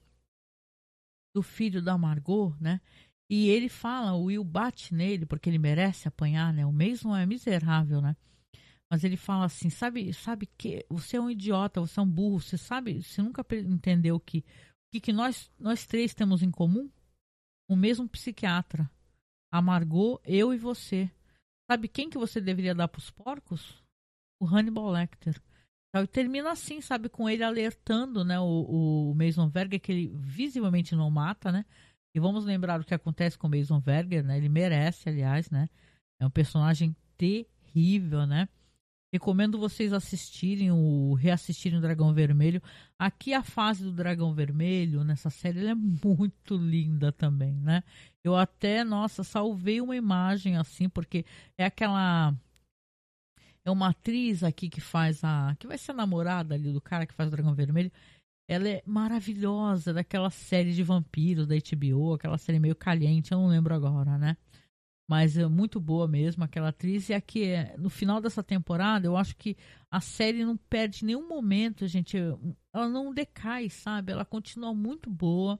do 1.35 1.43
filho 1.43 1.83
da 1.83 1.97
Margot, 1.97 2.57
né? 2.61 2.81
E 3.31 3.49
ele 3.49 3.69
fala, 3.69 4.15
o 4.15 4.25
Will 4.25 4.43
bate 4.43 4.95
nele 4.95 5.27
porque 5.27 5.51
ele 5.51 5.59
merece 5.59 6.09
apanhar, 6.09 6.53
né? 6.53 6.65
O 6.65 6.73
mesmo 6.73 7.15
é 7.15 7.27
miserável, 7.27 8.01
né? 8.01 8.17
Mas 8.91 9.05
ele 9.05 9.19
fala 9.19 9.45
assim, 9.45 9.69
sabe, 9.69 10.13
sabe 10.15 10.47
que 10.47 10.85
você 10.89 11.19
é 11.19 11.21
um 11.21 11.31
idiota, 11.31 11.81
você 11.81 12.01
é 12.01 12.03
um 12.03 12.11
burro, 12.11 12.41
você 12.41 12.57
sabe, 12.57 13.03
você 13.03 13.21
nunca 13.21 13.45
entendeu 13.53 14.19
que 14.19 14.39
o 14.39 14.45
que, 14.95 15.01
que 15.01 15.13
nós 15.13 15.51
nós 15.59 15.87
três 15.87 16.15
temos 16.15 16.43
em 16.43 16.51
comum? 16.51 16.91
O 17.71 17.77
mesmo 17.77 18.09
psiquiatra. 18.09 18.91
A 19.53 19.61
Margot, 19.61 20.19
eu 20.25 20.55
e 20.55 20.59
você. 20.59 21.11
Sabe 21.71 21.87
quem 21.87 22.09
que 22.09 22.17
você 22.17 22.41
deveria 22.41 22.75
dar 22.75 22.89
para 22.89 22.99
os 22.99 23.11
porcos? 23.11 23.83
O 24.41 24.47
Hannibal 24.47 24.91
Lecter. 24.91 25.41
E 25.95 26.07
termina 26.07 26.53
assim, 26.53 26.81
sabe, 26.81 27.09
com 27.09 27.29
ele 27.29 27.43
alertando, 27.43 28.25
né, 28.25 28.39
o, 28.39 29.11
o 29.11 29.15
Mason 29.15 29.49
Verger, 29.49 29.81
que 29.81 29.91
ele 29.91 30.13
visivelmente 30.15 30.95
não 30.95 31.11
mata, 31.11 31.51
né? 31.51 31.65
E 32.15 32.21
vamos 32.21 32.45
lembrar 32.45 32.81
o 32.81 32.85
que 32.85 32.95
acontece 32.95 33.39
com 33.39 33.47
o 33.47 33.51
Mason 33.51 33.81
Verger, 33.81 34.23
né? 34.25 34.37
Ele 34.37 34.49
merece, 34.49 35.09
aliás, 35.09 35.51
né? 35.51 35.69
É 36.21 36.27
um 36.27 36.31
personagem 36.31 36.95
terrível, 37.17 38.27
né? 38.27 38.49
Recomendo 39.11 39.59
vocês 39.59 39.93
assistirem 39.93 40.71
o 40.71 41.15
reassistirem 41.15 41.79
o 41.79 41.81
Dragão 41.81 42.13
Vermelho. 42.13 42.63
Aqui 42.99 43.33
a 43.33 43.43
fase 43.43 43.83
do 43.83 43.93
Dragão 43.93 44.35
Vermelho 44.35 45.03
nessa 45.03 45.31
série 45.31 45.67
é 45.67 45.75
muito 45.75 46.57
linda 46.57 47.11
também, 47.11 47.55
né? 47.55 47.83
Eu 48.23 48.37
até, 48.37 48.85
nossa, 48.85 49.25
salvei 49.25 49.81
uma 49.81 49.97
imagem 49.97 50.59
assim 50.59 50.91
porque 50.91 51.25
é 51.57 51.65
aquela 51.65 52.35
é 53.69 53.71
uma 53.71 53.91
atriz 53.91 54.43
aqui 54.43 54.69
que 54.69 54.81
faz 54.81 55.23
a 55.23 55.55
que 55.59 55.67
vai 55.67 55.79
ser 55.79 55.93
a 55.93 55.95
namorada 55.95 56.55
ali 56.55 56.73
do 56.73 56.81
cara 56.81 57.07
que 57.07 57.15
faz 57.15 57.29
o 57.29 57.31
Dragão 57.31 57.55
Vermelho. 57.55 57.93
Ela 58.49 58.69
é 58.69 58.83
maravilhosa 58.87 59.93
daquela 59.93 60.31
série 60.31 60.73
de 60.73 60.83
vampiros 60.83 61.47
da 61.47 61.55
HBO, 61.55 62.15
aquela 62.15 62.39
série 62.39 62.59
meio 62.59 62.75
caliente, 62.75 63.33
eu 63.33 63.39
não 63.39 63.49
lembro 63.49 63.75
agora, 63.75 64.17
né? 64.17 64.37
mas 65.09 65.39
é 65.39 65.47
muito 65.47 65.81
boa 65.81 66.07
mesmo 66.07 66.45
aquela 66.45 66.69
atriz. 66.69 67.09
E 67.09 67.15
aqui, 67.15 67.45
é, 67.45 67.75
no 67.79 67.89
final 67.89 68.21
dessa 68.21 68.43
temporada, 68.43 69.07
eu 69.07 69.17
acho 69.17 69.35
que 69.37 69.57
a 69.91 70.01
série 70.01 70.45
não 70.45 70.57
perde 70.57 71.05
nenhum 71.05 71.27
momento, 71.27 71.87
gente. 71.87 72.19
Ela 72.75 72.89
não 72.89 73.13
decai, 73.15 73.71
sabe? 73.71 74.13
Ela 74.13 74.27
continua 74.27 74.75
muito 74.75 75.09
boa. 75.09 75.59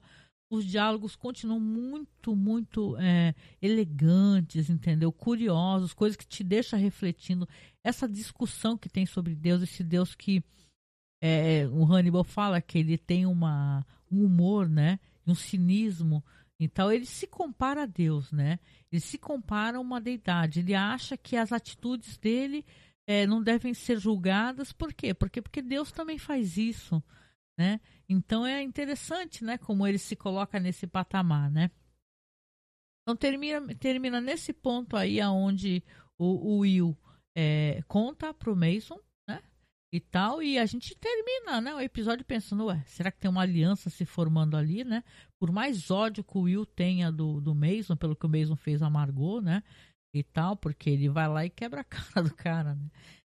Os 0.51 0.65
diálogos 0.65 1.15
continuam 1.15 1.59
muito, 1.59 2.35
muito 2.35 2.95
é, 2.97 3.33
elegantes, 3.59 4.69
entendeu? 4.69 5.11
Curiosos, 5.11 5.93
coisas 5.93 6.15
que 6.15 6.27
te 6.27 6.43
deixam 6.43 6.79
refletindo. 6.79 7.47
Essa 7.83 8.07
discussão 8.07 8.77
que 8.77 8.89
tem 8.89 9.05
sobre 9.05 9.35
Deus, 9.35 9.61
esse 9.61 9.83
Deus 9.83 10.15
que 10.15 10.43
é, 11.21 11.67
o 11.67 11.83
Hannibal 11.85 12.23
fala 12.23 12.61
que 12.61 12.77
ele 12.77 12.97
tem 12.97 13.25
uma, 13.25 13.85
um 14.11 14.25
humor, 14.25 14.67
né? 14.67 14.99
Um 15.25 15.35
cinismo 15.35 16.23
então 16.59 16.91
ele 16.91 17.05
se 17.05 17.25
compara 17.25 17.83
a 17.83 17.85
Deus, 17.85 18.31
né? 18.31 18.59
Ele 18.91 18.99
se 18.99 19.17
compara 19.17 19.77
a 19.77 19.81
uma 19.81 20.01
deidade. 20.01 20.59
Ele 20.59 20.75
acha 20.75 21.15
que 21.15 21.37
as 21.37 21.53
atitudes 21.53 22.17
dele 22.17 22.65
é, 23.07 23.25
não 23.25 23.41
devem 23.41 23.73
ser 23.73 23.97
julgadas. 23.97 24.73
Por 24.73 24.93
quê? 24.93 25.13
Porque, 25.13 25.41
porque 25.41 25.61
Deus 25.61 25.91
também 25.91 26.17
faz 26.17 26.57
isso, 26.57 27.01
né? 27.57 27.79
Então 28.09 28.45
é 28.45 28.61
interessante, 28.61 29.43
né? 29.43 29.57
Como 29.57 29.87
ele 29.87 29.97
se 29.97 30.17
coloca 30.17 30.59
nesse 30.59 30.85
patamar, 30.85 31.49
né? 31.49 31.71
Então 33.03 33.15
termina, 33.15 33.73
termina 33.75 34.19
nesse 34.19 34.51
ponto 34.51 34.97
aí 34.97 35.21
aonde 35.21 35.81
o, 36.17 36.25
o 36.25 36.57
Will 36.59 36.97
é, 37.37 37.81
conta 37.87 38.33
para 38.33 38.51
o 38.51 38.55
Mason 38.55 38.99
e 39.93 39.99
tal. 39.99 40.41
E 40.41 40.57
a 40.57 40.65
gente 40.65 40.95
termina 40.95 41.59
né, 41.59 41.73
o 41.73 41.81
episódio 41.81 42.23
pensando, 42.25 42.65
ué, 42.65 42.81
será 42.85 43.11
que 43.11 43.19
tem 43.19 43.29
uma 43.29 43.41
aliança 43.41 43.89
se 43.89 44.05
formando 44.05 44.55
ali, 44.55 44.83
né? 44.83 45.03
Por 45.39 45.51
mais 45.51 45.89
ódio 45.89 46.23
que 46.23 46.37
o 46.37 46.41
Will 46.41 46.65
tenha 46.65 47.11
do, 47.11 47.41
do 47.41 47.55
Mason, 47.55 47.95
pelo 47.95 48.15
que 48.15 48.25
o 48.25 48.29
Mason 48.29 48.55
fez 48.55 48.81
a 48.81 48.89
Margot, 48.89 49.41
né? 49.41 49.63
E 50.13 50.23
tal, 50.23 50.55
porque 50.55 50.89
ele 50.89 51.09
vai 51.09 51.27
lá 51.27 51.45
e 51.45 51.49
quebra 51.49 51.81
a 51.81 51.83
cara 51.85 52.23
do 52.23 52.33
cara, 52.33 52.75
né? 52.75 52.89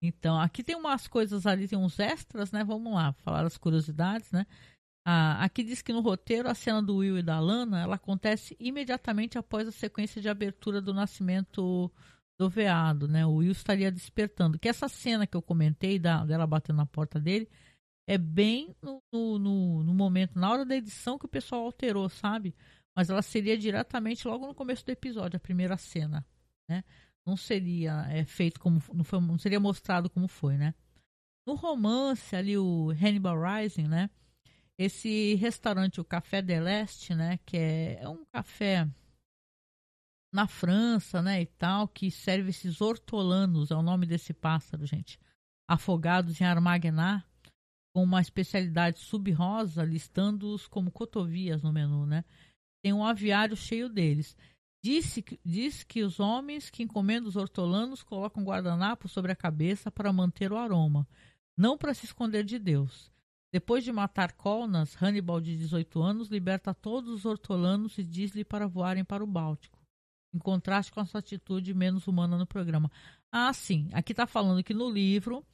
Então, 0.02 0.40
aqui 0.40 0.62
tem 0.62 0.76
umas 0.76 1.06
coisas 1.06 1.46
ali, 1.46 1.68
tem 1.68 1.78
uns 1.78 1.98
extras, 1.98 2.50
né? 2.52 2.64
Vamos 2.64 2.94
lá, 2.94 3.12
falar 3.12 3.44
as 3.44 3.58
curiosidades, 3.58 4.30
né? 4.32 4.46
Ah, 5.06 5.44
aqui 5.44 5.62
diz 5.62 5.82
que 5.82 5.92
no 5.92 6.00
roteiro 6.00 6.48
a 6.48 6.54
cena 6.54 6.82
do 6.82 6.96
Will 6.96 7.18
e 7.18 7.22
da 7.22 7.40
Lana 7.40 7.80
ela 7.80 7.96
acontece 7.96 8.54
imediatamente 8.60 9.38
após 9.38 9.66
a 9.66 9.72
sequência 9.72 10.20
de 10.20 10.28
abertura 10.28 10.80
do 10.80 10.92
nascimento 10.92 11.90
do 12.40 12.48
veado, 12.48 13.06
né? 13.06 13.26
O 13.26 13.34
Will 13.34 13.52
estaria 13.52 13.92
despertando. 13.92 14.58
Que 14.58 14.70
essa 14.70 14.88
cena 14.88 15.26
que 15.26 15.36
eu 15.36 15.42
comentei 15.42 15.98
da, 15.98 16.24
dela 16.24 16.46
batendo 16.46 16.78
na 16.78 16.86
porta 16.86 17.20
dele 17.20 17.46
é 18.08 18.16
bem 18.16 18.74
no, 18.80 19.02
no, 19.12 19.84
no, 19.84 19.94
momento, 19.94 20.38
na 20.38 20.50
hora 20.50 20.64
da 20.64 20.74
edição 20.74 21.18
que 21.18 21.26
o 21.26 21.28
pessoal 21.28 21.66
alterou, 21.66 22.08
sabe? 22.08 22.54
Mas 22.96 23.10
ela 23.10 23.20
seria 23.20 23.58
diretamente 23.58 24.26
logo 24.26 24.46
no 24.46 24.54
começo 24.54 24.86
do 24.86 24.90
episódio, 24.90 25.36
a 25.36 25.40
primeira 25.40 25.76
cena, 25.76 26.26
né? 26.66 26.82
Não 27.26 27.36
seria 27.36 28.06
é, 28.08 28.24
feito 28.24 28.58
como 28.58 28.82
não, 28.94 29.04
foi, 29.04 29.20
não 29.20 29.38
seria 29.38 29.60
mostrado 29.60 30.08
como 30.08 30.26
foi, 30.26 30.56
né? 30.56 30.74
No 31.46 31.54
romance 31.54 32.34
ali 32.34 32.56
o 32.56 32.88
Hannibal 32.90 33.36
Rising, 33.38 33.86
né? 33.86 34.08
Esse 34.78 35.34
restaurante, 35.34 36.00
o 36.00 36.04
Café 36.04 36.40
de 36.40 36.58
Leste, 36.58 37.14
né? 37.14 37.38
Que 37.44 37.58
é, 37.58 37.98
é 38.00 38.08
um 38.08 38.24
café 38.32 38.88
na 40.32 40.46
França, 40.46 41.20
né, 41.20 41.42
e 41.42 41.46
tal, 41.46 41.88
que 41.88 42.10
serve 42.10 42.50
esses 42.50 42.80
hortolanos, 42.80 43.70
é 43.70 43.74
o 43.74 43.82
nome 43.82 44.06
desse 44.06 44.32
pássaro, 44.32 44.86
gente, 44.86 45.18
afogados 45.68 46.40
em 46.40 46.44
Armagnac, 46.44 47.24
com 47.92 48.04
uma 48.04 48.20
especialidade 48.20 49.00
sub-rosa, 49.00 49.84
listando-os 49.84 50.68
como 50.68 50.92
cotovias 50.92 51.62
no 51.62 51.72
menu, 51.72 52.06
né? 52.06 52.24
Tem 52.82 52.92
um 52.92 53.04
aviário 53.04 53.56
cheio 53.56 53.88
deles. 53.88 54.36
Disse, 54.82 55.24
diz 55.44 55.82
que 55.82 56.04
os 56.04 56.20
homens 56.20 56.70
que 56.70 56.84
encomendam 56.84 57.28
os 57.28 57.34
hortolanos 57.34 58.02
colocam 58.02 58.44
guardanapo 58.44 59.08
sobre 59.08 59.32
a 59.32 59.36
cabeça 59.36 59.90
para 59.90 60.12
manter 60.12 60.52
o 60.52 60.56
aroma, 60.56 61.06
não 61.58 61.76
para 61.76 61.92
se 61.92 62.06
esconder 62.06 62.44
de 62.44 62.58
Deus. 62.58 63.10
Depois 63.52 63.82
de 63.82 63.90
matar 63.90 64.32
Colnas, 64.34 64.94
Hannibal, 65.02 65.40
de 65.40 65.56
18 65.56 66.00
anos, 66.00 66.28
liberta 66.28 66.72
todos 66.72 67.10
os 67.10 67.24
hortolanos 67.24 67.98
e 67.98 68.04
diz-lhe 68.04 68.44
para 68.44 68.68
voarem 68.68 69.04
para 69.04 69.24
o 69.24 69.26
Báltico 69.26 69.79
em 70.32 70.38
contraste 70.38 70.92
com 70.92 71.00
a 71.00 71.06
sua 71.06 71.20
atitude 71.20 71.74
menos 71.74 72.06
humana 72.06 72.36
no 72.36 72.46
programa. 72.46 72.90
Ah, 73.32 73.52
sim. 73.52 73.88
Aqui 73.92 74.12
está 74.12 74.26
falando 74.26 74.62
que 74.62 74.74
no 74.74 74.88
livro, 74.90 75.44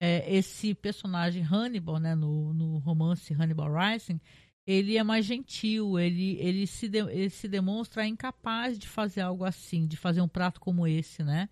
é, 0.00 0.34
esse 0.34 0.74
personagem 0.74 1.42
Hannibal, 1.42 1.98
né, 1.98 2.14
no, 2.14 2.52
no 2.52 2.78
romance 2.78 3.32
Hannibal 3.34 3.72
Rising, 3.72 4.20
ele 4.66 4.96
é 4.96 5.02
mais 5.02 5.26
gentil, 5.26 5.98
ele, 5.98 6.36
ele, 6.38 6.66
se 6.66 6.88
de, 6.88 6.98
ele 6.98 7.30
se 7.30 7.48
demonstra 7.48 8.06
incapaz 8.06 8.78
de 8.78 8.86
fazer 8.86 9.20
algo 9.20 9.44
assim, 9.44 9.86
de 9.86 9.96
fazer 9.96 10.20
um 10.20 10.28
prato 10.28 10.60
como 10.60 10.86
esse, 10.86 11.22
né? 11.22 11.48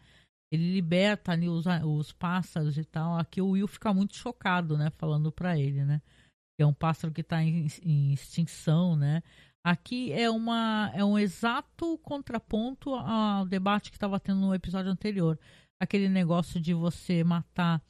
Ele 0.52 0.72
liberta 0.72 1.32
ali 1.32 1.48
os, 1.48 1.64
os 1.84 2.12
pássaros 2.12 2.76
e 2.76 2.84
tal. 2.84 3.18
Aqui 3.18 3.40
o 3.40 3.50
Will 3.50 3.68
fica 3.68 3.92
muito 3.92 4.16
chocado, 4.16 4.76
né? 4.76 4.90
Falando 4.90 5.30
para 5.30 5.58
ele, 5.58 5.84
né? 5.84 6.02
É 6.58 6.66
um 6.66 6.74
pássaro 6.74 7.12
que 7.12 7.20
está 7.20 7.42
em, 7.42 7.66
em 7.82 8.12
extinção, 8.12 8.94
né? 8.94 9.22
Aqui 9.64 10.10
é, 10.12 10.30
uma, 10.30 10.90
é 10.94 11.04
um 11.04 11.18
exato 11.18 11.98
contraponto 11.98 12.94
ao 12.94 13.44
debate 13.44 13.90
que 13.90 13.96
estava 13.96 14.18
tendo 14.18 14.40
no 14.40 14.54
episódio 14.54 14.90
anterior. 14.90 15.38
Aquele 15.80 16.08
negócio 16.08 16.60
de 16.60 16.72
você 16.72 17.22
matar 17.22 17.82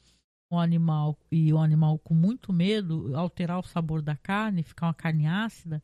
um 0.51 0.59
animal 0.59 1.17
e 1.31 1.53
o 1.53 1.57
um 1.57 1.61
animal 1.61 1.97
com 1.99 2.13
muito 2.13 2.51
medo, 2.51 3.15
alterar 3.15 3.59
o 3.59 3.63
sabor 3.63 4.01
da 4.01 4.17
carne, 4.17 4.63
ficar 4.63 4.87
uma 4.87 4.93
carne 4.93 5.25
ácida. 5.25 5.81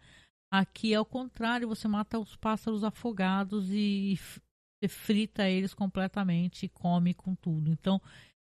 Aqui 0.52 0.94
é 0.94 1.00
o 1.00 1.06
contrário, 1.06 1.68
você 1.68 1.88
mata 1.88 2.20
os 2.20 2.36
pássaros 2.36 2.84
afogados 2.84 3.70
e 3.72 4.18
frita 4.90 5.50
eles 5.50 5.74
completamente 5.74 6.66
e 6.66 6.70
come 6.70 7.14
com 7.14 7.34
tudo. 7.34 7.72
Então, 7.72 8.02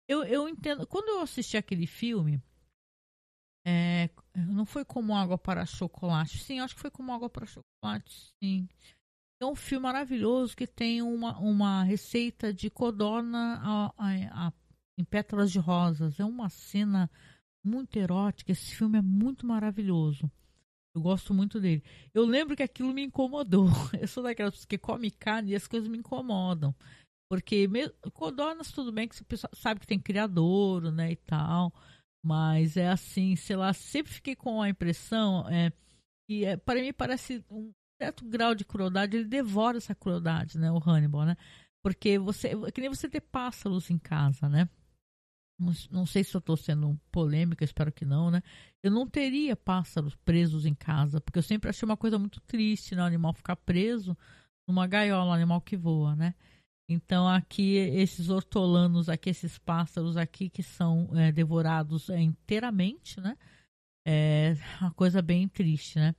eu, 0.08 0.24
eu 0.24 0.48
entendo. 0.48 0.88
Quando 0.88 1.10
eu 1.10 1.22
assisti 1.22 1.58
aquele 1.58 1.88
filme, 1.88 2.42
é, 3.66 4.10
não 4.36 4.66
foi 4.66 4.84
como 4.84 5.16
água 5.16 5.38
para 5.38 5.66
chocolate. 5.66 6.38
Sim, 6.40 6.60
acho 6.60 6.76
que 6.76 6.82
foi 6.82 6.92
como 6.92 7.12
água 7.12 7.30
para 7.30 7.46
chocolate, 7.46 8.34
sim. 8.42 8.68
É 9.42 9.46
um 9.46 9.56
filme 9.56 9.84
maravilhoso 9.84 10.56
que 10.56 10.66
tem 10.66 11.02
uma, 11.02 11.38
uma 11.40 11.84
receita 11.84 12.54
de 12.54 12.70
codorna 12.70 13.60
a, 13.62 13.86
a, 13.98 14.48
a, 14.48 14.54
em 14.98 15.04
pétalas 15.04 15.52
de 15.52 15.60
rosas. 15.60 16.20
É 16.20 16.26
uma 16.26 16.50
cena 16.50 17.12
muito 17.64 17.98
erótica. 17.98 18.52
Esse 18.52 18.76
filme 18.76 18.98
é 18.98 19.02
muito 19.02 19.46
maravilhoso. 19.46 20.32
Eu 20.96 21.02
gosto 21.02 21.34
muito 21.34 21.60
dele. 21.60 21.84
Eu 22.14 22.26
lembro 22.26 22.56
que 22.56 22.64
aquilo 22.64 22.94
me 22.94 23.04
incomodou. 23.04 23.68
Eu 24.00 24.08
sou 24.08 24.24
daquelas 24.24 24.64
que 24.64 24.78
come 24.78 25.12
carne 25.12 25.52
e 25.52 25.56
as 25.56 25.68
coisas 25.68 25.90
me 25.90 25.98
incomodam. 25.98 26.74
Porque 27.30 27.68
mesmo, 27.68 27.94
codornas, 28.14 28.72
tudo 28.72 28.92
bem 28.92 29.08
que 29.08 29.16
você 29.16 29.48
sabe 29.54 29.80
que 29.80 29.88
tem 29.88 30.00
criadouro, 30.00 30.92
né, 30.92 31.12
e 31.12 31.16
tal. 31.16 31.74
Mas 32.24 32.78
é 32.78 32.88
assim, 32.88 33.36
sei 33.36 33.56
lá, 33.56 33.74
sempre 33.74 34.14
fiquei 34.14 34.36
com 34.36 34.62
a 34.62 34.70
impressão 34.70 35.48
é, 35.50 35.72
que 36.28 36.46
é, 36.46 36.56
para 36.56 36.80
mim 36.80 36.94
parece 36.94 37.44
um 37.52 37.72
certo 38.02 38.26
grau 38.26 38.56
de 38.56 38.64
crueldade, 38.64 39.18
ele 39.18 39.26
devora 39.26 39.78
essa 39.78 39.94
crueldade, 39.94 40.58
né, 40.58 40.72
o 40.72 40.78
Hannibal, 40.78 41.26
né? 41.26 41.38
Porque 41.84 42.18
você, 42.18 42.50
que 42.72 42.80
nem 42.80 42.90
você 42.90 43.10
ter 43.10 43.22
pássaros 43.22 43.90
em 43.90 43.98
casa, 43.98 44.48
né? 44.48 44.70
Não, 45.60 45.74
não 45.92 46.06
sei 46.06 46.24
se 46.24 46.36
eu 46.36 46.40
estou 46.40 46.58
sendo 46.58 47.00
polêmica, 47.12 47.64
espero 47.64 47.92
que 47.92 48.06
não, 48.06 48.32
né? 48.32 48.42
Eu 48.82 48.90
não 48.90 49.08
teria 49.08 49.56
pássaros 49.56 50.16
presos 50.16 50.66
em 50.66 50.74
casa, 50.74 51.20
porque 51.22 51.40
eu 51.40 51.44
sempre 51.44 51.70
achei 51.70 51.86
uma 51.86 51.98
coisa 51.98 52.18
muito 52.18 52.40
triste, 52.42 52.96
né? 52.96 53.04
O 53.04 53.06
animal 53.06 53.34
ficar 53.34 53.56
preso 53.58 54.18
numa 54.68 54.88
gaiola, 54.88 55.32
um 55.32 55.34
animal 55.34 55.62
que 55.62 55.76
voa, 55.76 56.16
né? 56.16 56.34
Então 56.90 57.28
aqui 57.28 57.76
esses 57.76 58.30
hortolanos 58.30 59.10
aqui, 59.10 59.30
esses 59.30 59.58
pássaros 59.58 60.18
aqui 60.18 60.50
que 60.50 60.62
são 60.62 61.10
é, 61.16 61.32
devorados 61.32 62.10
é, 62.10 62.20
inteiramente, 62.20 63.20
né? 63.22 63.38
É 64.06 64.54
uma 64.82 64.92
coisa 64.94 65.22
bem 65.22 65.48
triste, 65.48 65.98
né? 65.98 66.14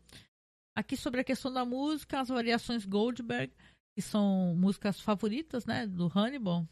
Aqui 0.77 0.97
sobre 0.97 1.21
a 1.21 1.25
questão 1.25 1.53
da 1.53 1.65
música, 1.65 2.21
as 2.21 2.29
variações 2.29 2.85
Goldberg, 2.85 3.53
que 3.95 4.03
são 4.03 4.57
músicas 4.57 5.01
favoritas, 5.01 5.65
né, 5.67 5.87
do 5.87 6.11
Hannibal, 6.13 6.67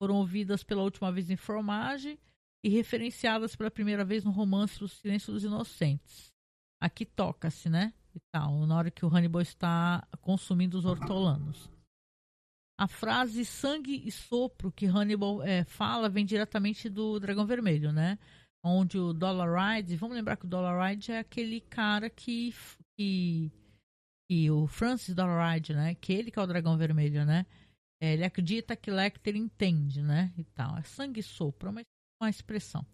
foram 0.00 0.16
ouvidas 0.16 0.62
pela 0.62 0.82
última 0.82 1.10
vez 1.10 1.28
em 1.28 1.36
Fromage 1.36 2.20
e 2.64 2.68
referenciadas 2.68 3.56
pela 3.56 3.70
primeira 3.70 4.04
vez 4.04 4.22
no 4.22 4.30
romance 4.30 4.82
O 4.84 4.88
Silêncio 4.88 5.32
dos 5.32 5.42
Inocentes. 5.42 6.32
Aqui 6.80 7.04
toca-se, 7.04 7.68
né? 7.68 7.92
E 8.14 8.20
tal, 8.30 8.66
na 8.66 8.76
hora 8.76 8.90
que 8.90 9.04
o 9.04 9.08
Hannibal 9.08 9.42
está 9.42 10.06
consumindo 10.20 10.78
os 10.78 10.84
hortolanos. 10.84 11.70
A 12.78 12.86
frase 12.86 13.44
sangue 13.44 14.02
e 14.04 14.10
sopro 14.10 14.70
que 14.70 14.86
Hannibal 14.86 15.42
é, 15.42 15.64
fala 15.64 16.08
vem 16.08 16.26
diretamente 16.26 16.90
do 16.90 17.18
Dragão 17.18 17.46
Vermelho, 17.46 17.90
né? 17.90 18.18
Onde 18.62 18.98
o 18.98 19.12
Dollar 19.12 19.76
Ride, 19.76 19.96
vamos 19.96 20.16
lembrar 20.16 20.36
que 20.36 20.44
o 20.44 20.48
Dollar 20.48 20.88
Ride 20.88 21.12
é 21.12 21.20
aquele 21.20 21.60
cara 21.60 22.10
que, 22.10 22.54
que, 22.98 23.50
que 24.28 24.50
o 24.50 24.66
Francis 24.66 25.14
Dollar 25.14 25.54
Ride, 25.54 25.72
né? 25.72 25.94
Que 25.94 26.12
ele 26.12 26.30
que 26.30 26.38
é 26.38 26.42
o 26.42 26.46
Dragão 26.46 26.76
Vermelho, 26.76 27.24
né? 27.24 27.46
É, 28.00 28.12
ele 28.12 28.24
acredita 28.24 28.76
que 28.76 28.90
Lecter 28.90 29.36
entende, 29.36 30.02
né? 30.02 30.32
E 30.36 30.44
tal. 30.44 30.76
É 30.76 30.82
sangue 30.82 31.20
e 31.20 31.22
sopro, 31.22 31.72
mas 31.72 31.84
uma 32.20 32.28
expressão. 32.28 32.84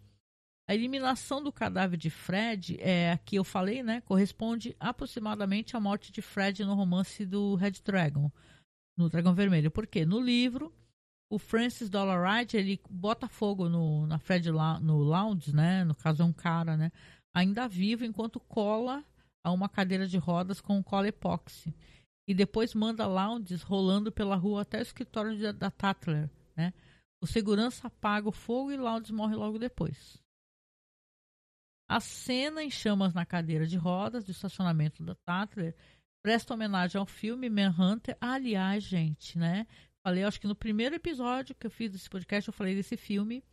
A 0.67 0.73
eliminação 0.73 1.43
do 1.43 1.51
cadáver 1.51 1.97
de 1.97 2.09
Fred, 2.09 2.77
é, 2.79 3.17
que 3.25 3.35
eu 3.35 3.43
falei, 3.43 3.83
né, 3.83 3.99
corresponde 4.01 4.75
aproximadamente 4.79 5.75
à 5.75 5.79
morte 5.79 6.09
de 6.09 6.21
Fred 6.21 6.63
no 6.63 6.73
romance 6.73 7.25
do 7.25 7.55
Red 7.55 7.73
Dragon, 7.83 8.31
no 8.97 9.09
Dragão 9.09 9.33
Vermelho. 9.33 9.71
Porque 9.71 10.05
no 10.05 10.19
livro, 10.19 10.73
o 11.29 11.39
Francis 11.39 11.89
Dollaride, 11.89 12.57
ele 12.57 12.79
bota 12.89 13.27
fogo 13.27 13.67
no, 13.69 14.05
na 14.07 14.19
Fred 14.19 14.51
no 14.51 14.97
Lounge, 14.97 15.53
né, 15.53 15.83
no 15.83 15.95
caso 15.95 16.21
é 16.21 16.25
um 16.25 16.33
cara, 16.33 16.77
né, 16.77 16.91
ainda 17.33 17.67
vivo, 17.67 18.05
enquanto 18.05 18.39
cola 18.39 19.03
a 19.43 19.51
uma 19.51 19.67
cadeira 19.67 20.07
de 20.07 20.17
rodas 20.17 20.61
com 20.61 20.83
cola 20.83 21.07
epóxi. 21.07 21.75
E 22.27 22.33
depois 22.33 22.73
manda 22.73 23.05
Lounges 23.05 23.63
rolando 23.63 24.11
pela 24.11 24.35
rua 24.35 24.61
até 24.61 24.79
o 24.79 24.81
escritório 24.81 25.35
de, 25.35 25.51
da 25.51 25.69
Tatler, 25.69 26.29
né, 26.55 26.73
o 27.23 27.25
segurança 27.25 27.87
apaga 27.87 28.27
o 28.27 28.33
fogo 28.33 28.69
e 28.69 28.75
Lourdes 28.75 29.09
morre 29.09 29.33
logo 29.33 29.57
depois. 29.57 30.21
A 31.89 32.01
cena 32.01 32.61
em 32.61 32.69
chamas 32.69 33.13
na 33.13 33.25
cadeira 33.25 33.65
de 33.65 33.77
rodas 33.77 34.25
do 34.25 34.31
estacionamento 34.31 35.01
da 35.01 35.15
Tatler 35.15 35.73
presta 36.23 36.53
homenagem 36.53 36.97
ao 36.97 37.05
filme 37.05 37.49
Manhunter. 37.49 38.17
Aliás, 38.19 38.83
gente, 38.83 39.37
né? 39.37 39.67
Falei, 40.03 40.23
acho 40.23 40.39
que 40.39 40.47
no 40.47 40.55
primeiro 40.55 40.95
episódio 40.95 41.53
que 41.53 41.67
eu 41.67 41.71
fiz 41.71 41.91
desse 41.91 42.09
podcast, 42.09 42.47
eu 42.47 42.53
falei 42.53 42.73
desse 42.73 42.95
filme. 42.95 43.43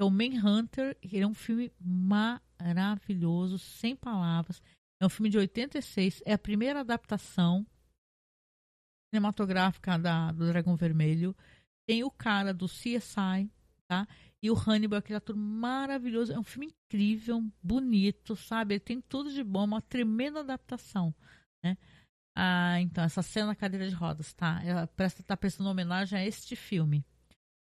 É 0.00 0.04
o 0.04 0.10
Manhunter. 0.10 0.96
Ele 1.02 1.20
é 1.20 1.26
um 1.26 1.34
filme 1.34 1.72
maravilhoso, 1.80 3.58
sem 3.58 3.96
palavras. 3.96 4.62
É 5.00 5.06
um 5.06 5.08
filme 5.08 5.28
de 5.28 5.38
86. 5.38 6.22
É 6.24 6.32
a 6.32 6.38
primeira 6.38 6.80
adaptação 6.80 7.66
cinematográfica 9.12 9.98
da, 9.98 10.30
do 10.32 10.46
Dragão 10.46 10.76
Vermelho. 10.76 11.36
Tem 11.88 12.04
o 12.04 12.10
cara 12.10 12.54
do 12.54 12.66
CSI, 12.66 13.50
tá? 13.88 14.06
E 14.42 14.50
o 14.50 14.54
Hannibal, 14.54 14.98
aquele 14.98 15.16
ator 15.16 15.36
maravilhoso. 15.36 16.32
É 16.32 16.38
um 16.38 16.44
filme 16.44 16.66
incrível, 16.66 17.44
bonito, 17.62 18.36
sabe? 18.36 18.74
Ele 18.74 18.80
tem 18.80 19.00
tudo 19.00 19.32
de 19.32 19.42
bom, 19.42 19.64
uma 19.64 19.82
tremenda 19.82 20.40
adaptação, 20.40 21.14
né? 21.64 21.76
Ah, 22.36 22.80
então, 22.80 23.02
essa 23.02 23.22
cena 23.22 23.46
na 23.46 23.54
cadeira 23.54 23.88
de 23.88 23.94
rodas, 23.94 24.34
tá? 24.34 24.60
Ela 24.62 24.86
presta, 24.86 25.22
tá 25.22 25.36
prestando 25.36 25.70
homenagem 25.70 26.18
a 26.18 26.24
este 26.24 26.54
filme, 26.54 27.04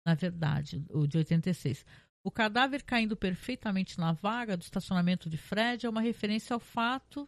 na 0.05 0.13
verdade, 0.13 0.86
o 0.89 1.07
de 1.07 1.18
86. 1.18 1.86
O 2.24 2.30
cadáver 2.30 2.84
caindo 2.84 3.15
perfeitamente 3.15 3.97
na 3.97 4.11
vaga 4.11 4.57
do 4.57 4.63
estacionamento 4.63 5.30
de 5.30 5.38
Fred 5.38 5.86
é 5.86 5.89
uma 5.89 6.01
referência 6.01 6.53
ao 6.53 6.59
fato, 6.59 7.28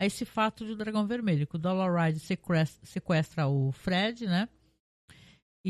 a 0.00 0.06
esse 0.06 0.24
fato 0.24 0.64
de 0.64 0.72
o 0.72 0.76
Dragão 0.76 1.06
Vermelho, 1.06 1.46
que 1.46 1.56
o 1.56 1.58
Dollar 1.58 2.06
Ride 2.06 2.20
sequestra, 2.20 2.86
sequestra 2.86 3.46
o 3.46 3.70
Fred, 3.72 4.26
né? 4.26 4.48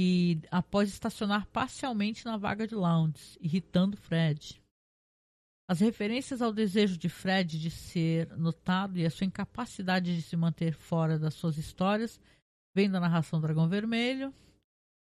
e 0.00 0.40
após 0.50 0.88
estacionar 0.88 1.46
parcialmente 1.48 2.24
na 2.24 2.36
vaga 2.36 2.68
de 2.68 2.74
lounge, 2.76 3.36
irritando 3.40 3.96
Fred. 3.96 4.62
As 5.68 5.80
referências 5.80 6.40
ao 6.40 6.52
desejo 6.52 6.96
de 6.96 7.08
Fred 7.08 7.60
de 7.60 7.70
ser 7.70 8.34
notado 8.36 8.98
e 8.98 9.04
a 9.04 9.10
sua 9.10 9.26
incapacidade 9.26 10.16
de 10.16 10.22
se 10.22 10.36
manter 10.36 10.72
fora 10.72 11.18
das 11.18 11.34
suas 11.34 11.58
histórias 11.58 12.18
vêm 12.74 12.90
da 12.90 12.98
narração 12.98 13.40
Dragão 13.40 13.68
Vermelho. 13.68 14.32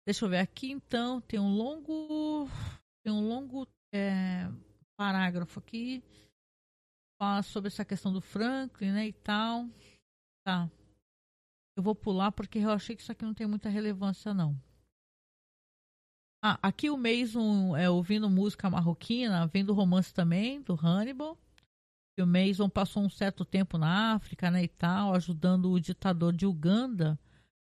Deixa 0.06 0.26
eu 0.26 0.30
ver 0.30 0.40
aqui 0.40 0.72
então, 0.72 1.22
tem 1.22 1.40
um 1.40 1.56
longo 1.56 2.50
tem 3.04 3.14
um 3.14 3.28
longo 3.28 3.66
é, 3.94 4.48
parágrafo 4.98 5.60
aqui 5.60 6.04
fala 7.22 7.44
sobre 7.44 7.68
essa 7.68 7.86
questão 7.86 8.12
do 8.12 8.20
Franklin, 8.20 8.94
né, 8.94 9.06
e 9.06 9.14
tal. 9.14 9.70
Tá. 10.44 10.68
Eu 11.78 11.84
vou 11.84 11.94
pular 11.94 12.32
porque 12.32 12.58
eu 12.58 12.72
achei 12.72 12.96
que 12.96 13.04
isso 13.04 13.12
aqui 13.12 13.24
não 13.24 13.34
tem 13.36 13.46
muita 13.46 13.70
relevância, 13.70 14.34
não. 14.34 14.60
Ah, 16.44 16.58
aqui 16.62 16.90
o 16.90 16.98
Mason 16.98 17.76
é 17.78 17.90
ouvindo 17.90 18.30
música 18.30 18.70
marroquina, 18.70 19.46
vendo 19.48 19.74
romance 19.74 20.14
também, 20.14 20.62
do 20.62 20.74
Hannibal. 20.74 21.38
E 22.18 22.22
o 22.22 22.28
Mason 22.28 22.68
passou 22.68 23.04
um 23.04 23.10
certo 23.10 23.46
tempo 23.46 23.78
na 23.78 24.16
África, 24.16 24.50
né, 24.50 24.64
e 24.64 24.68
tal, 24.68 25.14
ajudando 25.14 25.72
o 25.72 25.80
ditador 25.80 26.34
de 26.34 26.46
Uganda, 26.46 27.20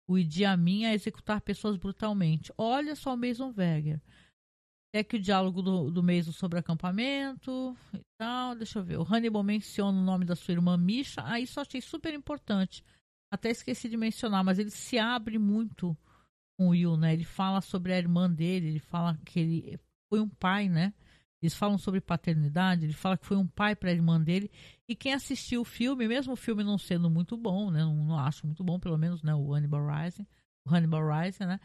o 0.09 0.19
Idi 0.19 0.45
Amin, 0.45 0.85
a 0.85 0.93
executar 0.93 1.41
pessoas 1.41 1.77
brutalmente. 1.77 2.53
Olha 2.59 2.97
só 2.97 3.15
o 3.15 3.17
Mason 3.17 3.55
Weger. 3.57 4.01
É 4.93 5.03
que 5.03 5.17
o 5.17 5.21
diálogo 5.21 5.63
do, 5.63 5.91
do 5.91 6.03
Mason 6.03 6.33
sobre 6.33 6.59
acampamento 6.59 7.77
e 7.93 8.01
tal, 8.19 8.55
deixa 8.55 8.79
eu 8.79 8.85
ver. 8.85 8.99
O 8.99 9.03
Hannibal 9.03 9.43
menciona 9.43 9.99
o 9.99 10.05
nome 10.05 10.25
da 10.25 10.37
sua 10.37 10.53
irmã 10.53 10.77
Misha. 10.77 11.23
Ah, 11.25 11.41
isso 11.41 11.61
achei 11.61 11.81
super 11.81 12.15
importante 12.15 12.85
até 13.35 13.51
esqueci 13.51 13.89
de 13.89 13.97
mencionar, 13.97 14.45
mas 14.45 14.59
ele 14.59 14.71
se 14.71 14.97
abre 14.97 15.39
muito 15.39 15.97
com 16.57 16.67
o 16.67 16.71
Will, 16.71 16.97
né? 16.97 17.13
Ele 17.13 17.25
fala 17.25 17.61
sobre 17.61 17.93
a 17.93 17.99
irmã 17.99 18.31
dele, 18.31 18.69
ele 18.69 18.79
fala 18.79 19.19
que 19.25 19.41
ele 19.41 19.81
foi 20.09 20.21
um 20.21 20.29
pai, 20.29 20.69
né? 20.69 20.93
Eles 21.43 21.55
falam 21.55 21.77
sobre 21.77 22.01
paternidade, 22.01 22.87
ele 22.87 22.95
fala 22.95 23.19
que 23.19 23.27
foi 23.27 23.37
um 23.37 23.47
pai 23.47 23.77
para 23.77 23.91
a 23.91 23.93
irmã 23.93 24.19
dele. 24.19 24.51
E 24.89 24.97
quem 24.97 25.13
assistiu 25.13 25.61
o 25.61 25.65
filme, 25.65 26.09
mesmo 26.09 26.33
o 26.33 26.37
filme 26.37 26.65
não 26.65 26.79
sendo 26.79 27.11
muito 27.11 27.37
bom, 27.37 27.71
né? 27.71 27.81
Não, 27.81 27.95
não 27.95 28.19
acho 28.19 28.47
muito 28.47 28.65
bom, 28.65 28.81
pelo 28.81 28.97
menos, 28.97 29.23
né? 29.23 29.35
O 29.35 29.53
Hannibal 29.53 29.87
Rising, 29.87 30.27
o 30.67 30.75
Hannibal 30.75 31.03
Rising, 31.07 31.45
né? 31.45 31.61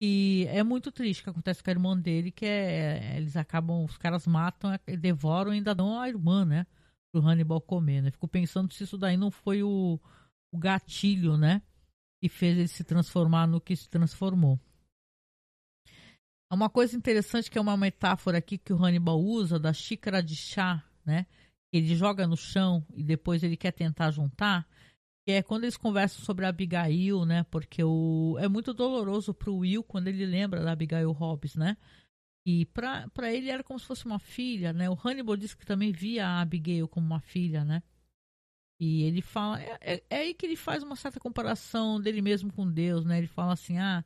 E 0.00 0.46
é 0.48 0.62
muito 0.62 0.90
triste 0.90 1.22
que 1.24 1.28
acontece 1.28 1.62
com 1.62 1.68
a 1.68 1.72
irmã 1.72 1.98
dele, 1.98 2.30
que 2.30 2.46
é, 2.46 3.16
eles 3.18 3.36
acabam, 3.36 3.84
os 3.84 3.98
caras 3.98 4.26
matam, 4.26 4.70
devoram 4.98 5.52
e 5.52 5.56
ainda 5.56 5.74
dão 5.74 6.00
a 6.00 6.08
irmã, 6.08 6.46
né? 6.46 6.66
Pro 7.12 7.20
Hannibal 7.20 7.60
comer, 7.60 8.00
né? 8.00 8.10
Fico 8.10 8.28
pensando 8.28 8.72
se 8.72 8.84
isso 8.84 8.96
daí 8.96 9.16
não 9.18 9.30
foi 9.30 9.62
o, 9.62 10.00
o 10.50 10.58
gatilho, 10.58 11.36
né? 11.36 11.60
E 12.22 12.28
fez 12.28 12.56
ele 12.56 12.68
se 12.68 12.82
transformar 12.84 13.46
no 13.46 13.60
que 13.60 13.76
se 13.76 13.88
transformou. 13.88 14.58
Uma 16.50 16.70
coisa 16.70 16.96
interessante 16.96 17.50
que 17.50 17.58
é 17.58 17.60
uma 17.60 17.76
metáfora 17.76 18.38
aqui 18.38 18.56
que 18.56 18.72
o 18.72 18.82
Hannibal 18.82 19.20
usa 19.20 19.58
da 19.58 19.72
xícara 19.72 20.22
de 20.22 20.34
chá, 20.34 20.82
né? 21.04 21.26
Ele 21.70 21.94
joga 21.94 22.26
no 22.26 22.36
chão 22.36 22.84
e 22.94 23.04
depois 23.04 23.42
ele 23.42 23.56
quer 23.56 23.72
tentar 23.72 24.10
juntar. 24.10 24.66
Que 25.26 25.32
é 25.32 25.42
quando 25.42 25.64
eles 25.64 25.76
conversam 25.76 26.24
sobre 26.24 26.46
a 26.46 26.48
Abigail, 26.48 27.26
né? 27.26 27.44
Porque 27.50 27.84
o, 27.84 28.36
é 28.40 28.48
muito 28.48 28.72
doloroso 28.72 29.34
pro 29.34 29.56
Will 29.56 29.84
quando 29.84 30.08
ele 30.08 30.24
lembra 30.24 30.64
da 30.64 30.72
Abigail 30.72 31.12
Hobbs, 31.12 31.54
né? 31.54 31.76
E 32.46 32.64
para 32.64 33.30
ele 33.30 33.50
era 33.50 33.62
como 33.62 33.78
se 33.78 33.84
fosse 33.84 34.06
uma 34.06 34.18
filha, 34.18 34.72
né? 34.72 34.88
O 34.88 34.96
Hannibal 34.96 35.36
disse 35.36 35.54
que 35.54 35.66
também 35.66 35.92
via 35.92 36.26
a 36.26 36.40
Abigail 36.40 36.88
como 36.88 37.06
uma 37.06 37.20
filha, 37.20 37.62
né? 37.62 37.82
E 38.80 39.02
ele 39.02 39.20
fala, 39.20 39.60
é, 39.60 39.78
é, 39.80 40.04
é, 40.08 40.16
aí 40.18 40.34
que 40.34 40.46
ele 40.46 40.56
faz 40.56 40.82
uma 40.82 40.94
certa 40.94 41.18
comparação 41.18 42.00
dele 42.00 42.22
mesmo 42.22 42.52
com 42.52 42.70
Deus, 42.70 43.04
né? 43.04 43.18
Ele 43.18 43.26
fala 43.26 43.52
assim, 43.52 43.76
ah, 43.78 44.04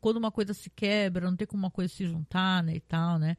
quando 0.00 0.16
uma 0.16 0.30
coisa 0.30 0.54
se 0.54 0.70
quebra, 0.70 1.28
não 1.28 1.36
tem 1.36 1.46
como 1.46 1.64
uma 1.64 1.70
coisa 1.70 1.92
se 1.92 2.06
juntar, 2.06 2.62
né, 2.62 2.76
e 2.76 2.80
tal, 2.80 3.18
né? 3.18 3.36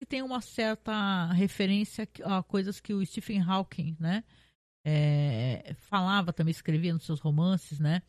E 0.00 0.06
tem 0.06 0.22
uma 0.22 0.40
certa 0.40 1.32
referência 1.32 2.08
a 2.24 2.42
coisas 2.42 2.80
que 2.80 2.92
o 2.92 3.04
Stephen 3.04 3.40
Hawking, 3.40 3.96
né, 3.98 4.24
é, 4.84 5.74
falava 5.78 6.32
também, 6.32 6.50
escrevia 6.52 6.92
nos 6.92 7.04
seus 7.04 7.20
romances, 7.20 7.80
né? 7.80 8.02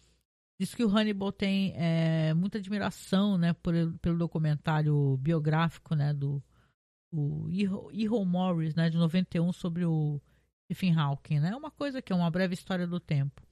Diz 0.59 0.73
que 0.73 0.83
o 0.83 0.89
Hannibal 0.89 1.31
tem 1.31 1.73
é, 1.75 2.33
muita 2.33 2.57
admiração, 2.57 3.37
né, 3.37 3.53
por, 3.53 3.73
pelo 4.01 4.17
documentário 4.17 5.17
biográfico, 5.17 5.95
né, 5.95 6.13
do 6.13 6.43
o 7.11 7.49
Errol 7.93 8.25
Morris, 8.25 8.75
né, 8.75 8.89
de 8.89 8.97
91, 8.97 9.53
sobre 9.53 9.85
o 9.85 10.21
Stephen 10.65 10.97
Hawking, 10.97 11.39
né? 11.39 11.55
Uma 11.55 11.71
coisa 11.71 12.01
que 12.01 12.11
é 12.11 12.15
uma 12.15 12.29
breve 12.29 12.53
história 12.53 12.87
do 12.87 12.99
tempo. 12.99 13.45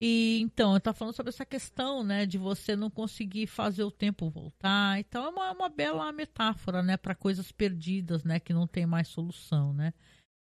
E 0.00 0.38
então, 0.40 0.76
eu 0.76 0.94
falando 0.94 1.14
sobre 1.14 1.30
essa 1.30 1.44
questão, 1.44 2.04
né, 2.04 2.24
de 2.24 2.38
você 2.38 2.76
não 2.76 2.88
conseguir 2.88 3.48
fazer 3.48 3.82
o 3.82 3.90
tempo 3.90 4.30
voltar. 4.30 5.00
Então, 5.00 5.24
é 5.24 5.28
uma, 5.28 5.50
uma 5.50 5.68
bela 5.68 6.12
metáfora, 6.12 6.82
né, 6.82 6.96
para 6.96 7.16
coisas 7.16 7.50
perdidas, 7.50 8.22
né, 8.22 8.38
que 8.38 8.52
não 8.52 8.66
tem 8.66 8.86
mais 8.86 9.08
solução, 9.08 9.72
né. 9.72 9.92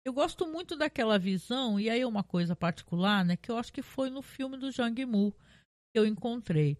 Eu 0.04 0.12
gosto 0.12 0.46
muito 0.46 0.76
daquela 0.76 1.18
visão, 1.18 1.78
e 1.78 1.88
aí 1.88 2.04
uma 2.04 2.24
coisa 2.24 2.56
particular, 2.56 3.24
né, 3.24 3.36
que 3.36 3.50
eu 3.50 3.56
acho 3.56 3.72
que 3.72 3.80
foi 3.80 4.10
no 4.10 4.22
filme 4.22 4.56
do 4.56 4.72
Jang 4.72 5.06
Mu 5.06 5.32
que 5.32 6.00
eu 6.00 6.04
encontrei. 6.04 6.76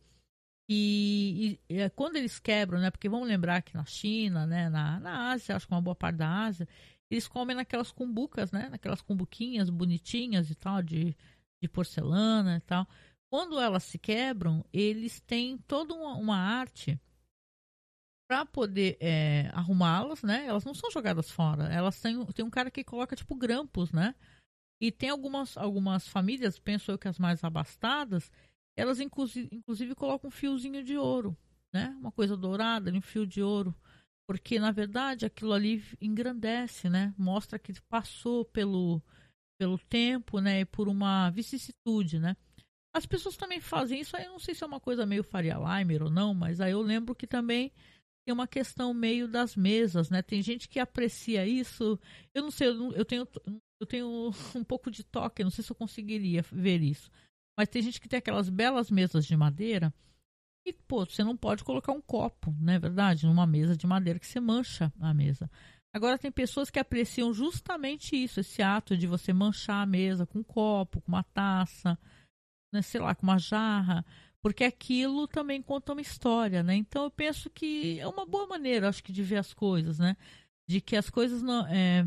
E, 0.69 1.61
e, 1.69 1.77
e, 1.77 1.91
quando 1.91 2.17
eles 2.17 2.41
quebram, 2.41 2.81
né, 2.81 2.91
porque 2.91 3.09
vamos 3.09 3.29
lembrar 3.29 3.63
que 3.63 3.75
na 3.75 3.85
China, 3.85 4.47
né, 4.47 4.69
na, 4.69 4.99
na 4.99 5.31
Ásia, 5.31 5.55
acho 5.55 5.67
que 5.69 5.73
uma 5.73 5.81
boa 5.81 5.95
parte 5.95 6.17
da 6.17 6.29
Ásia, 6.29 6.67
eles 7.11 7.29
comem 7.29 7.57
naquelas 7.57 7.93
cumbucas, 7.93 8.51
né? 8.51 8.69
Naquelas 8.69 9.01
cumbuquinhas 9.01 9.71
bonitinhas 9.71 10.51
e 10.51 10.55
tal, 10.55 10.83
de, 10.83 11.17
de 11.63 11.69
porcelana 11.69 12.57
e 12.57 12.61
tal. 12.61 12.87
Quando 13.31 13.59
elas 13.59 13.83
se 13.85 13.99
quebram, 13.99 14.65
eles 14.73 15.21
têm 15.21 15.59
toda 15.59 15.95
uma, 15.95 16.17
uma 16.17 16.37
arte 16.37 17.01
para 18.29 18.47
poder 18.47 18.97
é, 19.01 19.51
arrumá-las, 19.53 20.23
né? 20.23 20.47
Elas 20.47 20.65
não 20.65 20.75
são 20.75 20.91
jogadas 20.91 21.31
fora. 21.31 21.65
Elas 21.65 22.01
têm 22.01 22.25
tem 22.27 22.45
um 22.45 22.51
cara 22.51 22.71
que 22.71 22.83
coloca 22.83 23.17
tipo 23.17 23.35
grampos, 23.35 23.93
né? 23.93 24.15
E 24.81 24.91
tem 24.91 25.11
algumas 25.11 25.57
algumas 25.57 26.09
famílias, 26.09 26.59
penso 26.59 26.91
eu 26.91 26.99
que 26.99 27.09
as 27.09 27.19
mais 27.19 27.45
abastadas, 27.45 28.31
elas 28.77 29.01
inclusive, 29.01 29.49
inclusive 29.53 29.95
colocam 29.95 30.29
um 30.29 30.31
fiozinho 30.31 30.83
de 30.83 30.97
ouro, 30.97 31.37
né? 31.73 31.89
Uma 32.01 32.13
coisa 32.13 32.37
dourada, 32.37 32.91
um 32.93 33.01
fio 33.01 33.27
de 33.27 33.43
ouro, 33.43 33.75
porque 34.27 34.59
na 34.59 34.71
verdade 34.71 35.27
aquilo 35.27 35.53
ali 35.53 35.83
engrandece, 36.01 36.89
né? 36.89 37.15
Mostra 37.19 37.59
que 37.59 37.73
passou 37.83 38.45
pelo 38.45 39.03
pelo 39.59 39.79
tempo, 39.79 40.41
né? 40.41 40.61
E 40.61 40.65
por 40.65 40.89
uma 40.89 41.31
vicissitude, 41.31 42.19
né? 42.19 42.37
As 42.95 43.07
pessoas 43.07 43.37
também 43.37 43.61
fazem 43.61 44.01
isso, 44.01 44.17
aí 44.17 44.25
eu 44.25 44.33
não 44.33 44.39
sei 44.39 44.55
se 44.55 44.63
é 44.63 44.67
uma 44.67 44.81
coisa 44.81 45.05
meio 45.05 45.25
Faria 45.25 45.57
Limer 45.57 46.03
ou 46.03 46.11
não, 46.11 46.33
mas 46.33 46.61
aí 46.61 46.73
eu 46.73 46.81
lembro 46.81 47.15
que 47.15 47.27
também 47.27 47.73
tem 48.25 48.33
uma 48.33 48.47
questão 48.47 48.95
meio 48.95 49.29
das 49.29 49.55
mesas, 49.55 50.09
né? 50.11 50.23
Tem 50.23 50.41
gente 50.41 50.69
que 50.69 50.79
aprecia 50.79 51.47
isso. 51.47 51.99
Eu 52.33 52.43
não 52.43 52.51
sei, 52.51 52.69
eu 52.69 53.05
tenho, 53.05 53.29
eu 53.81 53.87
tenho 53.87 54.31
um 54.55 54.65
pouco 54.65 54.91
de 54.91 55.05
toque, 55.05 55.45
não 55.45 55.51
sei 55.51 55.63
se 55.63 55.71
eu 55.71 55.77
conseguiria 55.77 56.43
ver 56.51 56.83
isso. 56.83 57.11
Mas 57.59 57.69
tem 57.69 57.83
gente 57.83 58.01
que 58.01 58.09
tem 58.09 58.19
aquelas 58.19 58.49
belas 58.49 58.91
mesas 58.91 59.27
de 59.27 59.37
madeira 59.37 59.93
e, 60.67 60.73
pô, 60.73 61.05
você 61.05 61.23
não 61.23 61.37
pode 61.37 61.63
colocar 61.65 61.93
um 61.93 62.01
copo, 62.01 62.55
não 62.59 62.73
é 62.73 62.79
verdade? 62.79 63.27
Numa 63.27 63.47
mesa 63.47 63.77
de 63.77 63.87
madeira 63.87 64.19
que 64.19 64.27
você 64.27 64.41
mancha 64.41 64.93
a 65.01 65.13
mesa. 65.13 65.51
Agora 65.93 66.19
tem 66.19 66.33
pessoas 66.33 66.71
que 66.71 66.79
apreciam 66.79 67.33
justamente 67.33 68.17
isso, 68.17 68.41
esse 68.41 68.63
ato 68.63 68.97
de 68.97 69.07
você 69.07 69.33
manchar 69.33 69.83
a 69.83 69.87
mesa 69.87 70.27
com 70.27 70.41
um 70.41 70.45
copo, 70.45 71.01
com 71.01 71.13
uma 71.13 71.23
taça, 71.23 71.99
né, 72.73 72.83
sei 72.83 73.01
lá, 73.01 73.15
com 73.15 73.23
uma 73.23 73.39
jarra 73.39 74.05
porque 74.45 74.63
aquilo 74.63 75.27
também 75.27 75.63
conta 75.63 75.93
uma 75.93 76.03
história, 76.03 76.63
né? 76.63 76.75
Então 76.75 77.05
eu 77.05 77.11
penso 77.11 77.49
que 77.49 77.99
é 77.99 78.07
uma 78.07 78.27
boa 78.27 78.47
maneira, 78.47 78.91
acho 78.91 79.03
que, 79.03 79.11
de 79.11 79.23
ver 79.23 79.39
as 79.39 79.55
coisas, 79.55 79.99
né? 79.99 80.19
De 80.69 80.83
que 80.83 80.97
as 80.97 81.09
coisas 81.09 81.41
não. 81.41 81.67
É... 81.67 82.07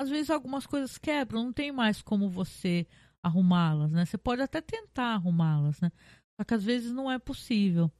Às 0.00 0.08
vezes 0.08 0.30
algumas 0.30 0.66
coisas 0.66 0.96
quebram, 0.96 1.44
não 1.44 1.52
tem 1.52 1.70
mais 1.70 2.00
como 2.00 2.30
você 2.30 2.86
arrumá-las, 3.22 3.92
né? 3.92 4.06
Você 4.06 4.16
pode 4.16 4.40
até 4.40 4.62
tentar 4.62 5.12
arrumá-las, 5.12 5.78
né? 5.82 5.92
Só 6.38 6.44
que 6.44 6.54
às 6.54 6.64
vezes 6.64 6.92
não 6.92 7.10
é 7.10 7.18
possível. 7.18 7.90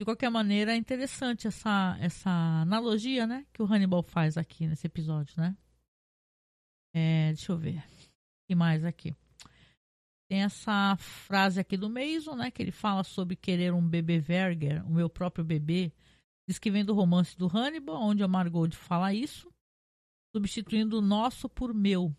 De 0.00 0.04
qualquer 0.04 0.30
maneira, 0.30 0.72
é 0.72 0.76
interessante 0.76 1.46
essa, 1.46 1.96
essa 2.00 2.30
analogia, 2.30 3.26
né? 3.26 3.46
Que 3.52 3.62
o 3.62 3.66
Hannibal 3.66 4.02
faz 4.02 4.36
aqui 4.38 4.66
nesse 4.66 4.86
episódio, 4.86 5.34
né? 5.36 5.56
É, 6.94 7.28
deixa 7.28 7.52
eu 7.52 7.58
ver. 7.58 7.78
O 7.78 8.46
que 8.48 8.54
mais 8.54 8.84
aqui? 8.84 9.14
Tem 10.28 10.42
essa 10.42 10.96
frase 10.96 11.60
aqui 11.60 11.76
do 11.76 11.90
Mason, 11.90 12.34
né? 12.34 12.50
Que 12.50 12.62
ele 12.62 12.72
fala 12.72 13.04
sobre 13.04 13.36
querer 13.36 13.72
um 13.72 13.86
bebê 13.86 14.18
Verger, 14.18 14.84
o 14.86 14.90
meu 14.90 15.10
próprio 15.10 15.44
bebê. 15.44 15.92
Diz 16.48 16.58
que 16.58 16.70
vem 16.70 16.84
do 16.84 16.94
romance 16.94 17.36
do 17.36 17.46
Hannibal, 17.46 18.00
onde 18.02 18.22
a 18.22 18.28
Margot 18.28 18.70
fala 18.72 19.12
isso, 19.14 19.52
substituindo 20.34 20.98
o 20.98 21.02
nosso 21.02 21.48
por 21.48 21.72
meu, 21.72 22.14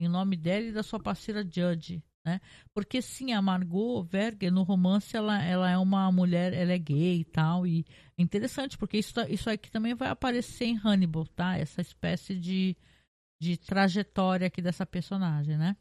em 0.00 0.08
nome 0.08 0.36
dela 0.36 0.66
e 0.66 0.72
da 0.72 0.82
sua 0.82 1.00
parceira 1.00 1.44
Judge. 1.44 2.02
Né? 2.24 2.40
Porque 2.72 3.02
sim, 3.02 3.32
a 3.32 3.42
Margot 3.42 4.02
Verger 4.04 4.52
no 4.52 4.62
romance 4.62 5.16
ela, 5.16 5.42
ela 5.42 5.70
é 5.70 5.76
uma 5.76 6.10
mulher, 6.12 6.52
ela 6.52 6.72
é 6.72 6.78
gay 6.78 7.20
e 7.20 7.24
tal, 7.24 7.66
e 7.66 7.84
é 8.16 8.22
interessante 8.22 8.78
porque 8.78 8.96
isso, 8.98 9.12
isso 9.28 9.50
aqui 9.50 9.70
também 9.70 9.94
vai 9.94 10.08
aparecer 10.08 10.66
em 10.66 10.78
Hannibal, 10.78 11.26
tá? 11.26 11.58
Essa 11.58 11.80
espécie 11.80 12.36
de, 12.38 12.76
de 13.40 13.56
trajetória 13.56 14.46
aqui 14.46 14.62
dessa 14.62 14.86
personagem, 14.86 15.58
né? 15.58 15.76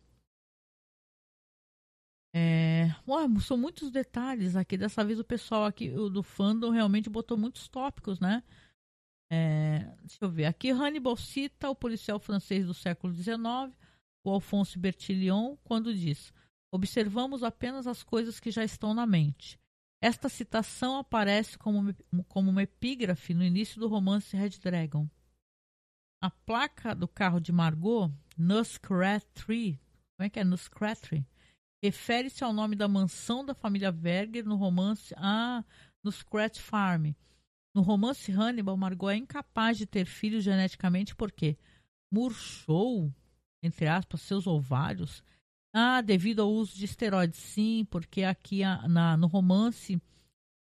É, 2.33 2.87
são 3.41 3.57
muitos 3.57 3.91
detalhes 3.91 4.55
aqui. 4.55 4.77
Dessa 4.77 5.03
vez 5.03 5.19
o 5.19 5.23
pessoal 5.23 5.65
aqui 5.65 5.89
do 5.89 6.23
fandom 6.23 6.69
realmente 6.69 7.09
botou 7.09 7.37
muitos 7.37 7.67
tópicos, 7.67 8.19
né? 8.19 8.41
É, 9.31 9.79
deixa 10.01 10.17
eu 10.21 10.29
ver. 10.29 10.45
Aqui 10.45 10.71
Hannibal 10.71 11.15
cita 11.15 11.69
o 11.69 11.75
policial 11.75 12.19
francês 12.19 12.65
do 12.65 12.73
século 12.73 13.13
XIX, 13.13 13.75
o 14.23 14.29
Alphonse 14.29 14.77
Bertillon, 14.77 15.55
quando 15.63 15.93
diz: 15.93 16.33
Observamos 16.73 17.43
apenas 17.43 17.87
as 17.87 18.03
coisas 18.03 18.39
que 18.39 18.51
já 18.51 18.63
estão 18.63 18.93
na 18.93 19.05
mente. 19.05 19.59
Esta 20.01 20.29
citação 20.29 20.97
aparece 20.97 21.57
como, 21.57 21.93
como 22.27 22.49
uma 22.49 22.63
epígrafe 22.63 23.33
no 23.33 23.43
início 23.43 23.79
do 23.79 23.87
romance 23.87 24.35
Red 24.35 24.57
Dragon. 24.61 25.07
A 26.23 26.29
placa 26.29 26.95
do 26.95 27.07
carro 27.07 27.39
de 27.39 27.51
Margot, 27.51 28.11
Nuskrat 28.37 29.25
Tree, 29.33 29.79
como 30.17 30.25
é 30.25 30.29
que 30.29 30.39
é 30.39 30.43
Nuskrat 30.43 30.99
Tree? 30.99 31.25
refere-se 31.83 32.43
ao 32.43 32.53
nome 32.53 32.75
da 32.75 32.87
mansão 32.87 33.43
da 33.43 33.55
família 33.55 33.91
Verger 33.91 34.45
no 34.45 34.55
romance 34.55 35.13
Ah, 35.17 35.65
no 36.03 36.11
Scratch 36.11 36.59
Farm. 36.59 37.13
No 37.73 37.81
romance 37.81 38.31
Hannibal, 38.31 38.77
Margot 38.77 39.09
é 39.09 39.15
incapaz 39.15 39.77
de 39.77 39.85
ter 39.85 40.05
filhos 40.05 40.43
geneticamente 40.43 41.15
porque 41.15 41.57
murchou, 42.13 43.11
entre 43.61 43.87
aspas, 43.87 44.21
seus 44.21 44.47
ovários. 44.47 45.23
Ah, 45.73 46.01
devido 46.01 46.41
ao 46.41 46.51
uso 46.51 46.75
de 46.75 46.85
esteroides, 46.85 47.39
sim, 47.39 47.85
porque 47.89 48.23
aqui 48.23 48.61
na, 48.89 49.15
no 49.15 49.27
romance 49.27 50.01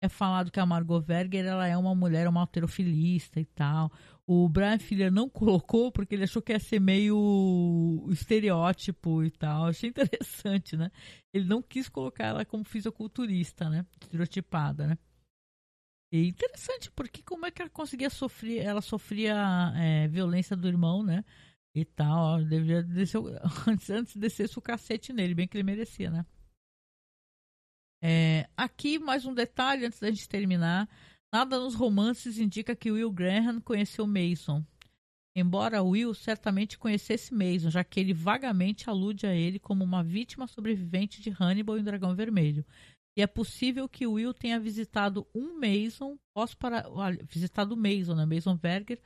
é 0.03 0.09
falado 0.09 0.51
que 0.51 0.61
a 0.61 0.67
Margot 0.67 1.01
Verger 1.01 1.45
ela 1.45 1.67
é 1.67 1.77
uma 1.77 1.95
mulher, 1.95 2.29
uma 2.29 2.41
alterofilista 2.41 3.41
e 3.41 3.45
tal. 3.45 3.91
O 4.27 4.49
Brian 4.49 4.79
Filler 4.79 5.13
não 5.13 5.29
colocou 5.31 5.93
porque 5.93 6.15
ele 6.15 6.25
achou 6.25 6.43
que 6.43 6.53
ia 6.53 6.59
ser 6.59 6.81
meio 6.81 8.07
estereótipo 8.11 9.23
e 9.23 9.31
tal. 9.31 9.67
Achei 9.67 9.91
interessante, 9.91 10.77
né? 10.77 10.91
Ele 11.33 11.47
não 11.47 11.63
quis 11.63 11.89
colocar 11.89 12.25
ela 12.25 12.45
como 12.45 12.65
fisiculturista, 12.65 13.71
né? 13.71 13.87
Estereotipada, 14.01 14.87
né? 14.87 14.99
E 16.13 16.29
interessante, 16.29 16.91
porque 16.93 17.23
como 17.23 17.47
é 17.47 17.51
que 17.51 17.61
ela 17.61 17.71
conseguia 17.71 18.11
sofrer? 18.11 18.65
Ela 18.65 18.81
sofria 18.81 19.73
é, 19.77 20.07
violência 20.09 20.57
do 20.57 20.69
irmão, 20.69 21.03
né? 21.03 21.25
E 21.77 21.85
tal. 21.85 22.43
Devia 22.43 22.83
descer, 22.83 23.20
antes, 23.68 23.91
antes 23.91 24.16
descesse 24.16 24.59
o 24.59 24.62
cacete 24.62 25.12
nele, 25.12 25.35
bem 25.35 25.47
que 25.47 25.59
ele 25.59 25.62
merecia, 25.62 26.11
né? 26.11 26.24
É, 28.03 28.49
aqui, 28.57 28.99
mais 28.99 29.27
um 29.27 29.35
detalhe 29.35 29.85
antes 29.85 30.01
da 30.01 30.11
gente 30.11 30.27
terminar. 30.27 30.89
Nada 31.31 31.59
nos 31.61 31.74
romances 31.74 32.39
indica 32.39 32.74
que 32.74 32.91
Will 32.91 33.12
Graham 33.12 33.61
conheceu 33.61 34.07
Mason. 34.07 34.64
Embora 35.37 35.83
Will 35.83 36.14
certamente 36.14 36.79
conhecesse 36.79 37.35
Mason, 37.35 37.68
já 37.68 37.85
que 37.85 38.01
ele 38.01 38.14
vagamente 38.14 38.89
alude 38.89 39.27
a 39.27 39.35
ele 39.35 39.59
como 39.59 39.85
uma 39.85 40.03
vítima 40.03 40.47
sobrevivente 40.47 41.20
de 41.20 41.29
Hannibal 41.29 41.77
e 41.77 41.81
o 41.81 41.85
Dragão 41.85 42.16
Vermelho. 42.16 42.64
E 43.18 43.20
é 43.20 43.27
possível 43.27 43.87
que 43.87 44.07
Will 44.07 44.33
tenha 44.33 44.59
visitado 44.59 45.27
um 45.35 45.61
Mason, 45.61 46.18
pós-para... 46.35 46.87
visitado 47.29 47.77
Mason, 47.77 48.14
né? 48.14 48.24
Mason 48.24 48.57
Berger, 48.57 48.99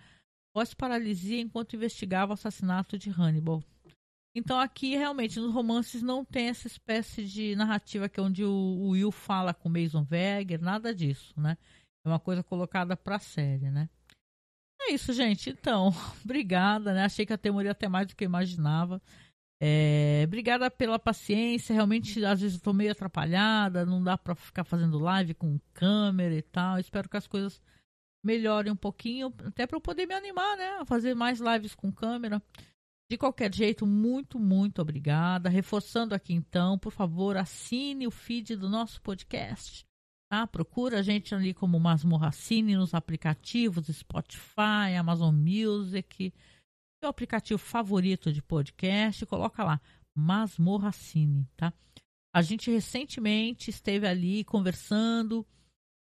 pós-paralisia 0.52 1.40
enquanto 1.40 1.76
investigava 1.76 2.32
o 2.32 2.34
assassinato 2.34 2.98
de 2.98 3.10
Hannibal. 3.10 3.62
Então 4.34 4.58
aqui 4.58 4.96
realmente 4.96 5.40
nos 5.40 5.52
romances 5.52 6.02
não 6.02 6.24
tem 6.24 6.48
essa 6.48 6.66
espécie 6.66 7.24
de 7.24 7.56
narrativa 7.56 8.08
que 8.08 8.20
é 8.20 8.22
onde 8.22 8.44
o, 8.44 8.90
Will 8.90 9.10
fala 9.10 9.52
com 9.52 9.68
Mason 9.68 10.04
Verger, 10.04 10.60
nada 10.60 10.94
disso, 10.94 11.34
né? 11.38 11.58
É 12.04 12.08
uma 12.08 12.20
coisa 12.20 12.42
colocada 12.42 12.96
para 12.96 13.16
a 13.16 13.20
série, 13.20 13.70
né? 13.70 13.88
É 14.82 14.92
isso, 14.92 15.12
gente. 15.12 15.50
Então, 15.50 15.92
obrigada, 16.24 16.94
né? 16.94 17.04
Achei 17.04 17.26
que 17.26 17.32
a 17.32 17.38
teoria 17.38 17.72
até 17.72 17.88
mais 17.88 18.06
do 18.06 18.16
que 18.16 18.24
eu 18.24 18.28
imaginava. 18.28 19.02
É, 19.62 20.22
obrigada 20.24 20.70
pela 20.70 20.98
paciência. 20.98 21.74
Realmente, 21.74 22.24
às 22.24 22.40
vezes, 22.40 22.60
tô 22.60 22.72
meio 22.72 22.92
atrapalhada. 22.92 23.84
Não 23.84 24.02
dá 24.02 24.16
para 24.16 24.34
ficar 24.34 24.64
fazendo 24.64 24.98
live 24.98 25.34
com 25.34 25.60
câmera 25.74 26.34
e 26.34 26.40
tal. 26.40 26.78
Espero 26.78 27.08
que 27.08 27.16
as 27.16 27.26
coisas 27.26 27.60
melhorem 28.22 28.72
um 28.72 28.76
pouquinho, 28.76 29.32
até 29.44 29.66
para 29.66 29.76
eu 29.76 29.80
poder 29.80 30.06
me 30.06 30.14
animar, 30.14 30.56
né? 30.56 30.78
A 30.80 30.84
fazer 30.84 31.14
mais 31.14 31.40
lives 31.40 31.74
com 31.74 31.92
câmera. 31.92 32.42
De 33.10 33.16
qualquer 33.16 33.52
jeito, 33.52 33.86
muito, 33.86 34.38
muito 34.38 34.80
obrigada. 34.80 35.48
Reforçando 35.48 36.14
aqui 36.14 36.32
então, 36.32 36.78
por 36.78 36.92
favor, 36.92 37.36
assine 37.36 38.06
o 38.06 38.10
feed 38.10 38.56
do 38.56 38.68
nosso 38.68 39.02
podcast. 39.02 39.84
Tá? 40.30 40.46
Procura 40.46 41.00
a 41.00 41.02
gente 41.02 41.34
ali 41.34 41.52
como 41.52 41.80
Masmorra 41.80 42.30
Cine 42.30 42.76
nos 42.76 42.94
aplicativos 42.94 43.88
Spotify, 43.88 44.94
Amazon 44.96 45.34
Music, 45.34 46.32
seu 47.02 47.10
aplicativo 47.10 47.58
favorito 47.58 48.32
de 48.32 48.40
podcast, 48.40 49.26
coloca 49.26 49.64
lá 49.64 49.80
Masmorra 50.14 50.92
Cine, 50.92 51.48
tá? 51.56 51.72
A 52.32 52.42
gente 52.42 52.70
recentemente 52.70 53.70
esteve 53.70 54.06
ali 54.06 54.44
conversando 54.44 55.44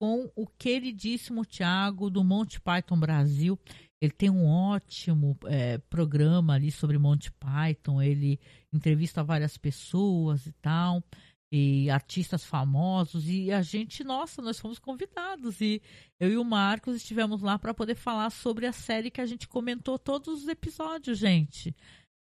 com 0.02 0.32
o 0.36 0.47
queridíssimo 0.47 1.45
Thiago 1.45 2.10
do 2.10 2.24
Monty 2.24 2.60
Python 2.60 2.99
Brasil. 2.99 3.60
Ele 4.02 4.12
tem 4.12 4.32
um 4.32 4.47
ótimo 4.47 5.38
é, 5.45 5.78
programa 5.78 6.56
ali 6.56 6.72
sobre 6.72 6.97
Monty 6.97 7.32
Python. 7.34 8.02
Ele 8.02 8.39
entrevista 8.74 9.24
várias 9.24 9.60
pessoas 9.60 10.47
e 10.47 10.52
tal, 10.54 11.04
e 11.54 11.88
artistas 11.91 12.43
famosos. 12.43 13.30
E 13.30 13.52
a 13.52 13.62
gente, 13.62 14.04
nossa, 14.04 14.41
nós 14.41 14.60
fomos 14.60 14.80
convidados. 14.80 15.62
E 15.62 15.80
eu 16.20 16.32
e 16.32 16.38
o 16.38 16.43
Marcos 16.43 16.95
estivemos 16.95 17.43
lá 17.43 17.60
para 17.60 17.72
poder 17.72 17.93
falar 17.93 18.32
sobre 18.32 18.66
a 18.66 18.74
série 18.74 19.12
que 19.12 19.22
a 19.22 19.26
gente 19.28 19.47
comentou 19.47 19.99
todos 19.99 20.41
os 20.41 20.47
episódios, 20.47 21.20
gente. 21.20 21.76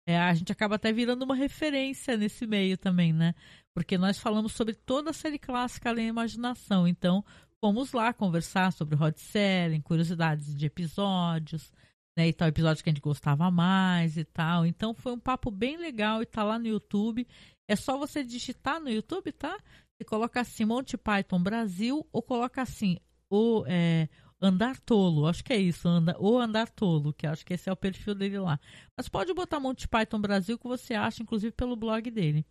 É, 0.06 0.18
a 0.18 0.34
gente 0.34 0.52
acaba 0.52 0.74
até 0.74 0.92
virando 0.92 1.22
uma 1.22 1.34
referência 1.34 2.14
nesse 2.14 2.46
meio 2.46 2.76
também, 2.76 3.10
né? 3.10 3.34
Porque 3.74 3.96
nós 3.96 4.18
falamos 4.18 4.52
sobre 4.52 4.74
toda 4.74 5.10
a 5.10 5.14
série 5.14 5.38
clássica 5.38 5.90
Além 5.90 6.06
da 6.06 6.10
Imaginação. 6.10 6.88
Então, 6.88 7.24
fomos 7.60 7.92
lá 7.92 8.12
conversar 8.12 8.72
sobre 8.72 8.96
hot 8.96 9.20
selling, 9.20 9.80
curiosidades 9.80 10.54
de 10.56 10.66
episódios, 10.66 11.72
né, 12.16 12.28
e 12.28 12.32
tal 12.32 12.48
episódio 12.48 12.82
que 12.82 12.90
a 12.90 12.92
gente 12.92 13.02
gostava 13.02 13.50
mais 13.50 14.16
e 14.16 14.24
tal. 14.24 14.66
Então 14.66 14.94
foi 14.94 15.12
um 15.12 15.18
papo 15.18 15.50
bem 15.50 15.76
legal 15.76 16.22
e 16.22 16.26
tá 16.26 16.42
lá 16.42 16.58
no 16.58 16.66
YouTube. 16.66 17.26
É 17.68 17.76
só 17.76 17.96
você 17.96 18.24
digitar 18.24 18.80
no 18.80 18.90
YouTube, 18.90 19.30
tá? 19.32 19.56
Você 19.96 20.04
coloca 20.04 20.40
assim 20.40 20.64
Monty 20.64 20.96
Python 20.96 21.42
Brasil 21.42 22.06
ou 22.12 22.22
coloca 22.22 22.62
assim 22.62 22.98
o 23.30 23.64
é, 23.66 24.08
Andar 24.40 24.80
Tolo, 24.80 25.26
acho 25.26 25.44
que 25.44 25.52
é 25.52 25.58
isso, 25.58 25.86
anda, 25.86 26.16
ou 26.18 26.40
Andar 26.40 26.68
Tolo, 26.70 27.12
que 27.12 27.26
acho 27.26 27.44
que 27.44 27.54
esse 27.54 27.68
é 27.68 27.72
o 27.72 27.76
perfil 27.76 28.14
dele 28.14 28.38
lá. 28.38 28.58
Mas 28.96 29.08
pode 29.08 29.32
botar 29.34 29.60
Monty 29.60 29.86
Python 29.86 30.20
Brasil 30.20 30.58
que 30.58 30.66
você 30.66 30.94
acha, 30.94 31.22
inclusive 31.22 31.52
pelo 31.52 31.76
blog 31.76 32.10
dele. 32.10 32.44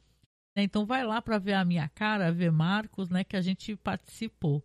Né? 0.60 0.64
Então 0.64 0.86
vai 0.86 1.06
lá 1.06 1.22
para 1.22 1.38
ver 1.38 1.54
a 1.54 1.64
minha 1.64 1.88
cara, 1.90 2.32
ver 2.32 2.52
Marcos, 2.52 3.10
né, 3.10 3.24
que 3.24 3.38
a 3.38 3.42
gente 3.42 3.76
participou 3.78 4.64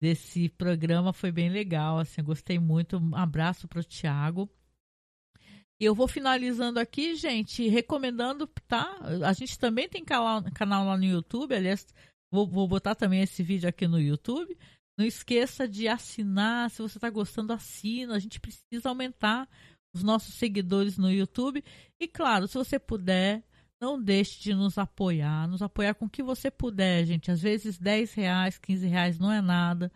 desse 0.00 0.48
programa, 0.50 1.12
foi 1.12 1.32
bem 1.32 1.48
legal, 1.48 1.98
assim, 1.98 2.22
gostei 2.22 2.58
muito. 2.58 2.98
Um 2.98 3.16
abraço 3.16 3.66
para 3.66 3.80
o 3.80 3.84
Thiago. 3.84 4.48
E 5.80 5.84
eu 5.84 5.94
vou 5.94 6.08
finalizando 6.08 6.80
aqui, 6.80 7.14
gente, 7.14 7.68
recomendando, 7.68 8.46
tá? 8.66 8.98
A 9.24 9.32
gente 9.32 9.56
também 9.58 9.88
tem 9.88 10.04
canal, 10.04 10.42
canal 10.52 10.84
lá 10.84 10.96
no 10.96 11.04
YouTube, 11.04 11.54
aliás, 11.54 11.86
vou, 12.32 12.48
vou 12.48 12.66
botar 12.66 12.96
também 12.96 13.22
esse 13.22 13.44
vídeo 13.44 13.68
aqui 13.68 13.86
no 13.86 14.00
YouTube. 14.00 14.56
Não 14.98 15.06
esqueça 15.06 15.68
de 15.68 15.86
assinar, 15.86 16.70
se 16.70 16.82
você 16.82 16.98
está 16.98 17.08
gostando, 17.08 17.52
assina. 17.52 18.16
A 18.16 18.18
gente 18.18 18.40
precisa 18.40 18.88
aumentar 18.88 19.48
os 19.94 20.02
nossos 20.02 20.34
seguidores 20.34 20.98
no 20.98 21.10
YouTube. 21.10 21.62
E 22.00 22.08
claro, 22.08 22.48
se 22.48 22.54
você 22.54 22.80
puder, 22.80 23.44
não 23.80 24.02
deixe 24.02 24.40
de 24.40 24.54
nos 24.54 24.76
apoiar, 24.76 25.46
nos 25.48 25.62
apoiar 25.62 25.94
com 25.94 26.06
o 26.06 26.10
que 26.10 26.22
você 26.22 26.50
puder, 26.50 27.04
gente. 27.04 27.30
Às 27.30 27.40
vezes 27.40 27.78
10 27.78 28.14
reais, 28.14 28.58
15 28.58 28.86
reais 28.86 29.18
não 29.18 29.30
é 29.30 29.40
nada 29.40 29.90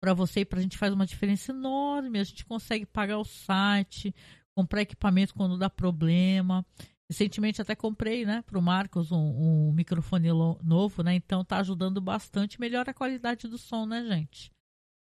para 0.00 0.14
você 0.14 0.40
e 0.40 0.44
para 0.44 0.58
a 0.58 0.62
gente 0.62 0.78
faz 0.78 0.92
uma 0.92 1.06
diferença 1.06 1.50
enorme. 1.50 2.18
A 2.18 2.24
gente 2.24 2.44
consegue 2.44 2.86
pagar 2.86 3.18
o 3.18 3.24
site, 3.24 4.14
comprar 4.56 4.82
equipamento 4.82 5.34
quando 5.34 5.58
dá 5.58 5.68
problema. 5.68 6.64
Recentemente 7.10 7.60
até 7.60 7.74
comprei, 7.74 8.24
né, 8.24 8.42
para 8.42 8.58
o 8.58 8.62
Marcos 8.62 9.12
um, 9.12 9.16
um 9.18 9.72
microfone 9.72 10.28
novo, 10.62 11.02
né? 11.02 11.14
Então 11.14 11.44
tá 11.44 11.58
ajudando 11.58 12.00
bastante, 12.00 12.58
melhora 12.58 12.92
a 12.92 12.94
qualidade 12.94 13.46
do 13.46 13.58
som, 13.58 13.84
né, 13.84 14.02
gente? 14.06 14.50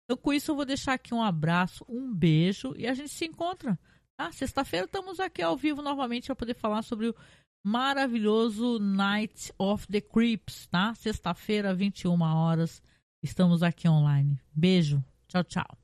Então 0.05 0.17
com 0.17 0.33
isso 0.33 0.51
eu 0.51 0.57
vou 0.57 0.65
deixar 0.65 0.95
aqui 0.95 1.13
um 1.13 1.23
abraço, 1.23 1.85
um 1.89 2.13
beijo 2.13 2.75
e 2.77 2.87
a 2.87 2.95
gente 2.95 3.11
se 3.11 3.27
encontra. 3.27 3.79
Tá? 4.17 4.33
Sexta-feira 4.33 4.87
estamos 4.87 5.21
aqui 5.21 5.43
ao 5.43 5.57
vivo 5.57 5.83
novamente 5.83 6.27
para 6.27 6.37
poder 6.37 6.55
falar 6.55 6.83
sobre 6.83 7.09
o 7.09 7.15
maravilhoso 7.63 8.79
Night 8.79 9.53
of 9.59 9.87
the 9.87 10.01
Creeps, 10.01 10.67
tá? 10.67 10.95
Sexta-feira, 10.95 11.75
21 11.75 12.21
horas, 12.21 12.83
estamos 13.23 13.63
aqui 13.63 13.89
online. 13.89 14.39
Beijo. 14.55 15.03
Tchau, 15.29 15.45
tchau. 15.45 15.82